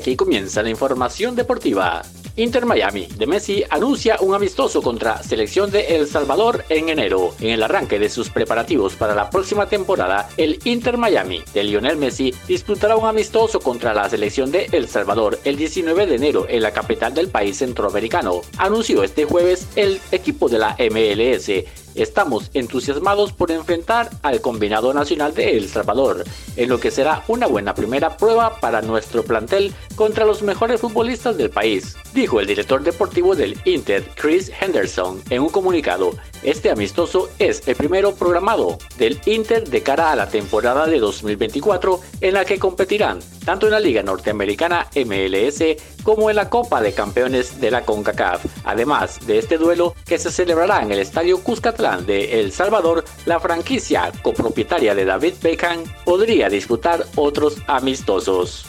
Aquí 0.00 0.16
comienza 0.16 0.62
la 0.62 0.70
información 0.70 1.36
deportiva. 1.36 2.02
Inter 2.36 2.64
Miami 2.64 3.06
de 3.06 3.26
Messi 3.26 3.64
anuncia 3.68 4.16
un 4.20 4.34
amistoso 4.34 4.80
contra 4.80 5.22
selección 5.22 5.70
de 5.70 5.96
El 5.96 6.06
Salvador 6.06 6.64
en 6.70 6.88
enero. 6.88 7.34
En 7.38 7.50
el 7.50 7.62
arranque 7.62 7.98
de 7.98 8.08
sus 8.08 8.30
preparativos 8.30 8.94
para 8.94 9.14
la 9.14 9.28
próxima 9.28 9.66
temporada, 9.66 10.28
el 10.38 10.58
Inter 10.64 10.96
Miami 10.96 11.42
de 11.52 11.64
Lionel 11.64 11.98
Messi 11.98 12.34
disputará 12.48 12.96
un 12.96 13.06
amistoso 13.06 13.60
contra 13.60 13.92
la 13.92 14.08
selección 14.08 14.50
de 14.50 14.68
El 14.72 14.88
Salvador 14.88 15.38
el 15.44 15.56
19 15.56 16.06
de 16.06 16.14
enero 16.14 16.46
en 16.48 16.62
la 16.62 16.72
capital 16.72 17.12
del 17.12 17.28
país 17.28 17.58
centroamericano. 17.58 18.40
Anunció 18.56 19.02
este 19.02 19.26
jueves 19.26 19.66
el 19.76 20.00
equipo 20.10 20.48
de 20.48 20.58
la 20.58 20.76
MLS 20.90 21.50
Estamos 21.94 22.50
entusiasmados 22.54 23.32
por 23.32 23.50
enfrentar 23.50 24.10
al 24.22 24.40
combinado 24.40 24.94
nacional 24.94 25.34
de 25.34 25.56
El 25.56 25.68
Salvador, 25.68 26.24
en 26.56 26.68
lo 26.68 26.78
que 26.78 26.90
será 26.90 27.24
una 27.28 27.46
buena 27.46 27.74
primera 27.74 28.16
prueba 28.16 28.60
para 28.60 28.82
nuestro 28.82 29.24
plantel 29.24 29.74
contra 29.96 30.24
los 30.24 30.42
mejores 30.42 30.80
futbolistas 30.80 31.36
del 31.36 31.50
país, 31.50 31.96
dijo 32.14 32.40
el 32.40 32.46
director 32.46 32.82
deportivo 32.82 33.34
del 33.34 33.58
Inter, 33.64 34.04
Chris 34.14 34.50
Henderson, 34.60 35.22
en 35.30 35.42
un 35.42 35.48
comunicado. 35.48 36.12
Este 36.42 36.70
amistoso 36.70 37.28
es 37.38 37.66
el 37.66 37.76
primero 37.76 38.14
programado 38.14 38.78
del 38.96 39.20
Inter 39.26 39.68
de 39.68 39.82
cara 39.82 40.12
a 40.12 40.16
la 40.16 40.28
temporada 40.28 40.86
de 40.86 40.98
2024 40.98 42.00
en 42.20 42.34
la 42.34 42.44
que 42.44 42.58
competirán 42.58 43.20
tanto 43.44 43.66
en 43.66 43.72
la 43.72 43.80
Liga 43.80 44.02
Norteamericana 44.02 44.86
MLS 44.94 45.64
como 46.02 46.30
en 46.30 46.36
la 46.36 46.48
Copa 46.48 46.80
de 46.80 46.92
Campeones 46.92 47.60
de 47.60 47.70
la 47.70 47.84
CONCACAF. 47.84 48.44
Además 48.64 49.26
de 49.26 49.38
este 49.38 49.58
duelo 49.58 49.94
que 50.06 50.18
se 50.18 50.30
celebrará 50.30 50.82
en 50.82 50.92
el 50.92 51.00
Estadio 51.00 51.42
Cuscatlán 51.42 51.79
de 51.80 52.40
El 52.40 52.52
Salvador, 52.52 53.04
la 53.24 53.40
franquicia 53.40 54.12
copropietaria 54.22 54.94
de 54.94 55.06
David 55.06 55.34
Beckham 55.42 55.82
podría 56.04 56.50
disputar 56.50 57.06
otros 57.16 57.56
amistosos. 57.66 58.66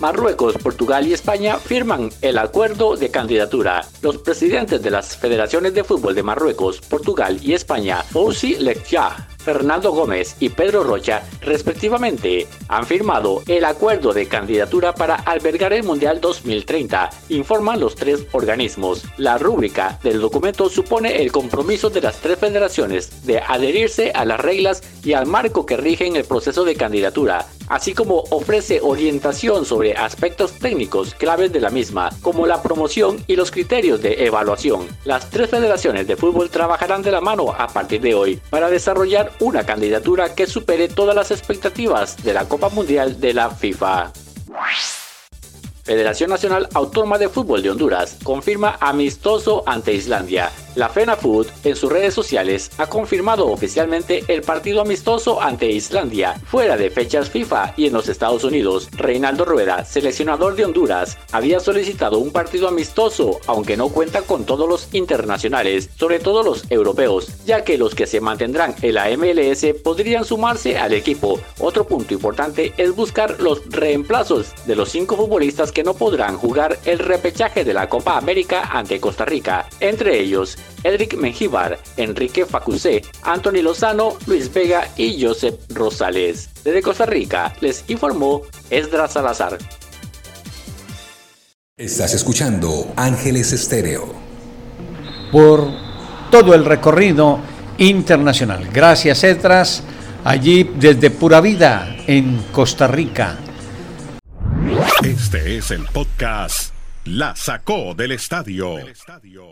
Marruecos, 0.00 0.56
Portugal 0.56 1.06
y 1.06 1.12
España 1.12 1.58
firman 1.58 2.10
el 2.22 2.38
acuerdo 2.38 2.96
de 2.96 3.10
candidatura. 3.10 3.86
Los 4.00 4.18
presidentes 4.18 4.82
de 4.82 4.90
las 4.90 5.16
federaciones 5.16 5.74
de 5.74 5.84
fútbol 5.84 6.14
de 6.14 6.22
Marruecos, 6.22 6.80
Portugal 6.80 7.38
y 7.42 7.52
España, 7.52 8.02
Fouzi 8.02 8.56
Lekja, 8.56 9.28
Fernando 9.44 9.92
Gómez 9.92 10.36
y 10.40 10.48
Pedro 10.48 10.84
Rocha, 10.84 11.22
respectivamente, 11.42 12.46
han 12.68 12.86
firmado 12.86 13.42
el 13.46 13.64
acuerdo 13.64 14.12
de 14.12 14.26
candidatura 14.26 14.94
para 14.94 15.16
albergar 15.16 15.72
el 15.72 15.84
Mundial 15.84 16.20
2030, 16.20 17.10
informan 17.28 17.78
los 17.78 17.94
tres 17.94 18.26
organismos. 18.32 19.04
La 19.18 19.36
rúbrica 19.36 19.98
del 20.02 20.20
documento 20.20 20.68
supone 20.68 21.22
el 21.22 21.30
compromiso 21.30 21.90
de 21.90 22.00
las 22.00 22.16
tres 22.20 22.38
federaciones 22.38 23.26
de 23.26 23.38
adherirse 23.38 24.12
a 24.12 24.24
las 24.24 24.40
reglas 24.40 24.82
y 25.04 25.12
al 25.12 25.26
marco 25.26 25.66
que 25.66 25.76
rigen 25.76 26.16
el 26.16 26.24
proceso 26.24 26.64
de 26.64 26.76
candidatura, 26.76 27.46
así 27.68 27.94
como 27.94 28.24
ofrece 28.30 28.80
orientación 28.82 29.64
sobre 29.64 29.94
aspectos 29.94 30.52
técnicos 30.52 31.14
claves 31.14 31.52
de 31.52 31.60
la 31.60 31.70
misma, 31.70 32.10
como 32.22 32.46
la 32.46 32.62
promoción 32.62 33.22
y 33.26 33.36
los 33.36 33.50
criterios 33.50 34.02
de 34.02 34.26
evaluación. 34.26 34.86
Las 35.04 35.30
tres 35.30 35.50
federaciones 35.50 36.06
de 36.06 36.16
fútbol 36.16 36.50
trabajarán 36.50 37.02
de 37.02 37.12
la 37.12 37.20
mano 37.20 37.54
a 37.56 37.68
partir 37.68 38.00
de 38.00 38.14
hoy 38.14 38.40
para 38.50 38.70
desarrollar 38.70 39.32
una 39.40 39.64
candidatura 39.64 40.34
que 40.34 40.46
supere 40.46 40.88
todas 40.88 41.14
las 41.14 41.30
expectativas 41.30 42.22
de 42.22 42.34
la 42.34 42.48
Copa 42.48 42.68
Mundial 42.68 43.20
de 43.20 43.34
la 43.34 43.50
FIFA. 43.50 44.12
Federación 45.84 46.30
Nacional 46.30 46.66
Autónoma 46.72 47.18
de 47.18 47.28
Fútbol 47.28 47.62
de 47.62 47.68
Honduras 47.68 48.16
confirma 48.22 48.78
amistoso 48.80 49.62
ante 49.66 49.92
Islandia. 49.92 50.50
La 50.76 50.88
FENAFUT 50.88 51.46
en 51.64 51.76
sus 51.76 51.92
redes 51.92 52.14
sociales 52.14 52.70
ha 52.78 52.88
confirmado 52.88 53.46
oficialmente 53.46 54.24
el 54.26 54.42
partido 54.42 54.80
amistoso 54.80 55.40
ante 55.40 55.70
Islandia, 55.70 56.34
fuera 56.46 56.76
de 56.76 56.90
fechas 56.90 57.30
FIFA 57.30 57.74
y 57.76 57.86
en 57.86 57.92
los 57.92 58.08
Estados 58.08 58.42
Unidos. 58.42 58.88
Reinaldo 58.92 59.44
Rueda, 59.44 59.84
seleccionador 59.84 60.56
de 60.56 60.64
Honduras, 60.64 61.16
había 61.30 61.60
solicitado 61.60 62.18
un 62.18 62.32
partido 62.32 62.66
amistoso, 62.66 63.38
aunque 63.46 63.76
no 63.76 63.90
cuenta 63.90 64.22
con 64.22 64.44
todos 64.46 64.68
los 64.68 64.92
internacionales, 64.94 65.90
sobre 65.96 66.18
todo 66.18 66.42
los 66.42 66.68
europeos, 66.70 67.28
ya 67.44 67.62
que 67.62 67.78
los 67.78 67.94
que 67.94 68.08
se 68.08 68.20
mantendrán 68.20 68.74
en 68.82 68.94
la 68.94 69.10
MLS 69.16 69.66
podrían 69.84 70.24
sumarse 70.24 70.78
al 70.78 70.94
equipo. 70.94 71.38
Otro 71.60 71.86
punto 71.86 72.14
importante 72.14 72.72
es 72.78 72.96
buscar 72.96 73.38
los 73.38 73.64
reemplazos 73.68 74.52
de 74.66 74.74
los 74.74 74.88
cinco 74.88 75.16
futbolistas 75.16 75.70
que 75.74 75.82
no 75.82 75.92
podrán 75.92 76.38
jugar 76.38 76.78
el 76.84 77.00
repechaje 77.00 77.64
de 77.64 77.74
la 77.74 77.88
Copa 77.88 78.16
América 78.16 78.70
ante 78.72 79.00
Costa 79.00 79.24
Rica, 79.24 79.66
entre 79.80 80.18
ellos 80.20 80.56
Edric 80.82 81.16
Mengíbar, 81.16 81.78
Enrique 81.96 82.46
Facusé, 82.46 83.02
Anthony 83.24 83.60
Lozano, 83.60 84.16
Luis 84.26 84.50
Vega 84.52 84.88
y 84.96 85.22
Joseph 85.22 85.56
Rosales. 85.70 86.48
Desde 86.62 86.80
Costa 86.80 87.04
Rica 87.04 87.52
les 87.60 87.84
informó 87.88 88.42
Esdras 88.70 89.12
Salazar. 89.12 89.58
Estás 91.76 92.14
escuchando 92.14 92.92
Ángeles 92.94 93.52
Estéreo. 93.52 94.14
Por 95.32 95.68
todo 96.30 96.54
el 96.54 96.64
recorrido 96.64 97.40
internacional. 97.78 98.68
Gracias, 98.72 99.24
Esdras. 99.24 99.82
Allí 100.22 100.70
desde 100.76 101.10
Pura 101.10 101.40
Vida, 101.40 101.96
en 102.06 102.44
Costa 102.52 102.86
Rica. 102.86 103.38
Este 105.04 105.56
es 105.56 105.70
el 105.70 105.84
podcast 105.86 106.74
La 107.04 107.36
sacó 107.36 107.94
del 107.94 108.12
estadio. 108.12 108.76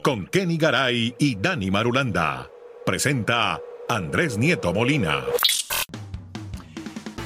Con 0.02 0.26
Kenny 0.26 0.56
Garay 0.56 1.14
y 1.18 1.36
Dani 1.36 1.70
Marulanda. 1.70 2.48
Presenta 2.84 3.60
Andrés 3.88 4.38
Nieto 4.38 4.72
Molina. 4.72 5.22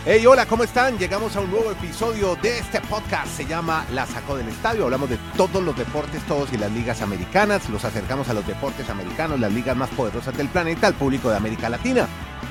Hey, 0.05 0.25
hola, 0.27 0.47
¿cómo 0.47 0.62
están? 0.62 0.99
Llegamos 0.99 1.35
a 1.37 1.40
un 1.40 1.51
nuevo 1.51 1.71
episodio 1.71 2.37
de 2.37 2.59
este 2.59 2.81
podcast. 2.83 3.29
Se 3.29 3.45
llama 3.45 3.85
La 3.92 4.07
Sacó 4.07 4.37
del 4.37 4.49
Estadio. 4.49 4.85
Hablamos 4.85 5.11
de 5.11 5.19
todos 5.37 5.62
los 5.62 5.77
deportes, 5.77 6.23
todos 6.27 6.53
y 6.53 6.59
las 6.59 6.71
ligas 6.73 7.03
americanas. 7.03 7.69
Los 7.71 7.85
acercamos 7.85 8.29
a 8.29 8.35
los 8.35 8.47
deportes 8.47 8.88
americanos, 8.88 9.40
las 9.40 9.53
ligas 9.53 9.77
más 9.77 9.90
poderosas 9.90 10.37
del 10.37 10.49
planeta, 10.49 10.87
al 10.87 10.95
público 10.95 11.31
de 11.31 11.37
América 11.37 11.69
Latina. 11.69 12.07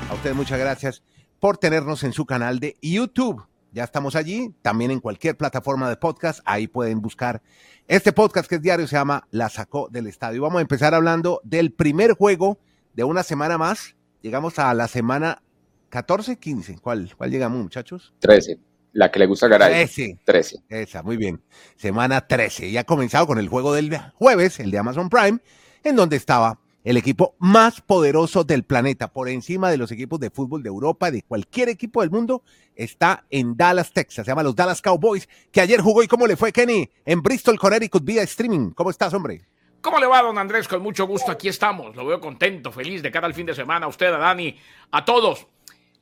A 0.09 0.13
ustedes 0.15 0.35
muchas 0.35 0.59
gracias 0.59 1.03
por 1.39 1.57
tenernos 1.57 2.03
en 2.03 2.11
su 2.13 2.25
canal 2.25 2.59
de 2.59 2.77
YouTube. 2.81 3.45
Ya 3.75 3.83
estamos 3.83 4.15
allí, 4.15 4.55
también 4.61 4.89
en 4.89 5.01
cualquier 5.01 5.35
plataforma 5.35 5.89
de 5.89 5.97
podcast. 5.97 6.39
Ahí 6.45 6.65
pueden 6.65 7.01
buscar 7.01 7.41
este 7.89 8.13
podcast 8.13 8.47
que 8.47 8.55
es 8.55 8.61
diario, 8.61 8.87
se 8.87 8.95
llama 8.95 9.27
La 9.31 9.49
Sacó 9.49 9.89
del 9.91 10.07
Estadio. 10.07 10.41
Vamos 10.41 10.59
a 10.59 10.61
empezar 10.61 10.93
hablando 10.95 11.41
del 11.43 11.73
primer 11.73 12.13
juego 12.13 12.57
de 12.93 13.03
una 13.03 13.21
semana 13.21 13.57
más. 13.57 13.97
Llegamos 14.21 14.59
a 14.59 14.73
la 14.73 14.87
semana 14.87 15.43
14, 15.89 16.37
15. 16.37 16.79
¿Cuál, 16.79 17.13
cuál 17.17 17.31
llegamos, 17.31 17.61
muchachos? 17.61 18.13
13. 18.19 18.57
La 18.93 19.11
que 19.11 19.19
le 19.19 19.25
gusta 19.25 19.47
a 19.47 19.49
Garay. 19.49 19.73
13. 19.73 20.19
13. 20.23 20.57
Esa, 20.69 21.03
muy 21.03 21.17
bien. 21.17 21.43
Semana 21.75 22.25
13. 22.25 22.67
Y 22.67 22.77
ha 22.77 22.85
comenzado 22.85 23.27
con 23.27 23.39
el 23.39 23.49
juego 23.49 23.73
del 23.73 23.99
jueves, 24.13 24.61
el 24.61 24.71
de 24.71 24.77
Amazon 24.77 25.09
Prime, 25.09 25.39
en 25.83 25.97
donde 25.97 26.15
estaba 26.15 26.61
el 26.85 26.97
equipo 26.97 27.35
más 27.39 27.81
poderoso 27.81 28.43
del 28.43 28.63
planeta, 28.63 29.11
por 29.11 29.27
encima 29.27 29.71
de 29.71 29.77
los 29.77 29.91
equipos 29.91 30.19
de 30.19 30.29
fútbol 30.29 30.61
de 30.61 30.69
Europa, 30.69 31.09
de 31.09 31.23
cualquier 31.23 31.67
equipo 31.67 32.01
del 32.01 32.11
mundo, 32.11 32.43
está 32.75 33.25
en 33.31 33.57
Dallas, 33.57 33.91
Texas. 33.91 34.25
Se 34.25 34.31
llama 34.31 34.43
los 34.43 34.55
Dallas 34.55 34.83
Cowboys, 34.83 35.27
que 35.51 35.61
ayer 35.61 35.81
jugó 35.81 36.03
y 36.03 36.07
cómo 36.07 36.27
le 36.27 36.37
fue 36.37 36.53
Kenny 36.53 36.87
en 37.03 37.23
Bristol, 37.23 37.57
Connecticut, 37.57 38.05
vía 38.05 38.21
streaming. 38.21 38.69
¿Cómo 38.69 38.91
estás, 38.91 39.15
hombre? 39.15 39.41
¿Cómo 39.81 39.99
le 39.99 40.05
va, 40.05 40.21
don 40.21 40.37
Andrés? 40.37 40.67
Con 40.67 40.83
mucho 40.83 41.07
gusto, 41.07 41.31
aquí 41.31 41.47
estamos. 41.47 41.95
Lo 41.95 42.05
veo 42.05 42.19
contento, 42.19 42.71
feliz 42.71 43.01
de 43.01 43.11
cara 43.11 43.25
al 43.25 43.33
fin 43.33 43.47
de 43.47 43.55
semana. 43.55 43.87
A 43.87 43.89
usted, 43.89 44.13
a 44.13 44.17
Dani, 44.17 44.55
a 44.91 45.03
todos. 45.03 45.47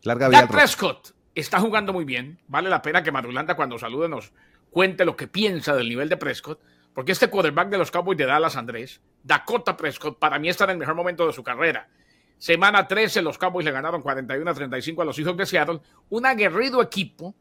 Larga 0.01 0.29
Dak 0.29 0.51
Prescott 0.51 1.15
está 1.33 1.61
jugando 1.61 1.93
muy 1.93 2.03
bien. 2.03 2.39
Vale 2.47 2.69
la 2.69 2.81
pena 2.81 3.01
que 3.03 3.11
Madulanda 3.11 3.55
cuando 3.55 3.79
salude 3.79 4.09
nos 4.09 4.33
cuente 4.69 5.05
lo 5.05 5.15
que 5.15 5.27
piensa 5.27 5.73
del 5.75 5.87
nivel 5.87 6.09
de 6.09 6.17
Prescott. 6.17 6.59
Porque 6.93 7.11
este 7.11 7.29
quarterback 7.29 7.69
de 7.69 7.77
los 7.77 7.91
Cowboys 7.91 8.17
de 8.17 8.25
Dallas, 8.25 8.55
Andrés, 8.55 9.01
Dakota 9.23 9.75
Prescott, 9.75 10.19
para 10.19 10.37
mí 10.37 10.49
está 10.49 10.65
en 10.65 10.71
el 10.71 10.77
mejor 10.77 10.95
momento 10.95 11.25
de 11.25 11.33
su 11.33 11.43
carrera. 11.43 11.87
Semana 12.37 12.87
13, 12.87 13.21
los 13.21 13.37
Cowboys 13.37 13.65
le 13.65 13.71
ganaron 13.71 14.01
41 14.01 14.49
a 14.49 14.53
35 14.53 15.01
a 15.01 15.05
los 15.05 15.15
Seahawks 15.15 15.37
de 15.37 15.45
Seattle. 15.45 15.79
Un 16.09 16.25
aguerrido 16.25 16.81
equipo 16.81 17.33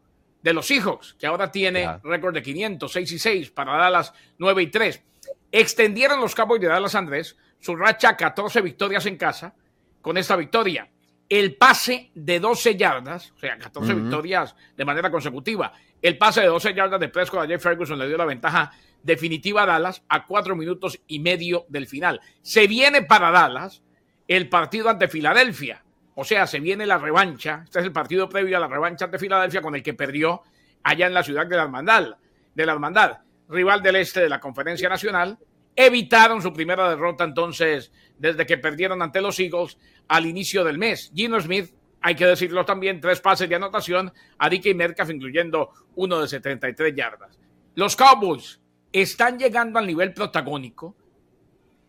de 0.43 0.53
los 0.53 0.67
Seahawks, 0.67 1.15
que 1.15 1.27
ahora 1.27 1.51
tiene 1.51 1.99
récord 2.03 2.35
de 2.35 2.43
500, 2.43 2.91
6 2.91 3.13
y 3.13 3.19
6, 3.19 3.51
para 3.51 3.77
Dallas 3.77 4.13
9 4.39 4.63
y 4.63 4.67
3. 4.69 5.03
Extendieron 5.51 6.21
los 6.21 6.35
Cowboys 6.35 6.61
de 6.61 6.69
Dallas, 6.69 6.95
Andrés, 6.95 7.37
su 7.59 7.77
racha 7.77 8.11
a 8.11 8.17
14 8.17 8.61
victorias 8.61 9.07
en 9.07 9.17
casa 9.17 9.55
con 10.01 10.17
esta 10.17 10.37
victoria 10.37 10.92
el 11.39 11.57
pase 11.57 12.11
de 12.15 12.41
12 12.41 12.77
yardas, 12.77 13.33
o 13.35 13.39
sea, 13.39 13.57
14 13.57 13.95
victorias 13.95 14.55
de 14.77 14.85
manera 14.85 15.11
consecutiva. 15.11 15.73
El 16.03 16.19
pase 16.19 16.43
de 16.43 16.49
12 16.49 16.75
yardas 16.75 17.01
de 17.01 17.09
Prescott 17.09 17.45
a 17.45 17.47
Jeff 17.47 17.63
Ferguson 17.63 17.99
le 17.99 18.07
dio 18.07 18.19
la 18.19 18.27
ventaja 18.27 18.71
definitiva 19.03 19.63
a 19.63 19.67
Dallas 19.67 20.03
a 20.11 20.27
cuatro 20.27 20.55
minutos 20.55 21.01
y 21.07 21.21
medio 21.21 21.65
del 21.71 21.87
final. 21.87 22.21
Se 22.43 22.67
viene 22.67 23.01
para 23.01 23.31
Dallas 23.31 23.83
el 24.29 24.51
partido 24.51 24.91
ante 24.91 25.09
Filadelfia, 25.09 25.83
o 26.15 26.23
sea, 26.23 26.47
se 26.47 26.61
viene 26.61 26.85
la 26.85 26.99
revancha. 26.99 27.63
Este 27.65 27.79
es 27.79 27.87
el 27.87 27.93
partido 27.93 28.29
previo 28.29 28.59
a 28.59 28.61
la 28.61 28.69
revancha 28.69 29.07
ante 29.07 29.19
Filadelfia 29.19 29.63
con 29.63 29.75
el 29.75 29.83
que 29.83 29.95
perdió 29.95 30.43
allá 30.83 31.07
en 31.07 31.15
la 31.15 31.23
ciudad 31.23 31.47
de 31.47 31.57
la 31.57 31.63
Hermandad, 31.63 32.17
de 32.55 32.67
la 32.67 32.73
Hermandad, 32.73 33.21
rival 33.49 33.83
del 33.83 33.97
este 33.97 34.21
de 34.21 34.29
la 34.29 34.39
Conferencia 34.39 34.91
Nacional. 34.91 35.39
Evitaron 35.75 36.43
su 36.43 36.53
primera 36.53 36.89
derrota 36.89 37.25
entonces 37.25 37.93
desde 38.19 38.47
que 38.47 38.59
perdieron 38.59 39.03
ante 39.03 39.21
los 39.21 39.39
Eagles 39.41 39.79
al 40.09 40.27
inicio 40.27 40.65
del 40.65 40.79
mes. 40.79 41.11
Gino 41.15 41.41
Smith, 41.41 41.75
hay 42.01 42.15
que 42.15 42.27
decirlo 42.27 42.65
también, 42.65 43.01
tres 43.01 43.21
pases 43.21 43.49
de 43.49 43.55
anotación 43.55 44.13
a 44.39 44.49
DK 44.51 44.75
Metcalf, 44.75 45.11
incluyendo 45.11 45.71
uno 45.95 46.21
de 46.21 46.29
73 46.29 46.95
yardas. 46.95 47.39
Los 47.75 47.97
Cowboys 47.97 48.61
están 48.93 49.39
llegando 49.39 49.79
al 49.79 49.87
nivel 49.87 50.13
protagónico 50.13 50.95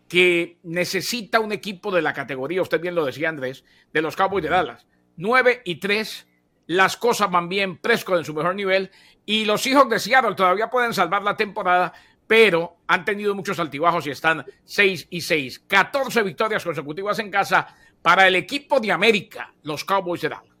que 0.08 0.58
necesita 0.62 1.40
un 1.40 1.52
equipo 1.52 1.90
de 1.90 2.02
la 2.02 2.12
categoría, 2.12 2.62
usted 2.62 2.80
bien 2.80 2.94
lo 2.94 3.04
decía 3.04 3.28
Andrés, 3.28 3.64
de 3.92 4.02
los 4.02 4.16
Cowboys 4.16 4.44
de 4.44 4.50
Dallas. 4.50 4.86
9 5.16 5.62
y 5.64 5.76
3, 5.76 6.26
las 6.66 6.96
cosas 6.96 7.30
van 7.30 7.48
bien, 7.48 7.78
Prescott 7.78 8.18
en 8.18 8.24
su 8.24 8.34
mejor 8.34 8.54
nivel 8.54 8.90
y 9.26 9.44
los 9.44 9.66
hijos 9.66 9.88
de 9.88 9.98
Seattle 9.98 10.34
todavía 10.34 10.70
pueden 10.70 10.92
salvar 10.92 11.22
la 11.22 11.36
temporada, 11.36 11.92
pero 12.26 12.76
han 12.86 13.04
tenido 13.04 13.34
muchos 13.34 13.58
altibajos 13.58 14.06
y 14.06 14.10
están 14.10 14.44
6 14.64 15.08
y 15.10 15.20
6. 15.20 15.64
14 15.66 16.22
victorias 16.22 16.64
consecutivas 16.64 17.18
en 17.18 17.30
casa 17.30 17.66
para 18.02 18.26
el 18.26 18.36
equipo 18.36 18.80
de 18.80 18.92
América, 18.92 19.52
los 19.62 19.84
Cowboys 19.84 20.22
de 20.22 20.28
Dallas. 20.30 20.54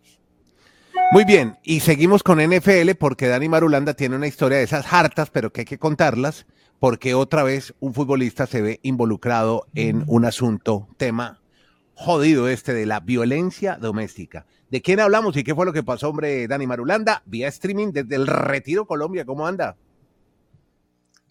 Muy 1.12 1.24
bien, 1.24 1.58
y 1.62 1.80
seguimos 1.80 2.22
con 2.22 2.38
NFL 2.38 2.92
porque 2.98 3.28
Dani 3.28 3.48
Marulanda 3.48 3.94
tiene 3.94 4.16
una 4.16 4.26
historia 4.26 4.58
de 4.58 4.64
esas 4.64 4.92
hartas, 4.92 5.30
pero 5.30 5.52
que 5.52 5.62
hay 5.62 5.64
que 5.64 5.78
contarlas, 5.78 6.46
porque 6.78 7.14
otra 7.14 7.42
vez 7.42 7.74
un 7.80 7.94
futbolista 7.94 8.46
se 8.46 8.62
ve 8.62 8.80
involucrado 8.82 9.66
en 9.74 10.04
un 10.06 10.24
asunto, 10.24 10.88
tema 10.96 11.40
jodido 11.94 12.48
este 12.48 12.74
de 12.74 12.86
la 12.86 13.00
violencia 13.00 13.76
doméstica. 13.76 14.46
¿De 14.70 14.82
quién 14.82 15.00
hablamos 15.00 15.36
y 15.36 15.44
qué 15.44 15.54
fue 15.54 15.66
lo 15.66 15.72
que 15.72 15.82
pasó, 15.82 16.08
hombre, 16.08 16.48
Dani 16.48 16.66
Marulanda? 16.66 17.22
Vía 17.26 17.48
streaming 17.48 17.92
desde 17.92 18.16
el 18.16 18.26
Retiro 18.26 18.86
Colombia, 18.86 19.24
¿cómo 19.24 19.46
anda? 19.46 19.76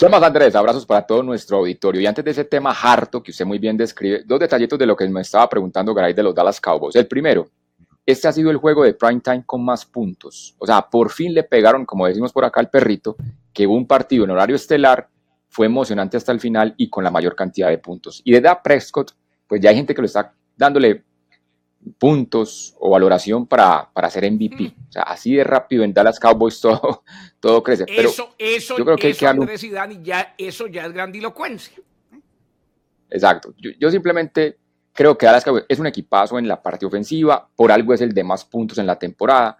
¿Qué 0.03 0.09
más, 0.09 0.21
Andrés? 0.21 0.53
Abrazos 0.53 0.85
para 0.85 1.07
todo 1.07 1.23
nuestro 1.23 1.59
auditorio. 1.59 2.01
Y 2.01 2.05
antes 2.05 2.25
de 2.25 2.31
ese 2.31 2.43
tema 2.43 2.71
harto 2.71 3.23
que 3.23 3.31
usted 3.31 3.45
muy 3.45 3.57
bien 3.57 3.77
describe, 3.77 4.21
dos 4.25 4.37
detallitos 4.37 4.77
de 4.77 4.85
lo 4.85 4.97
que 4.97 5.07
me 5.07 5.21
estaba 5.21 5.47
preguntando 5.47 5.93
Garay 5.93 6.13
de 6.13 6.23
los 6.23 6.35
Dallas 6.35 6.59
Cowboys. 6.59 6.93
El 6.97 7.07
primero, 7.07 7.47
este 8.05 8.27
ha 8.27 8.33
sido 8.33 8.51
el 8.51 8.57
juego 8.57 8.83
de 8.83 8.95
prime 8.95 9.21
time 9.21 9.43
con 9.45 9.63
más 9.63 9.85
puntos. 9.85 10.57
O 10.57 10.67
sea, 10.67 10.81
por 10.81 11.09
fin 11.09 11.33
le 11.33 11.43
pegaron, 11.43 11.85
como 11.85 12.05
decimos 12.05 12.33
por 12.33 12.43
acá, 12.43 12.59
al 12.59 12.69
perrito, 12.69 13.15
que 13.53 13.65
hubo 13.65 13.77
un 13.77 13.87
partido 13.87 14.25
en 14.25 14.31
horario 14.31 14.57
estelar, 14.57 15.07
fue 15.47 15.67
emocionante 15.67 16.17
hasta 16.17 16.33
el 16.33 16.41
final 16.41 16.73
y 16.75 16.89
con 16.89 17.05
la 17.05 17.09
mayor 17.09 17.33
cantidad 17.33 17.69
de 17.69 17.77
puntos. 17.77 18.21
Y 18.25 18.33
de 18.33 18.41
Da 18.41 18.61
Prescott, 18.61 19.13
pues 19.47 19.61
ya 19.61 19.69
hay 19.69 19.77
gente 19.77 19.95
que 19.95 20.01
lo 20.01 20.07
está 20.07 20.33
dándole 20.57 21.05
puntos 21.97 22.75
o 22.79 22.89
valoración 22.89 23.45
para, 23.47 23.89
para 23.93 24.09
ser 24.09 24.29
MVP. 24.31 24.63
Mm. 24.63 24.89
O 24.89 24.91
sea, 24.91 25.03
así 25.03 25.35
de 25.35 25.43
rápido 25.43 25.83
en 25.83 25.93
Dallas 25.93 26.19
Cowboys 26.19 26.59
todo, 26.59 27.03
todo 27.39 27.63
crece. 27.63 27.85
Pero 27.85 28.09
eso, 28.09 28.33
eso, 28.37 28.77
yo 28.77 28.85
creo 28.85 28.97
que, 28.97 29.09
eso, 29.09 29.27
Andrés 29.27 29.63
y 29.63 29.69
Dani, 29.69 29.99
ya, 30.03 30.35
eso 30.37 30.67
ya 30.67 30.85
es 30.85 30.93
grandilocuencia. 30.93 31.77
Exacto. 33.09 33.53
Yo, 33.57 33.71
yo, 33.79 33.91
simplemente 33.91 34.57
creo 34.91 35.17
que 35.17 35.25
Dallas 35.25 35.43
Cowboys 35.43 35.65
es 35.67 35.79
un 35.79 35.87
equipazo 35.87 36.39
en 36.39 36.47
la 36.47 36.61
parte 36.61 36.85
ofensiva, 36.85 37.47
por 37.55 37.71
algo 37.71 37.93
es 37.93 38.01
el 38.01 38.13
de 38.13 38.23
más 38.23 38.45
puntos 38.45 38.77
en 38.77 38.87
la 38.87 38.97
temporada, 38.97 39.57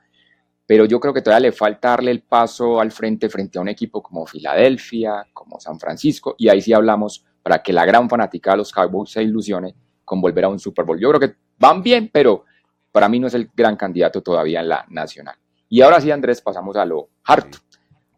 pero 0.66 0.86
yo 0.86 1.00
creo 1.00 1.14
que 1.14 1.22
todavía 1.22 1.50
le 1.50 1.52
falta 1.52 1.90
darle 1.90 2.12
el 2.12 2.22
paso 2.22 2.80
al 2.80 2.92
frente 2.92 3.30
frente 3.30 3.58
a 3.58 3.62
un 3.62 3.68
equipo 3.68 4.02
como 4.02 4.26
Filadelfia, 4.26 5.28
como 5.34 5.60
San 5.60 5.80
Francisco, 5.80 6.36
y 6.38 6.48
ahí 6.50 6.62
sí 6.62 6.74
hablamos 6.74 7.26
para 7.44 7.62
que 7.62 7.74
la 7.74 7.86
gran 7.86 8.10
fanática 8.10 8.52
de 8.52 8.58
los 8.58 8.72
Cowboys 8.72 9.12
se 9.12 9.22
ilusione 9.22 9.76
con 10.06 10.22
volver 10.22 10.46
a 10.46 10.50
un 10.50 10.60
Super 10.60 10.86
Bowl. 10.86 11.00
Yo 11.00 11.10
creo 11.10 11.20
que 11.20 11.36
van 11.64 11.82
bien, 11.82 12.10
pero 12.12 12.44
para 12.92 13.08
mí 13.08 13.22
no 13.22 13.28
es 13.28 13.34
el 13.36 13.50
gran 13.56 13.78
candidato 13.78 14.22
todavía 14.22 14.60
en 14.60 14.68
la 14.68 14.86
nacional. 14.90 15.36
Y 15.70 15.80
ahora 15.80 16.02
sí, 16.02 16.12
Andrés, 16.12 16.42
pasamos 16.42 16.76
a 16.76 16.84
lo 16.84 17.08
harto, 17.24 17.60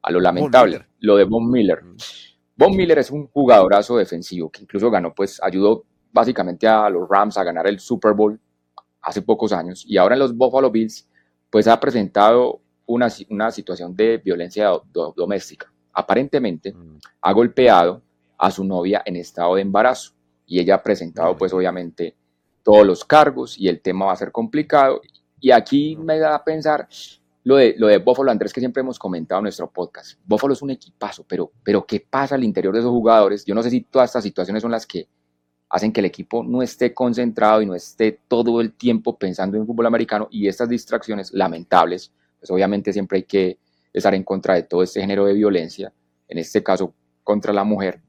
a 0.02 0.12
lo 0.12 0.20
lamentable, 0.20 0.88
lo 1.02 1.16
de 1.16 1.26
Von 1.26 1.52
Miller. 1.52 1.84
Von 2.56 2.76
Miller 2.76 2.98
es 2.98 3.12
un 3.12 3.28
jugadorazo 3.28 3.98
defensivo 3.98 4.50
que 4.50 4.64
incluso 4.64 4.90
ganó, 4.90 5.14
pues 5.14 5.40
ayudó 5.44 5.86
básicamente 6.12 6.68
a 6.68 6.90
los 6.90 7.08
Rams 7.08 7.38
a 7.38 7.44
ganar 7.44 7.68
el 7.68 7.80
Super 7.80 8.14
Bowl 8.14 8.40
hace 9.00 9.22
pocos 9.22 9.54
años 9.54 9.86
y 9.88 9.98
ahora 9.98 10.16
en 10.16 10.20
los 10.20 10.36
Buffalo 10.36 10.72
Bills, 10.72 11.08
pues 11.52 11.68
ha 11.68 11.80
presentado 11.80 12.62
una, 12.88 13.10
una 13.30 13.52
situación 13.52 13.96
de 13.96 14.18
violencia 14.18 14.72
doméstica. 15.16 15.72
Aparentemente 15.94 16.74
ha 17.22 17.32
golpeado 17.32 18.02
a 18.40 18.50
su 18.50 18.64
novia 18.64 19.04
en 19.06 19.18
estado 19.18 19.54
de 19.54 19.62
embarazo 19.62 20.14
y 20.48 20.60
ella 20.60 20.76
ha 20.76 20.84
presentado 20.84 21.38
pues 21.38 21.54
obviamente 21.54 22.16
todos 22.66 22.84
los 22.84 23.06
cargos 23.06 23.60
y 23.60 23.68
el 23.68 23.80
tema 23.80 24.08
va 24.08 24.14
a 24.14 24.16
ser 24.16 24.32
complicado. 24.32 25.00
Y 25.40 25.52
aquí 25.52 25.96
me 25.96 26.18
da 26.18 26.34
a 26.34 26.44
pensar 26.44 26.88
lo 27.44 27.58
de, 27.58 27.76
lo 27.78 27.86
de 27.86 28.00
Buffalo, 28.00 28.32
Andrés, 28.32 28.52
que 28.52 28.60
siempre 28.60 28.82
hemos 28.82 28.98
comentado 28.98 29.38
en 29.38 29.44
nuestro 29.44 29.70
podcast. 29.70 30.20
Buffalo 30.26 30.54
es 30.54 30.64
un 30.64 30.72
equipazo, 30.72 31.24
pero, 31.28 31.52
pero 31.64 31.86
¿qué 31.86 32.04
pasa 32.10 32.34
al 32.34 32.44
interior 32.44 32.74
de 32.74 32.80
esos 32.80 32.90
jugadores? 32.90 33.46
Yo 33.46 33.54
no 33.54 33.62
sé 33.62 33.70
si 33.70 33.82
todas 33.82 34.10
estas 34.10 34.24
situaciones 34.24 34.64
son 34.64 34.72
las 34.72 34.88
que 34.88 35.08
hacen 35.70 35.92
que 35.92 36.00
el 36.00 36.08
equipo 36.08 36.44
no 36.44 36.64
esté 36.64 36.92
concentrado 36.92 37.62
y 37.62 37.68
no 37.68 37.76
esté 37.76 38.20
todo 38.28 38.60
el 38.62 38.74
tiempo 38.74 39.16
pensando 39.16 39.58
en 39.58 39.68
fútbol 39.68 39.86
americano 39.86 40.28
y 40.32 40.48
estas 40.48 40.68
distracciones 40.68 41.34
lamentables, 41.34 42.12
pues 42.40 42.50
obviamente 42.50 42.92
siempre 42.92 43.20
hay 43.20 43.24
que 43.26 43.60
estar 43.94 44.16
en 44.16 44.24
contra 44.24 44.56
de 44.56 44.64
todo 44.64 44.82
este 44.82 45.02
género 45.02 45.26
de 45.26 45.34
violencia, 45.34 45.94
en 46.28 46.40
este 46.40 46.64
caso 46.64 46.96
contra 47.24 47.54
la 47.54 47.64
mujer, 47.64 48.02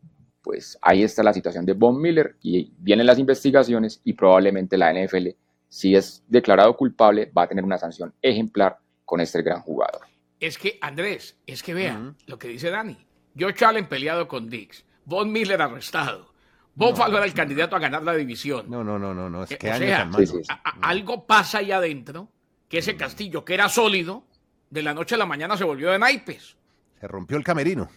pues 0.47 0.79
ahí 0.81 1.03
está 1.03 1.25
la 1.25 1.33
situación 1.33 1.67
de 1.67 1.73
Von 1.73 2.01
Miller 2.01 2.37
y 2.41 2.71
vienen 2.79 3.05
las 3.07 3.19
investigaciones 3.19 4.01
y 4.05 4.13
probablemente 4.13 4.79
la 4.79 4.93
NFL, 4.95 5.31
si 5.69 5.97
es 5.97 6.23
declarado 6.29 6.77
culpable, 6.77 7.33
va 7.37 7.43
a 7.43 7.49
tener 7.49 7.65
una 7.65 7.79
sanción 7.79 8.15
ejemplar 8.23 8.79
con 9.05 9.21
este 9.21 9.43
gran 9.43 9.61
jugador. 9.63 10.03
Es 10.39 10.57
que, 10.57 10.79
Andrés, 10.81 11.37
es 11.49 11.65
que 11.65 11.75
vean 11.75 12.17
lo 12.27 12.39
que 12.39 12.47
dice 12.47 12.71
Dani. 12.71 12.97
Josh 13.37 13.65
Allen 13.65 13.89
peleado 13.89 14.29
con 14.29 14.49
Dix, 14.49 14.85
Von 15.05 15.33
Miller 15.33 15.61
arrestado. 15.61 16.33
Buffalo 16.77 17.17
era 17.17 17.27
el 17.27 17.35
candidato 17.35 17.75
a 17.75 17.81
ganar 17.81 18.05
la 18.05 18.15
división. 18.15 18.67
No, 18.71 18.85
no, 18.85 19.01
no, 19.01 19.13
no, 19.15 19.29
no. 19.29 19.43
Es 19.43 19.51
Eh, 19.51 19.59
que 19.59 19.69
o 19.69 19.73
año 19.73 19.87
sea, 19.87 20.11
a- 20.49 20.69
a- 20.71 20.89
algo 20.89 21.27
pasa 21.27 21.59
ahí 21.59 21.73
adentro, 21.73 22.29
que 22.69 22.79
ese 22.79 22.97
castillo 22.97 23.45
que 23.45 23.55
era 23.55 23.69
sólido, 23.69 24.25
de 24.71 24.83
la 24.83 24.95
noche 24.95 25.17
a 25.17 25.19
la 25.19 25.27
mañana 25.27 25.57
se 25.57 25.65
volvió 25.65 25.91
de 25.91 25.99
naipes. 25.99 26.57
Se 27.01 27.09
rompió 27.09 27.37
el 27.37 27.43
camerino. 27.43 27.89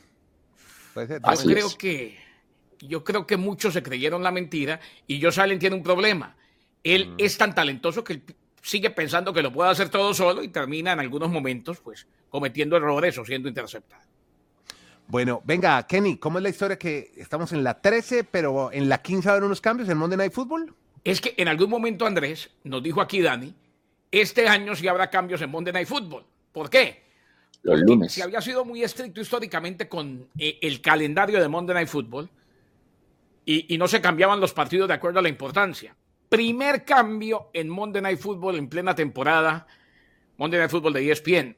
Yo 0.95 1.21
puede 1.21 1.37
ser. 1.37 1.45
creo 1.53 1.69
que 1.77 2.17
yo 2.79 3.03
creo 3.03 3.27
que 3.27 3.37
muchos 3.37 3.73
se 3.73 3.83
creyeron 3.83 4.23
la 4.23 4.31
mentira 4.31 4.79
y 5.07 5.21
Josh 5.21 5.39
Allen 5.39 5.59
tiene 5.59 5.75
un 5.75 5.83
problema. 5.83 6.35
Él 6.83 7.13
es 7.17 7.37
tan 7.37 7.53
talentoso 7.53 8.03
que 8.03 8.13
él 8.13 8.23
sigue 8.61 8.89
pensando 8.89 9.33
que 9.33 9.41
lo 9.41 9.51
puede 9.51 9.71
hacer 9.71 9.89
todo 9.89 10.13
solo 10.13 10.43
y 10.43 10.49
termina 10.49 10.93
en 10.93 10.99
algunos 10.99 11.29
momentos 11.29 11.79
pues 11.79 12.07
cometiendo 12.29 12.77
errores 12.77 13.17
o 13.17 13.25
siendo 13.25 13.49
interceptado. 13.49 14.03
Bueno, 15.07 15.41
venga, 15.43 15.85
Kenny, 15.87 16.17
¿cómo 16.17 16.37
es 16.37 16.43
la 16.43 16.49
historia 16.49 16.77
que 16.77 17.11
estamos 17.17 17.51
en 17.51 17.63
la 17.63 17.81
13, 17.81 18.25
pero 18.25 18.71
en 18.71 18.87
la 18.87 19.01
15 19.01 19.27
va 19.27 19.31
a 19.31 19.35
haber 19.37 19.45
unos 19.45 19.59
cambios 19.59 19.89
en 19.89 19.97
Monday 19.97 20.17
Night 20.17 20.33
Football? 20.33 20.73
Es 21.03 21.19
que 21.19 21.33
en 21.37 21.47
algún 21.47 21.69
momento 21.69 22.05
Andrés 22.05 22.51
nos 22.63 22.83
dijo 22.83 23.01
aquí 23.01 23.21
Dani, 23.21 23.53
este 24.11 24.47
año 24.47 24.75
sí 24.75 24.87
habrá 24.87 25.09
cambios 25.09 25.41
en 25.41 25.49
Monday 25.49 25.73
Night 25.73 25.87
Football. 25.87 26.25
¿Por 26.51 26.69
qué? 26.69 27.03
Los 27.63 27.79
lunes. 27.81 28.13
Se 28.13 28.21
había 28.21 28.39
sido 28.39 28.63
muy 28.63 28.83
estricto 28.83 29.19
históricamente 29.19 29.89
con 29.89 30.27
eh, 30.37 30.59
el 30.61 30.79
calendario 30.79 31.41
de 31.41 31.47
Monday 31.47 31.73
Night 31.73 31.89
Football 31.89 32.29
y, 33.49 33.73
y 33.73 33.79
no 33.79 33.87
se 33.87 33.99
cambiaban 33.99 34.39
los 34.39 34.53
partidos 34.53 34.87
de 34.87 34.93
acuerdo 34.93 35.17
a 35.17 35.23
la 35.23 35.29
importancia. 35.29 35.95
Primer 36.29 36.85
cambio 36.85 37.49
en 37.51 37.67
Monday 37.67 37.99
Night 37.99 38.19
Football 38.19 38.57
en 38.57 38.69
plena 38.69 38.93
temporada, 38.93 39.65
Monday 40.37 40.59
Night 40.59 40.69
Football 40.69 40.93
de 40.93 41.11
ESPN. 41.11 41.57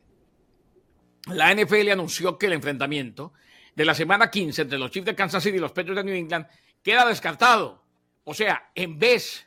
La 1.34 1.54
NFL 1.54 1.90
anunció 1.90 2.38
que 2.38 2.46
el 2.46 2.54
enfrentamiento 2.54 3.34
de 3.76 3.84
la 3.84 3.94
semana 3.94 4.32
15 4.32 4.62
entre 4.62 4.80
los 4.80 4.90
Chiefs 4.90 5.08
de 5.08 5.16
Kansas 5.16 5.44
City 5.44 5.58
y 5.58 5.60
los 5.60 5.74
Patriots 5.74 5.98
de 5.98 6.04
New 6.06 6.16
England 6.16 6.48
queda 6.82 7.06
descartado. 7.06 7.84
O 8.24 8.34
sea, 8.34 8.72
en 8.74 8.98
vez 8.98 9.46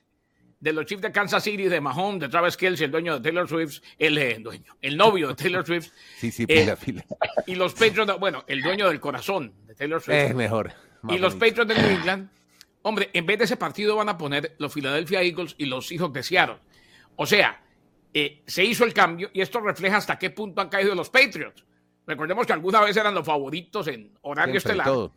de 0.61 0.75
los 0.75 0.85
Chiefs 0.85 1.01
de 1.01 1.13
Kansas 1.13 1.43
City, 1.43 1.65
de 1.65 1.81
Mahomes, 1.81 2.21
de 2.21 2.29
Travis 2.29 2.59
Kelce, 2.59 2.85
el 2.85 2.91
dueño 2.91 3.15
de 3.15 3.21
Taylor 3.23 3.49
Swift, 3.49 3.81
el 3.99 4.19
eh, 4.19 4.37
dueño, 4.39 4.77
el 4.83 4.99
novio 4.99 5.29
de 5.29 5.35
Taylor 5.35 5.65
Swift, 5.65 5.93
Sí, 6.19 6.31
sí, 6.31 6.45
Eh, 6.47 6.75
pila, 6.85 7.05
y 7.47 7.55
los 7.55 7.73
Patriots, 7.73 8.19
bueno, 8.21 8.45
el 8.47 8.61
dueño 8.61 8.87
del 8.87 9.01
corazón 9.01 9.55
de 9.65 9.75
Taylor 9.75 10.03
Swift. 10.03 10.15
Es 10.15 10.35
mejor. 10.35 10.75
Más 11.05 11.17
y 11.17 11.19
los. 11.19 11.35
Patriots 11.35 11.69
de 11.69 11.75
New 11.75 11.91
England, 11.91 12.31
hombre, 12.83 13.11
en 13.13 13.27
vez 13.27 13.39
de 13.39 13.45
ese 13.45 13.57
partido 13.57 13.97
van 13.97 14.09
a 14.09 14.19
poner 14.19 14.55
los 14.59 14.73
Philadelphia 14.73 15.23
Eagles 15.23 15.55
y 15.59 15.67
los 15.67 15.87
Seahawks 15.87 16.15
de 16.15 16.23
Seattle. 16.23 16.59
O 17.17 17.27
sea, 17.27 17.63
eh, 18.13 18.43
se 18.47 18.65
hizo 18.65 18.85
el 18.85 18.93
cambio 18.93 19.31
y 19.33 19.41
esto 19.41 19.61
refleja 19.61 19.97
hasta 19.97 20.19
qué 20.19 20.31
punto 20.31 20.61
han 20.61 20.69
caído 20.69 20.95
los 20.95 21.11
Patriots. 21.11 21.65
Recordemos 22.07 22.47
que 22.47 22.53
alguna 22.53 22.81
vez 22.81 22.97
eran 22.97 23.15
los 23.15 23.25
favoritos 23.25 23.89
en 23.89 24.13
horario 24.23 24.61
Siempre 24.61 24.73
estelar, 24.73 24.87
todo. 24.87 25.13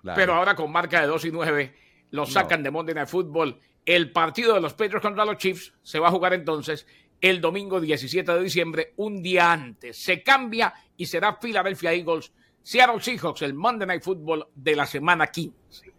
Claro. 0.00 0.16
pero 0.16 0.34
ahora 0.34 0.56
con 0.56 0.72
marca 0.72 1.00
de 1.00 1.06
2 1.06 1.24
y 1.26 1.30
9 1.30 1.74
los 2.10 2.32
sacan 2.32 2.62
de 2.62 2.70
Monday 2.70 2.94
Night 2.94 3.08
Football. 3.08 3.58
El 3.84 4.12
partido 4.12 4.54
de 4.54 4.60
los 4.60 4.74
Patriots 4.74 5.02
contra 5.02 5.24
los 5.24 5.36
Chiefs 5.38 5.72
se 5.82 5.98
va 5.98 6.08
a 6.08 6.10
jugar 6.10 6.34
entonces 6.34 6.86
el 7.20 7.40
domingo 7.40 7.80
17 7.80 8.32
de 8.32 8.42
diciembre, 8.42 8.92
un 8.96 9.22
día 9.22 9.52
antes. 9.52 9.96
Se 9.96 10.22
cambia 10.22 10.74
y 10.96 11.06
será 11.06 11.38
Philadelphia 11.38 11.92
Eagles, 11.92 12.32
Seattle 12.62 13.00
Seahawks, 13.00 13.42
el 13.42 13.54
Monday 13.54 13.86
Night 13.86 14.02
Football 14.02 14.46
de 14.54 14.76
la 14.76 14.86
semana 14.86 15.26
15. 15.26 15.92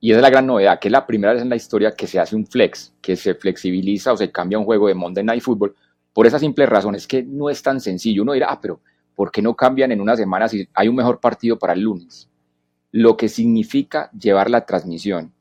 Y 0.00 0.10
esa 0.10 0.18
es 0.18 0.22
la 0.22 0.30
gran 0.30 0.46
novedad, 0.46 0.78
que 0.78 0.88
es 0.88 0.92
la 0.92 1.06
primera 1.06 1.32
vez 1.32 1.42
en 1.42 1.48
la 1.48 1.56
historia 1.56 1.92
que 1.92 2.06
se 2.06 2.18
hace 2.18 2.34
un 2.34 2.46
flex, 2.46 2.94
que 3.00 3.16
se 3.16 3.34
flexibiliza 3.34 4.12
o 4.12 4.16
se 4.16 4.30
cambia 4.30 4.58
un 4.58 4.64
juego 4.64 4.88
de 4.88 4.94
Monday 4.94 5.24
Night 5.24 5.42
Football, 5.42 5.74
por 6.14 6.26
esa 6.26 6.38
simple 6.38 6.64
razón, 6.64 6.94
es 6.94 7.06
que 7.06 7.22
no 7.22 7.50
es 7.50 7.60
tan 7.62 7.80
sencillo. 7.80 8.22
Uno 8.22 8.32
dirá, 8.32 8.46
ah, 8.50 8.60
pero 8.60 8.80
¿por 9.14 9.32
qué 9.32 9.42
no 9.42 9.54
cambian 9.54 9.92
en 9.92 10.00
una 10.00 10.16
semana 10.16 10.48
si 10.48 10.66
hay 10.72 10.88
un 10.88 10.94
mejor 10.94 11.20
partido 11.20 11.58
para 11.58 11.72
el 11.72 11.80
lunes? 11.80 12.30
Lo 12.92 13.16
que 13.16 13.28
significa 13.28 14.10
llevar 14.12 14.48
la 14.48 14.64
transmisión. 14.64 15.32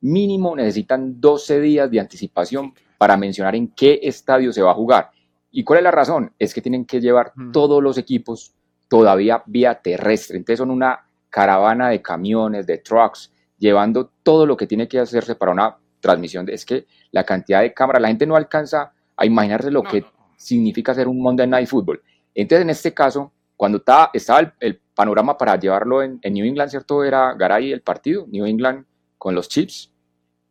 Mínimo 0.00 0.56
necesitan 0.56 1.20
12 1.20 1.60
días 1.60 1.90
de 1.90 2.00
anticipación 2.00 2.72
para 2.96 3.16
mencionar 3.18 3.54
en 3.54 3.68
qué 3.68 4.00
estadio 4.02 4.52
se 4.52 4.62
va 4.62 4.70
a 4.70 4.74
jugar. 4.74 5.10
¿Y 5.50 5.62
cuál 5.62 5.78
es 5.78 5.84
la 5.84 5.90
razón? 5.90 6.32
Es 6.38 6.54
que 6.54 6.62
tienen 6.62 6.86
que 6.86 7.00
llevar 7.00 7.32
todos 7.52 7.82
los 7.82 7.98
equipos 7.98 8.54
todavía 8.94 9.42
vía 9.46 9.74
terrestre. 9.74 10.36
Entonces 10.36 10.58
son 10.58 10.70
una 10.70 11.04
caravana 11.28 11.88
de 11.88 12.00
camiones, 12.00 12.64
de 12.64 12.78
trucks, 12.78 13.32
llevando 13.58 14.12
todo 14.22 14.46
lo 14.46 14.56
que 14.56 14.68
tiene 14.68 14.86
que 14.86 15.00
hacerse 15.00 15.34
para 15.34 15.50
una 15.50 15.76
transmisión. 15.98 16.48
Es 16.48 16.64
que 16.64 16.86
la 17.10 17.24
cantidad 17.24 17.60
de 17.62 17.74
cámaras, 17.74 18.00
la 18.02 18.06
gente 18.06 18.24
no 18.24 18.36
alcanza 18.36 18.92
a 19.16 19.26
imaginarse 19.26 19.68
lo 19.72 19.82
que 19.82 20.04
significa 20.36 20.92
hacer 20.92 21.08
un 21.08 21.20
Monday 21.20 21.48
Night 21.48 21.66
Football. 21.68 22.00
Entonces, 22.36 22.62
en 22.62 22.70
este 22.70 22.94
caso, 22.94 23.32
cuando 23.56 23.78
estaba, 23.78 24.10
estaba 24.12 24.38
el, 24.40 24.52
el 24.60 24.80
panorama 24.94 25.36
para 25.36 25.58
llevarlo 25.58 26.00
en, 26.00 26.20
en 26.22 26.32
New 26.34 26.46
England, 26.46 26.70
¿cierto? 26.70 27.02
Era 27.02 27.34
Garay 27.34 27.72
el 27.72 27.80
partido, 27.80 28.26
New 28.28 28.46
England 28.46 28.84
con 29.18 29.34
los 29.34 29.48
Chiefs. 29.48 29.90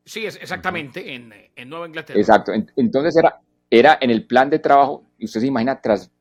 Sí, 0.04 0.26
es 0.26 0.36
exactamente, 0.36 1.16
en, 1.16 1.34
en 1.56 1.70
Nueva 1.70 1.88
Inglaterra. 1.88 2.20
Exacto. 2.20 2.52
En- 2.52 2.70
Entonces 2.76 3.16
era, 3.16 3.40
era 3.70 3.98
en 4.02 4.10
el 4.10 4.26
plan 4.26 4.50
de 4.50 4.60
trabajo, 4.60 5.06
y 5.18 5.24
usted 5.26 5.40
se 5.40 5.48
imagina 5.48 5.80
tras, 5.80 6.12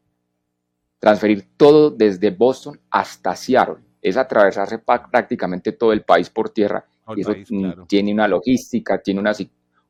transferir 1.02 1.48
todo 1.56 1.90
desde 1.90 2.30
Boston 2.30 2.78
hasta 2.88 3.34
Seattle. 3.34 3.78
Es 4.00 4.16
atravesarse 4.16 4.78
pa- 4.78 5.04
prácticamente 5.10 5.72
todo 5.72 5.92
el 5.92 6.02
país 6.02 6.30
por 6.30 6.50
tierra. 6.50 6.86
Y 7.16 7.22
eso 7.22 7.32
país, 7.32 7.50
mm, 7.50 7.58
claro. 7.60 7.86
tiene 7.88 8.12
una 8.12 8.28
logística, 8.28 9.02
tiene 9.02 9.18
una, 9.18 9.32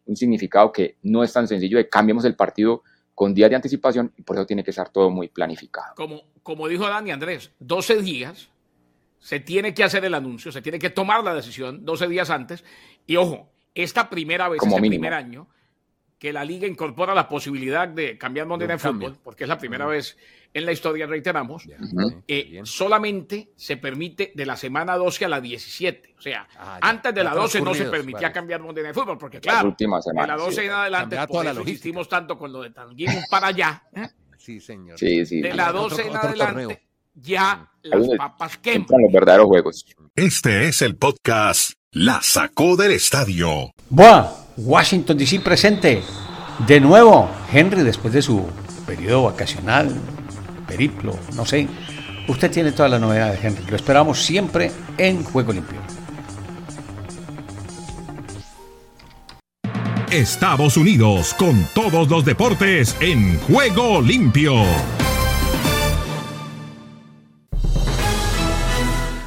un 0.07 0.17
significado 0.17 0.73
que 0.73 0.97
no 1.03 1.23
es 1.23 1.31
tan 1.31 1.47
sencillo 1.47 1.77
de 1.77 1.87
cambiamos 1.91 2.25
el 2.25 2.35
partido 2.35 2.83
con 3.15 3.35
días 3.35 3.51
de 3.51 3.57
anticipación 3.57 4.11
y 4.17 4.23
por 4.23 4.37
eso 4.37 4.47
tiene 4.47 4.65
que 4.65 4.71
estar 4.71 4.89
todo 4.89 5.11
muy 5.11 5.29
planificado. 5.29 5.95
Como, 5.97 6.23
como 6.43 6.67
dijo 6.67 6.89
Dani 6.89 7.11
Andrés, 7.11 7.53
12 7.59 8.01
días 8.01 8.49
se 9.19 9.39
tiene 9.39 9.75
que 9.75 9.85
hacer 9.85 10.07
el 10.07 10.15
anuncio, 10.15 10.51
se 10.51 10.63
tiene 10.63 10.79
que 10.79 10.89
tomar 10.89 11.23
la 11.23 11.35
decisión 11.35 11.85
12 11.85 12.09
días 12.09 12.31
antes. 12.31 12.65
Y 13.07 13.17
ojo, 13.17 13.51
esta 13.75 14.09
primera 14.09 14.49
vez, 14.49 14.61
Como 14.61 14.77
este 14.77 14.81
mínimo. 14.81 15.03
primer 15.03 15.13
año, 15.13 15.47
que 16.23 16.33
la 16.33 16.45
liga 16.45 16.69
incorpora 16.69 17.17
la 17.17 17.29
posibilidad 17.29 17.89
de 17.89 18.17
cambiar 18.17 18.47
De 18.47 18.69
Night 18.69 18.81
Football, 18.81 19.01
cambio. 19.11 19.21
porque 19.25 19.43
es 19.43 19.49
la 19.49 19.59
primera 19.59 19.87
vez 19.87 20.17
en 20.55 20.65
la 20.65 20.71
historia, 20.71 21.05
reiteramos, 21.09 21.67
Ujú. 21.67 22.23
eh, 22.29 22.61
solamente 22.63 23.49
se 23.57 23.77
permite 23.77 24.31
de 24.33 24.47
la 24.47 24.57
semana 24.57 24.95
12 24.95 25.25
a 25.25 25.29
la 25.29 25.41
17. 25.41 26.15
O 26.17 26.21
sea, 26.23 26.47
Ah, 26.57 26.79
antes 26.81 27.13
de 27.13 27.25
Ya 27.25 27.25
la 27.25 27.35
12 27.35 27.61
no 27.61 27.75
se 27.75 27.87
permitía 27.87 28.19
claro. 28.21 28.35
cambiar 28.35 28.61
Monday 28.61 28.85
Night 28.85 28.95
Football, 28.95 29.19
porque 29.19 29.41
claro, 29.41 29.75
de 29.77 29.89
la 29.97 30.03
semanas. 30.03 30.41
12 30.41 30.61
sí. 30.61 30.67
en 30.69 30.73
adelante, 30.73 31.17
por 31.27 31.45
la 31.45 31.51
eso 31.51 31.61
tanto 32.09 32.39
con 32.39 32.53
lo 32.53 32.63
de 32.63 32.71
Tanguín 32.71 33.09
para 33.29 33.49
allá. 33.49 33.83
¿eh? 33.93 34.07
Sí, 34.39 34.61
señor. 34.61 35.01
Sí, 35.01 35.27
sí. 35.27 35.41
De 35.41 35.53
la 35.55 35.71
Otro- 35.71 35.83
12 35.89 36.03
en 36.03 36.09
otro 36.09 36.21
adelante, 36.29 36.63
torneo. 36.63 36.79
ya 37.15 37.69
las 37.83 38.09
papas 38.17 38.59
queman. 38.59 38.87
Los 39.03 39.13
verdaderos 39.13 39.47
juegos. 39.47 39.85
Este 40.15 40.69
es 40.69 40.83
el 40.83 40.95
podcast 40.97 41.73
La 41.91 42.21
Sacó 42.23 42.77
del 42.77 42.93
Estadio. 42.93 43.73
Buah, 43.91 44.42
Washington 44.57 45.17
DC 45.17 45.41
presente. 45.41 46.03
De 46.67 46.81
nuevo, 46.81 47.29
Henry 47.53 47.83
después 47.83 48.13
de 48.15 48.23
su 48.23 48.47
periodo 48.87 49.25
vacacional, 49.25 49.93
periplo, 50.67 51.17
no 51.35 51.47
sé. 51.47 51.67
Usted 52.29 52.51
tiene 52.51 52.73
toda 52.73 52.89
la 52.89 52.99
novedad 52.99 53.33
de 53.33 53.47
Henry. 53.47 53.65
Lo 53.69 53.77
esperamos 53.77 54.23
siempre 54.23 54.71
en 54.99 55.25
Juego 55.25 55.53
Limpio. 55.53 55.81
Estados 60.11 60.77
Unidos 60.77 61.35
con 61.39 61.67
todos 61.75 62.09
los 62.11 62.25
deportes 62.25 62.95
en 63.01 63.39
Juego 63.41 64.03
Limpio. 64.03 64.63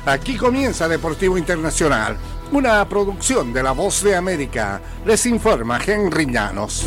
Aquí 0.06 0.36
comienza 0.36 0.88
Deportivo 0.88 1.36
Internacional, 1.36 2.16
una 2.56 2.88
producción 2.88 3.52
de 3.52 3.62
La 3.62 3.74
Voz 3.74 4.02
de 4.02 4.16
América. 4.16 4.80
Les 5.06 5.26
informa 5.26 5.78
Henry 5.86 6.26
Llanos. 6.26 6.86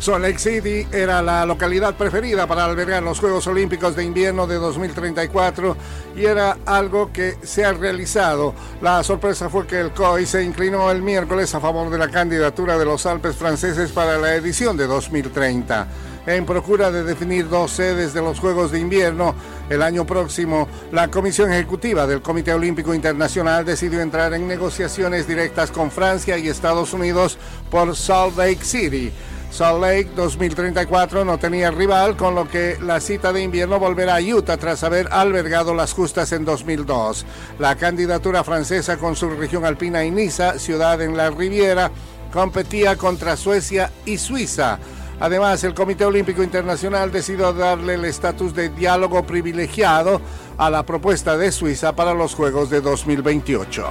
Salt 0.00 0.38
City 0.38 0.88
era 0.90 1.22
la 1.22 1.46
localidad 1.46 1.94
preferida 1.94 2.48
para 2.48 2.64
albergar 2.64 3.00
los 3.00 3.20
Juegos 3.20 3.46
Olímpicos 3.46 3.94
de 3.94 4.02
Invierno 4.02 4.48
de 4.48 4.56
2034 4.56 5.76
y 6.16 6.24
era 6.24 6.58
algo 6.66 7.12
que 7.12 7.36
se 7.44 7.64
ha 7.64 7.72
realizado. 7.72 8.54
La 8.82 9.04
sorpresa 9.04 9.48
fue 9.48 9.68
que 9.68 9.78
el 9.78 9.92
COI 9.92 10.26
se 10.26 10.42
inclinó 10.42 10.90
el 10.90 11.00
miércoles 11.00 11.54
a 11.54 11.60
favor 11.60 11.90
de 11.90 11.98
la 11.98 12.10
candidatura 12.10 12.76
de 12.76 12.86
los 12.86 13.06
Alpes 13.06 13.36
franceses 13.36 13.92
para 13.92 14.18
la 14.18 14.34
edición 14.34 14.76
de 14.76 14.88
2030. 14.88 15.86
En 16.26 16.44
procura 16.44 16.90
de 16.90 17.04
definir 17.04 17.48
dos 17.48 17.70
sedes 17.70 18.12
de 18.12 18.20
los 18.20 18.40
Juegos 18.40 18.72
de 18.72 18.80
Invierno, 18.80 19.34
el 19.70 19.82
año 19.82 20.04
próximo, 20.04 20.68
la 20.90 21.08
Comisión 21.08 21.52
Ejecutiva 21.52 22.06
del 22.06 22.20
Comité 22.20 22.52
Olímpico 22.52 22.92
Internacional 22.92 23.64
decidió 23.64 24.00
entrar 24.00 24.34
en 24.34 24.48
negociaciones 24.48 25.28
directas 25.28 25.70
con 25.70 25.92
Francia 25.92 26.36
y 26.36 26.48
Estados 26.48 26.92
Unidos 26.92 27.38
por 27.70 27.96
Salt 27.96 28.36
Lake 28.36 28.64
City. 28.64 29.12
Salt 29.52 29.80
Lake 29.80 30.10
2034 30.16 31.24
no 31.24 31.38
tenía 31.38 31.70
rival, 31.70 32.16
con 32.16 32.34
lo 32.34 32.48
que 32.48 32.78
la 32.80 33.00
cita 33.00 33.32
de 33.32 33.42
invierno 33.42 33.78
volverá 33.78 34.16
a 34.16 34.20
Utah 34.20 34.56
tras 34.56 34.82
haber 34.82 35.08
albergado 35.12 35.72
las 35.72 35.92
justas 35.92 36.32
en 36.32 36.44
2002. 36.44 37.24
La 37.60 37.76
candidatura 37.76 38.42
francesa 38.42 38.96
con 38.96 39.14
su 39.14 39.30
región 39.30 39.64
alpina 39.64 40.04
y 40.04 40.10
Niza, 40.10 40.58
ciudad 40.58 41.00
en 41.00 41.16
la 41.16 41.30
Riviera, 41.30 41.92
competía 42.32 42.96
contra 42.96 43.36
Suecia 43.36 43.92
y 44.04 44.18
Suiza. 44.18 44.78
Además, 45.20 45.62
el 45.64 45.74
Comité 45.74 46.06
Olímpico 46.06 46.42
Internacional 46.42 47.12
decidió 47.12 47.52
darle 47.52 47.94
el 47.94 48.06
estatus 48.06 48.54
de 48.54 48.70
diálogo 48.70 49.22
privilegiado 49.24 50.20
a 50.56 50.70
la 50.70 50.84
propuesta 50.84 51.36
de 51.36 51.52
Suiza 51.52 51.94
para 51.94 52.14
los 52.14 52.34
Juegos 52.34 52.70
de 52.70 52.80
2028. 52.80 53.84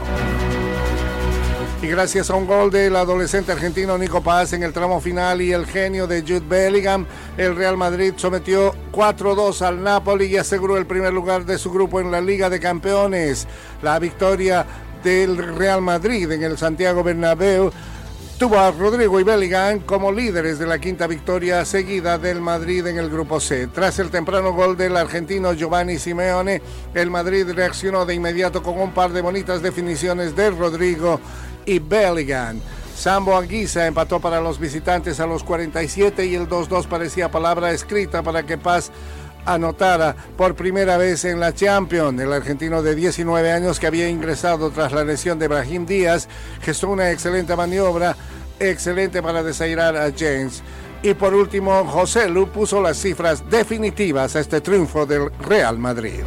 Y 1.81 1.87
gracias 1.87 2.29
a 2.29 2.35
un 2.35 2.45
gol 2.45 2.71
del 2.71 2.95
adolescente 2.95 3.53
argentino 3.53 3.97
Nico 3.97 4.21
Paz 4.21 4.51
en 4.51 4.63
el 4.63 4.73
tramo 4.73 4.99
final 4.99 5.41
y 5.41 5.53
el 5.53 5.65
genio 5.65 6.07
de 6.07 6.23
Jude 6.23 6.41
Bellingham, 6.41 7.05
el 7.37 7.55
Real 7.55 7.77
Madrid 7.77 8.13
sometió 8.17 8.73
4-2 8.91 9.61
al 9.61 9.81
Napoli 9.81 10.25
y 10.25 10.37
aseguró 10.37 10.77
el 10.77 10.87
primer 10.87 11.13
lugar 11.13 11.45
de 11.45 11.57
su 11.57 11.71
grupo 11.71 12.01
en 12.01 12.11
la 12.11 12.19
Liga 12.19 12.49
de 12.49 12.59
Campeones. 12.59 13.47
La 13.81 13.97
victoria 13.97 14.65
del 15.03 15.37
Real 15.37 15.81
Madrid 15.81 16.29
en 16.31 16.43
el 16.43 16.57
Santiago 16.57 17.01
Bernabéu 17.01 17.71
tuvo 18.39 18.57
a 18.57 18.71
Rodrigo 18.71 19.19
y 19.19 19.23
Bellingham 19.23 19.81
como 19.81 20.13
líderes 20.13 20.59
de 20.59 20.65
la 20.65 20.79
quinta 20.79 21.07
victoria 21.07 21.65
seguida 21.65 22.17
del 22.17 22.39
Madrid 22.39 22.87
en 22.87 22.97
el 22.97 23.09
grupo 23.09 23.41
C. 23.41 23.67
Tras 23.67 23.99
el 23.99 24.09
temprano 24.09 24.53
gol 24.53 24.77
del 24.77 24.95
argentino 24.95 25.51
Giovanni 25.51 25.99
Simeone, 25.99 26.61
el 26.93 27.09
Madrid 27.09 27.51
reaccionó 27.53 28.05
de 28.05 28.15
inmediato 28.15 28.63
con 28.63 28.79
un 28.79 28.93
par 28.93 29.11
de 29.11 29.21
bonitas 29.21 29.61
definiciones 29.61 30.37
de 30.37 30.51
Rodrigo 30.51 31.19
y 31.65 31.79
Bellingham. 31.79 32.61
Sambo 32.95 33.37
Anguisa 33.37 33.85
empató 33.85 34.21
para 34.21 34.39
los 34.39 34.57
visitantes 34.57 35.19
a 35.19 35.27
los 35.27 35.43
47 35.43 36.25
y 36.25 36.35
el 36.35 36.47
2-2 36.47 36.87
parecía 36.87 37.29
palabra 37.29 37.71
escrita 37.71 38.23
para 38.23 38.43
que 38.43 38.57
Paz 38.57 38.89
anotara 39.45 40.15
por 40.37 40.55
primera 40.55 40.97
vez 40.97 41.25
en 41.25 41.39
la 41.39 41.53
Champions. 41.53 42.19
El 42.19 42.33
argentino 42.33 42.81
de 42.81 42.95
19 42.95 43.51
años 43.51 43.79
que 43.79 43.87
había 43.87 44.09
ingresado 44.09 44.69
tras 44.69 44.91
la 44.91 45.03
lesión 45.03 45.39
de 45.39 45.47
Brahim 45.47 45.85
Díaz 45.85 46.27
gestó 46.61 46.89
una 46.89 47.11
excelente 47.11 47.55
maniobra, 47.55 48.15
excelente 48.59 49.21
para 49.21 49.43
desairar 49.43 49.95
a 49.95 50.11
James. 50.11 50.63
Y 51.01 51.13
por 51.13 51.33
último, 51.33 51.85
José 51.85 52.27
Lu 52.27 52.49
puso 52.49 52.81
las 52.81 52.97
cifras 52.97 53.49
definitivas 53.49 54.35
a 54.35 54.41
este 54.41 54.61
triunfo 54.61 55.05
del 55.05 55.31
Real 55.39 55.77
Madrid. 55.77 56.21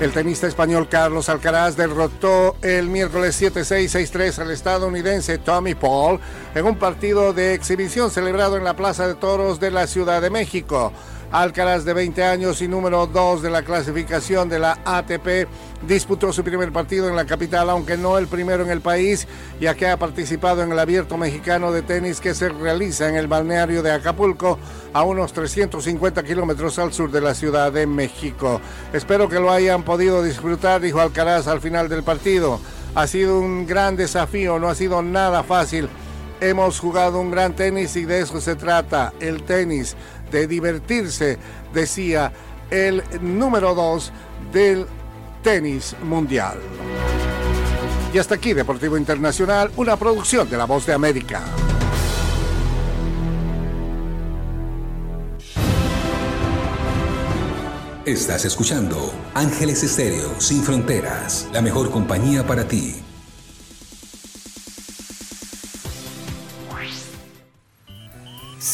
El 0.00 0.12
tenista 0.12 0.46
español 0.46 0.88
Carlos 0.88 1.28
Alcaraz 1.28 1.76
derrotó 1.76 2.54
el 2.62 2.86
miércoles 2.86 3.40
7-6, 3.42 4.12
6-3 4.12 4.38
al 4.38 4.52
estadounidense 4.52 5.38
Tommy 5.38 5.74
Paul 5.74 6.20
en 6.54 6.66
un 6.66 6.76
partido 6.76 7.32
de 7.32 7.54
exhibición 7.54 8.12
celebrado 8.12 8.56
en 8.56 8.62
la 8.62 8.76
Plaza 8.76 9.08
de 9.08 9.16
Toros 9.16 9.58
de 9.58 9.72
la 9.72 9.88
Ciudad 9.88 10.22
de 10.22 10.30
México. 10.30 10.92
Alcaraz, 11.30 11.84
de 11.84 11.92
20 11.92 12.24
años 12.24 12.62
y 12.62 12.68
número 12.68 13.06
2 13.06 13.42
de 13.42 13.50
la 13.50 13.62
clasificación 13.62 14.48
de 14.48 14.58
la 14.58 14.78
ATP, 14.84 15.46
disputó 15.86 16.32
su 16.32 16.42
primer 16.42 16.72
partido 16.72 17.08
en 17.08 17.16
la 17.16 17.26
capital, 17.26 17.68
aunque 17.68 17.98
no 17.98 18.16
el 18.16 18.28
primero 18.28 18.62
en 18.62 18.70
el 18.70 18.80
país, 18.80 19.28
ya 19.60 19.74
que 19.74 19.88
ha 19.88 19.98
participado 19.98 20.62
en 20.62 20.72
el 20.72 20.78
Abierto 20.78 21.18
Mexicano 21.18 21.70
de 21.70 21.82
Tenis 21.82 22.20
que 22.20 22.34
se 22.34 22.48
realiza 22.48 23.10
en 23.10 23.16
el 23.16 23.26
balneario 23.26 23.82
de 23.82 23.92
Acapulco, 23.92 24.58
a 24.94 25.02
unos 25.02 25.34
350 25.34 26.22
kilómetros 26.22 26.78
al 26.78 26.94
sur 26.94 27.10
de 27.10 27.20
la 27.20 27.34
Ciudad 27.34 27.72
de 27.72 27.86
México. 27.86 28.62
Espero 28.94 29.28
que 29.28 29.38
lo 29.38 29.50
hayan 29.50 29.82
podido 29.82 30.22
disfrutar, 30.22 30.80
dijo 30.80 31.00
Alcaraz 31.00 31.46
al 31.46 31.60
final 31.60 31.90
del 31.90 32.02
partido. 32.04 32.58
Ha 32.94 33.06
sido 33.06 33.38
un 33.38 33.66
gran 33.66 33.96
desafío, 33.96 34.58
no 34.58 34.68
ha 34.68 34.74
sido 34.74 35.02
nada 35.02 35.42
fácil. 35.42 35.90
Hemos 36.40 36.78
jugado 36.78 37.20
un 37.20 37.32
gran 37.32 37.54
tenis 37.54 37.96
y 37.96 38.04
de 38.04 38.20
eso 38.20 38.40
se 38.40 38.54
trata, 38.54 39.12
el 39.18 39.42
tenis 39.42 39.96
de 40.30 40.46
divertirse, 40.46 41.38
decía 41.72 42.32
el 42.70 43.02
número 43.20 43.74
2 43.74 44.12
del 44.52 44.86
tenis 45.42 45.94
mundial. 46.02 46.58
Y 48.12 48.18
hasta 48.18 48.36
aquí 48.36 48.54
Deportivo 48.54 48.96
Internacional, 48.96 49.70
una 49.76 49.96
producción 49.96 50.48
de 50.48 50.56
La 50.56 50.64
Voz 50.64 50.86
de 50.86 50.94
América. 50.94 51.42
Estás 58.06 58.46
escuchando 58.46 59.12
Ángeles 59.34 59.82
Estéreo 59.82 60.40
Sin 60.40 60.62
Fronteras, 60.62 61.46
la 61.52 61.60
mejor 61.60 61.90
compañía 61.90 62.46
para 62.46 62.66
ti. 62.66 63.02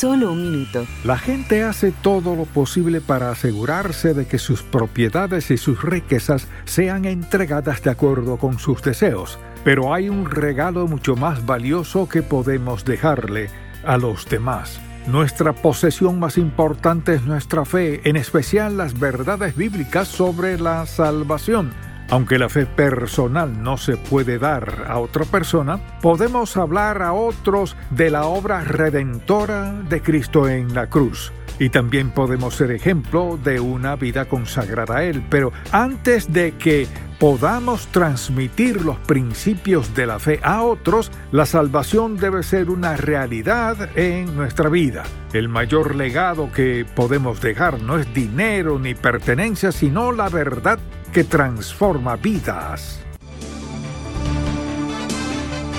Solo 0.04 0.32
un 0.32 0.42
minuto. 0.42 0.86
La 1.02 1.16
gente 1.16 1.62
hace 1.62 1.90
todo 1.90 2.36
lo 2.36 2.44
posible 2.44 3.00
para 3.00 3.30
asegurarse 3.30 4.12
de 4.12 4.26
que 4.26 4.36
sus 4.36 4.62
propiedades 4.62 5.50
y 5.50 5.56
sus 5.56 5.82
riquezas 5.82 6.46
sean 6.66 7.06
entregadas 7.06 7.82
de 7.82 7.88
acuerdo 7.88 8.36
con 8.36 8.58
sus 8.58 8.82
deseos. 8.82 9.38
Pero 9.64 9.94
hay 9.94 10.10
un 10.10 10.30
regalo 10.30 10.86
mucho 10.86 11.16
más 11.16 11.46
valioso 11.46 12.06
que 12.06 12.20
podemos 12.20 12.84
dejarle 12.84 13.48
a 13.82 13.96
los 13.96 14.28
demás. 14.28 14.78
Nuestra 15.06 15.54
posesión 15.54 16.18
más 16.18 16.36
importante 16.36 17.14
es 17.14 17.22
nuestra 17.22 17.64
fe, 17.64 18.02
en 18.04 18.16
especial 18.16 18.76
las 18.76 19.00
verdades 19.00 19.56
bíblicas 19.56 20.06
sobre 20.06 20.58
la 20.58 20.84
salvación. 20.84 21.72
Aunque 22.10 22.38
la 22.38 22.48
fe 22.48 22.66
personal 22.66 23.62
no 23.62 23.76
se 23.76 23.96
puede 23.96 24.38
dar 24.38 24.84
a 24.88 24.98
otra 24.98 25.24
persona, 25.24 25.78
podemos 26.00 26.56
hablar 26.56 27.02
a 27.02 27.12
otros 27.12 27.76
de 27.90 28.10
la 28.10 28.26
obra 28.26 28.62
redentora 28.62 29.72
de 29.88 30.02
Cristo 30.02 30.48
en 30.48 30.74
la 30.74 30.88
cruz. 30.88 31.32
Y 31.58 31.70
también 31.70 32.10
podemos 32.10 32.56
ser 32.56 32.72
ejemplo 32.72 33.38
de 33.42 33.60
una 33.60 33.96
vida 33.96 34.26
consagrada 34.26 34.96
a 34.96 35.04
Él. 35.04 35.24
Pero 35.30 35.52
antes 35.70 36.32
de 36.32 36.52
que 36.52 36.88
podamos 37.18 37.86
transmitir 37.86 38.84
los 38.84 38.98
principios 38.98 39.94
de 39.94 40.06
la 40.06 40.18
fe 40.18 40.40
a 40.42 40.62
otros, 40.62 41.12
la 41.30 41.46
salvación 41.46 42.16
debe 42.16 42.42
ser 42.42 42.70
una 42.70 42.96
realidad 42.96 43.88
en 43.96 44.36
nuestra 44.36 44.68
vida. 44.68 45.04
El 45.32 45.48
mayor 45.48 45.94
legado 45.94 46.50
que 46.52 46.84
podemos 46.94 47.40
dejar 47.40 47.80
no 47.80 47.98
es 47.98 48.12
dinero 48.12 48.78
ni 48.78 48.94
pertenencia, 48.94 49.70
sino 49.70 50.10
la 50.10 50.28
verdad 50.28 50.78
que 51.14 51.22
transforma 51.22 52.16
vidas. 52.16 52.98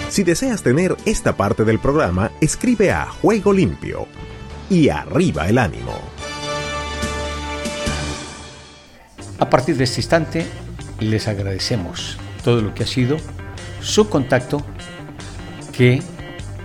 Si 0.10 0.24
deseas 0.24 0.64
tener 0.64 0.96
esta 1.06 1.36
parte 1.36 1.66
del 1.66 1.78
programa, 1.78 2.32
escribe 2.40 2.94
a 2.94 3.06
Juego 3.06 3.52
Limpio 3.52 4.08
y 4.70 4.88
arriba 4.88 5.50
el 5.50 5.58
ánimo. 5.58 6.00
A 9.38 9.50
partir 9.50 9.76
de 9.76 9.84
este 9.84 10.00
instante, 10.00 10.48
les 11.02 11.28
agradecemos 11.28 12.18
todo 12.42 12.62
lo 12.62 12.74
que 12.74 12.84
ha 12.84 12.88
sido 12.88 13.18
su 13.82 14.08
contacto 14.08 14.66
que 15.74 16.02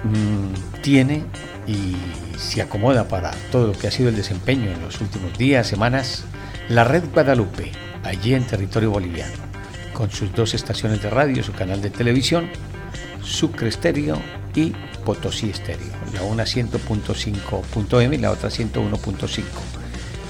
mmm, 0.04 0.80
tiene 0.80 1.24
y 1.66 1.96
se 2.38 2.62
acomoda 2.62 3.08
para 3.08 3.32
todo 3.50 3.66
lo 3.66 3.72
que 3.72 3.88
ha 3.88 3.90
sido 3.90 4.10
el 4.10 4.16
desempeño 4.16 4.70
en 4.70 4.80
los 4.80 5.00
últimos 5.00 5.36
días, 5.36 5.66
semanas, 5.66 6.22
la 6.68 6.84
red 6.84 7.02
Guadalupe, 7.12 7.72
allí 8.04 8.34
en 8.34 8.46
territorio 8.46 8.90
boliviano, 8.90 9.34
con 9.92 10.10
sus 10.10 10.32
dos 10.34 10.54
estaciones 10.54 11.02
de 11.02 11.10
radio, 11.10 11.42
su 11.42 11.52
canal 11.52 11.80
de 11.82 11.90
televisión, 11.90 12.48
Sucre 13.22 13.68
Estéreo 13.68 14.20
y 14.54 14.72
Potosí 15.04 15.50
Estéreo, 15.50 15.92
la 16.12 16.22
una 16.22 16.44
100.5.m 16.44 18.14
y 18.14 18.18
la 18.18 18.30
otra 18.30 18.50
101.5 18.50 19.42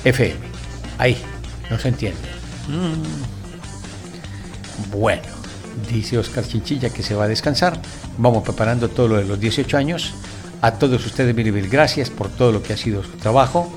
FM. 0.04 0.40
Ahí, 0.98 1.16
no 1.70 1.78
se 1.78 1.88
entiende. 1.88 2.20
Mm. 2.68 3.40
Bueno, 4.90 5.22
dice 5.90 6.18
Oscar 6.18 6.46
Chinchilla 6.46 6.90
que 6.90 7.02
se 7.02 7.14
va 7.14 7.24
a 7.24 7.28
descansar. 7.28 7.80
Vamos 8.18 8.42
preparando 8.42 8.88
todo 8.88 9.08
lo 9.08 9.16
de 9.16 9.24
los 9.24 9.40
18 9.40 9.76
años. 9.76 10.14
A 10.62 10.72
todos 10.72 11.04
ustedes, 11.06 11.34
mil 11.34 11.52
mil 11.52 11.68
gracias 11.68 12.10
por 12.10 12.28
todo 12.28 12.52
lo 12.52 12.62
que 12.62 12.74
ha 12.74 12.76
sido 12.76 13.02
su 13.02 13.12
trabajo. 13.12 13.72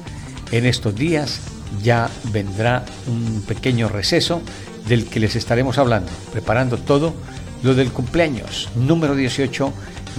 En 0.51 0.65
estos 0.65 0.95
días 0.95 1.39
ya 1.81 2.09
vendrá 2.31 2.85
un 3.07 3.41
pequeño 3.47 3.89
receso 3.89 4.41
del 4.87 5.05
que 5.05 5.19
les 5.19 5.35
estaremos 5.35 5.77
hablando, 5.77 6.11
preparando 6.31 6.77
todo 6.77 7.13
lo 7.63 7.73
del 7.73 7.91
cumpleaños 7.91 8.69
número 8.75 9.15
18 9.15 9.73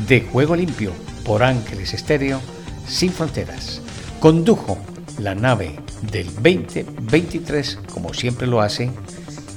de 0.09 0.22
Juego 0.22 0.57
Limpio 0.57 0.92
por 1.24 1.42
Ángeles 1.42 1.94
Estéreo 1.94 2.40
Sin 2.88 3.12
Fronteras. 3.12 3.80
Condujo 4.20 4.78
la 5.18 5.34
nave 5.34 5.78
del 6.11 6.26
2023, 6.34 7.78
como 7.92 8.14
siempre 8.14 8.46
lo 8.46 8.61
hace, 8.61 8.90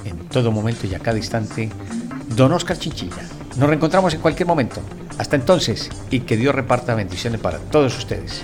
en 0.06 0.18
todo 0.30 0.52
momento 0.52 0.86
y 0.88 0.96
a 0.96 1.00
cada 1.00 1.18
instante, 1.18 1.70
don 2.36 2.52
Oscar 2.54 2.78
Chinchilla. 2.78 3.28
Nos 3.58 3.70
reencontramos 3.70 4.14
en 4.14 4.22
cualquier 4.22 4.48
momento. 4.48 4.82
Hasta 5.18 5.36
entonces, 5.36 5.90
y 6.12 6.20
que 6.22 6.38
Dios 6.38 6.54
reparta 6.54 6.94
bendiciones 6.94 7.42
para 7.42 7.58
todos 7.58 7.98
ustedes. 7.98 8.44